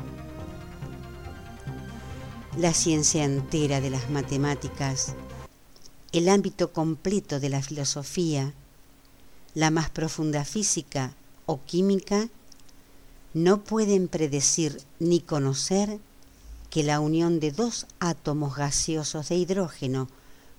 La 2.56 2.72
ciencia 2.72 3.24
entera 3.24 3.80
de 3.80 3.90
las 3.90 4.10
matemáticas, 4.10 5.14
el 6.18 6.28
ámbito 6.28 6.72
completo 6.72 7.38
de 7.38 7.48
la 7.48 7.62
filosofía, 7.62 8.52
la 9.54 9.70
más 9.70 9.88
profunda 9.88 10.44
física 10.44 11.14
o 11.46 11.60
química, 11.64 12.28
no 13.34 13.62
pueden 13.62 14.08
predecir 14.08 14.82
ni 14.98 15.20
conocer 15.20 16.00
que 16.70 16.82
la 16.82 16.98
unión 16.98 17.38
de 17.38 17.52
dos 17.52 17.86
átomos 18.00 18.56
gaseosos 18.56 19.28
de 19.28 19.36
hidrógeno 19.36 20.08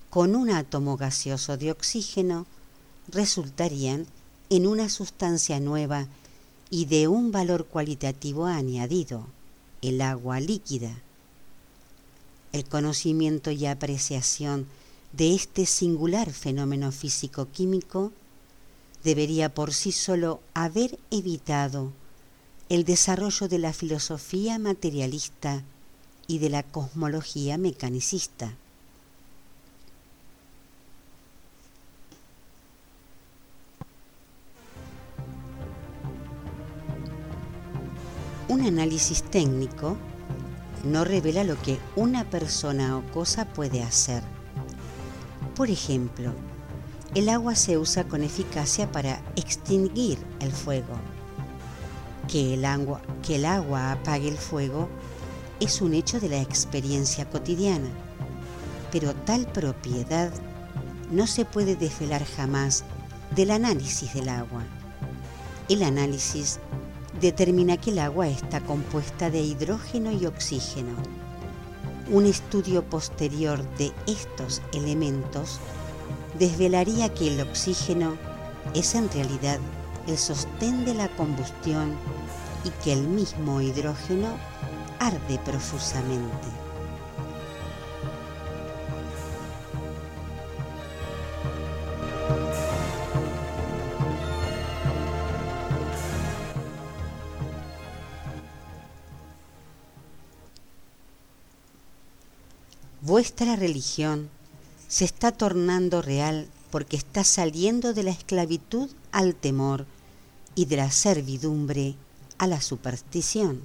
con 0.10 0.34
un 0.38 0.50
átomo 0.50 0.96
gaseoso 0.96 1.58
de 1.58 1.72
oxígeno 1.72 2.46
resultarían 3.10 4.08
en 4.50 4.66
una 4.66 4.88
sustancia 4.88 5.60
nueva 5.60 6.08
y 6.70 6.86
de 6.86 7.10
un 7.10 7.34
valor 7.34 7.66
cualitativo 7.66 8.46
añadido, 8.46 9.28
el 9.82 10.00
agua 10.00 10.40
líquida. 10.40 11.02
El 12.54 12.64
conocimiento 12.64 13.52
y 13.52 13.66
apreciación 13.66 14.66
de 15.12 15.34
este 15.34 15.66
singular 15.66 16.32
fenómeno 16.32 16.92
físico-químico 16.92 18.12
debería 19.04 19.54
por 19.54 19.74
sí 19.74 19.92
solo 19.92 20.42
haber 20.54 21.00
evitado 21.10 21.92
el 22.70 22.84
desarrollo 22.84 23.48
de 23.48 23.58
la 23.58 23.74
filosofía 23.74 24.60
materialista 24.60 25.64
y 26.28 26.38
de 26.38 26.50
la 26.50 26.64
cosmología 26.64 27.58
mecanicista. 27.58 28.54
Un 38.48 38.66
análisis 38.66 39.24
técnico 39.24 39.98
no 40.84 41.04
revela 41.04 41.44
lo 41.44 41.60
que 41.62 41.80
una 41.96 42.30
persona 42.30 42.98
o 42.98 43.04
cosa 43.12 43.46
puede 43.46 43.82
hacer. 43.82 44.39
Por 45.60 45.70
ejemplo, 45.70 46.32
el 47.16 47.28
agua 47.28 47.54
se 47.54 47.78
usa 47.78 48.06
con 48.06 48.24
eficacia 48.24 48.90
para 48.94 49.22
extinguir 49.36 50.18
el 50.40 50.54
fuego. 50.54 50.94
Que 52.30 52.54
el 52.54 52.64
agua, 52.64 53.02
que 53.28 53.36
el 53.36 53.44
agua 53.44 53.92
apague 53.92 54.30
el 54.30 54.38
fuego 54.38 54.88
es 55.60 55.82
un 55.82 55.96
hecho 55.96 56.22
de 56.22 56.30
la 56.30 56.42
experiencia 56.42 57.30
cotidiana, 57.30 57.90
pero 58.90 59.14
tal 59.14 59.48
propiedad 59.52 60.32
no 61.12 61.28
se 61.28 61.44
puede 61.44 61.76
desvelar 61.76 62.24
jamás 62.24 62.86
del 63.36 63.52
análisis 63.52 64.14
del 64.14 64.30
agua. 64.30 64.64
El 65.68 65.84
análisis 65.84 66.62
determina 67.20 67.76
que 67.76 67.92
el 67.92 68.00
agua 68.00 68.30
está 68.30 68.62
compuesta 68.62 69.30
de 69.30 69.42
hidrógeno 69.42 70.14
y 70.14 70.26
oxígeno. 70.26 70.96
Un 72.12 72.26
estudio 72.26 72.84
posterior 72.84 73.64
de 73.78 73.92
estos 74.08 74.64
elementos 74.74 75.60
desvelaría 76.40 77.14
que 77.14 77.28
el 77.28 77.40
oxígeno 77.40 78.18
es 78.74 78.96
en 78.96 79.12
realidad 79.12 79.60
el 80.08 80.18
sostén 80.18 80.86
de 80.86 80.96
la 80.96 81.08
combustión 81.10 81.94
y 82.64 82.72
que 82.84 82.94
el 82.94 83.08
mismo 83.08 83.62
hidrógeno 83.62 84.40
arde 85.00 85.38
profusamente. 85.46 86.59
Vuestra 103.10 103.56
religión 103.56 104.30
se 104.88 105.04
está 105.04 105.32
tornando 105.32 106.04
real 106.04 106.48
porque 106.70 106.96
está 106.96 107.24
saliendo 107.24 107.96
de 107.96 108.04
la 108.04 108.12
esclavitud 108.12 108.88
al 109.12 109.34
temor 109.34 109.88
y 110.54 110.66
de 110.66 110.78
la 110.78 110.92
servidumbre 110.92 111.96
a 112.38 112.46
la 112.46 112.62
superstición. 112.62 113.64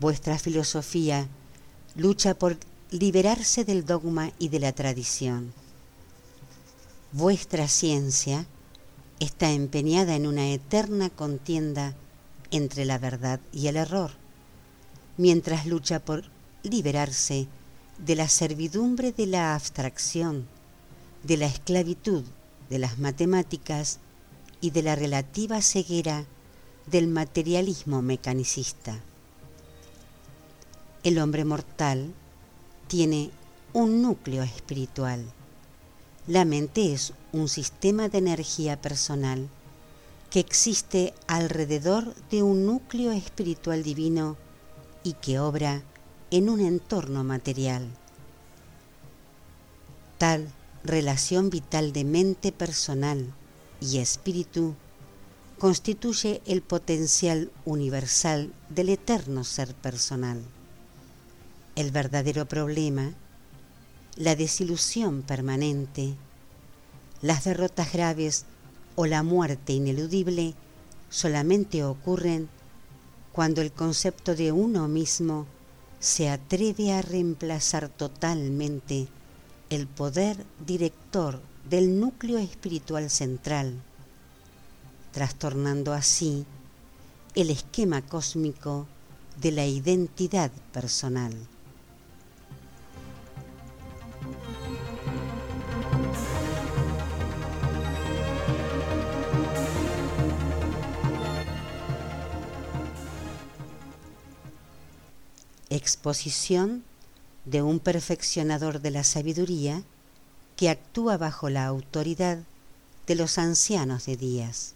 Vuestra 0.00 0.38
filosofía 0.38 1.28
lucha 1.94 2.32
por 2.32 2.56
liberarse 2.90 3.62
del 3.62 3.84
dogma 3.84 4.32
y 4.38 4.48
de 4.48 4.60
la 4.60 4.72
tradición. 4.72 5.52
Vuestra 7.12 7.68
ciencia 7.68 8.46
está 9.20 9.50
empeñada 9.50 10.16
en 10.16 10.26
una 10.26 10.48
eterna 10.48 11.10
contienda 11.10 11.94
entre 12.50 12.86
la 12.86 12.96
verdad 12.96 13.38
y 13.52 13.66
el 13.66 13.76
error, 13.76 14.12
mientras 15.18 15.66
lucha 15.66 16.00
por 16.00 16.24
liberarse 16.62 17.48
de 18.04 18.16
la 18.16 18.28
servidumbre 18.28 19.12
de 19.12 19.26
la 19.26 19.54
abstracción, 19.54 20.46
de 21.22 21.36
la 21.36 21.46
esclavitud 21.46 22.24
de 22.68 22.78
las 22.78 22.98
matemáticas 22.98 23.98
y 24.60 24.70
de 24.70 24.82
la 24.82 24.94
relativa 24.94 25.60
ceguera 25.60 26.24
del 26.86 27.06
materialismo 27.06 28.02
mecanicista 28.02 29.02
el 31.02 31.18
hombre 31.18 31.44
mortal 31.44 32.12
tiene 32.86 33.30
un 33.72 34.02
núcleo 34.02 34.42
espiritual. 34.44 35.24
La 36.28 36.44
mente 36.44 36.92
es 36.92 37.12
un 37.32 37.48
sistema 37.48 38.08
de 38.08 38.18
energía 38.18 38.80
personal 38.80 39.48
que 40.30 40.38
existe 40.38 41.12
alrededor 41.26 42.14
de 42.30 42.44
un 42.44 42.66
núcleo 42.66 43.10
espiritual 43.10 43.82
divino 43.82 44.36
y 45.02 45.14
que 45.14 45.40
obra 45.40 45.82
en 46.32 46.48
un 46.48 46.58
entorno 46.58 47.22
material. 47.22 47.88
Tal 50.18 50.48
relación 50.82 51.48
vital 51.48 51.92
de 51.92 52.02
mente 52.02 52.50
personal 52.50 53.32
y 53.80 53.98
espíritu 53.98 54.74
constituye 55.60 56.42
el 56.44 56.62
potencial 56.62 57.52
universal 57.64 58.52
del 58.68 58.88
eterno 58.88 59.44
ser 59.44 59.72
personal 59.76 60.42
el 61.74 61.90
verdadero 61.90 62.46
problema, 62.46 63.12
la 64.16 64.36
desilusión 64.36 65.22
permanente, 65.22 66.14
las 67.22 67.44
derrotas 67.44 67.92
graves 67.92 68.44
o 68.94 69.06
la 69.06 69.22
muerte 69.22 69.72
ineludible 69.72 70.54
solamente 71.08 71.82
ocurren 71.84 72.48
cuando 73.32 73.62
el 73.62 73.72
concepto 73.72 74.34
de 74.34 74.52
uno 74.52 74.86
mismo 74.86 75.46
se 76.02 76.28
atreve 76.28 76.92
a 76.92 77.00
reemplazar 77.00 77.88
totalmente 77.88 79.06
el 79.70 79.86
poder 79.86 80.36
director 80.66 81.40
del 81.70 82.00
núcleo 82.00 82.38
espiritual 82.38 83.08
central, 83.08 83.80
trastornando 85.12 85.92
así 85.92 86.44
el 87.36 87.50
esquema 87.50 88.02
cósmico 88.02 88.88
de 89.40 89.52
la 89.52 89.64
identidad 89.64 90.50
personal. 90.72 91.32
Exposición 105.74 106.84
de 107.46 107.62
un 107.62 107.80
perfeccionador 107.80 108.82
de 108.82 108.90
la 108.90 109.04
sabiduría 109.04 109.82
que 110.54 110.68
actúa 110.68 111.16
bajo 111.16 111.48
la 111.48 111.64
autoridad 111.64 112.40
de 113.06 113.14
los 113.14 113.38
ancianos 113.38 114.04
de 114.04 114.18
días. 114.18 114.74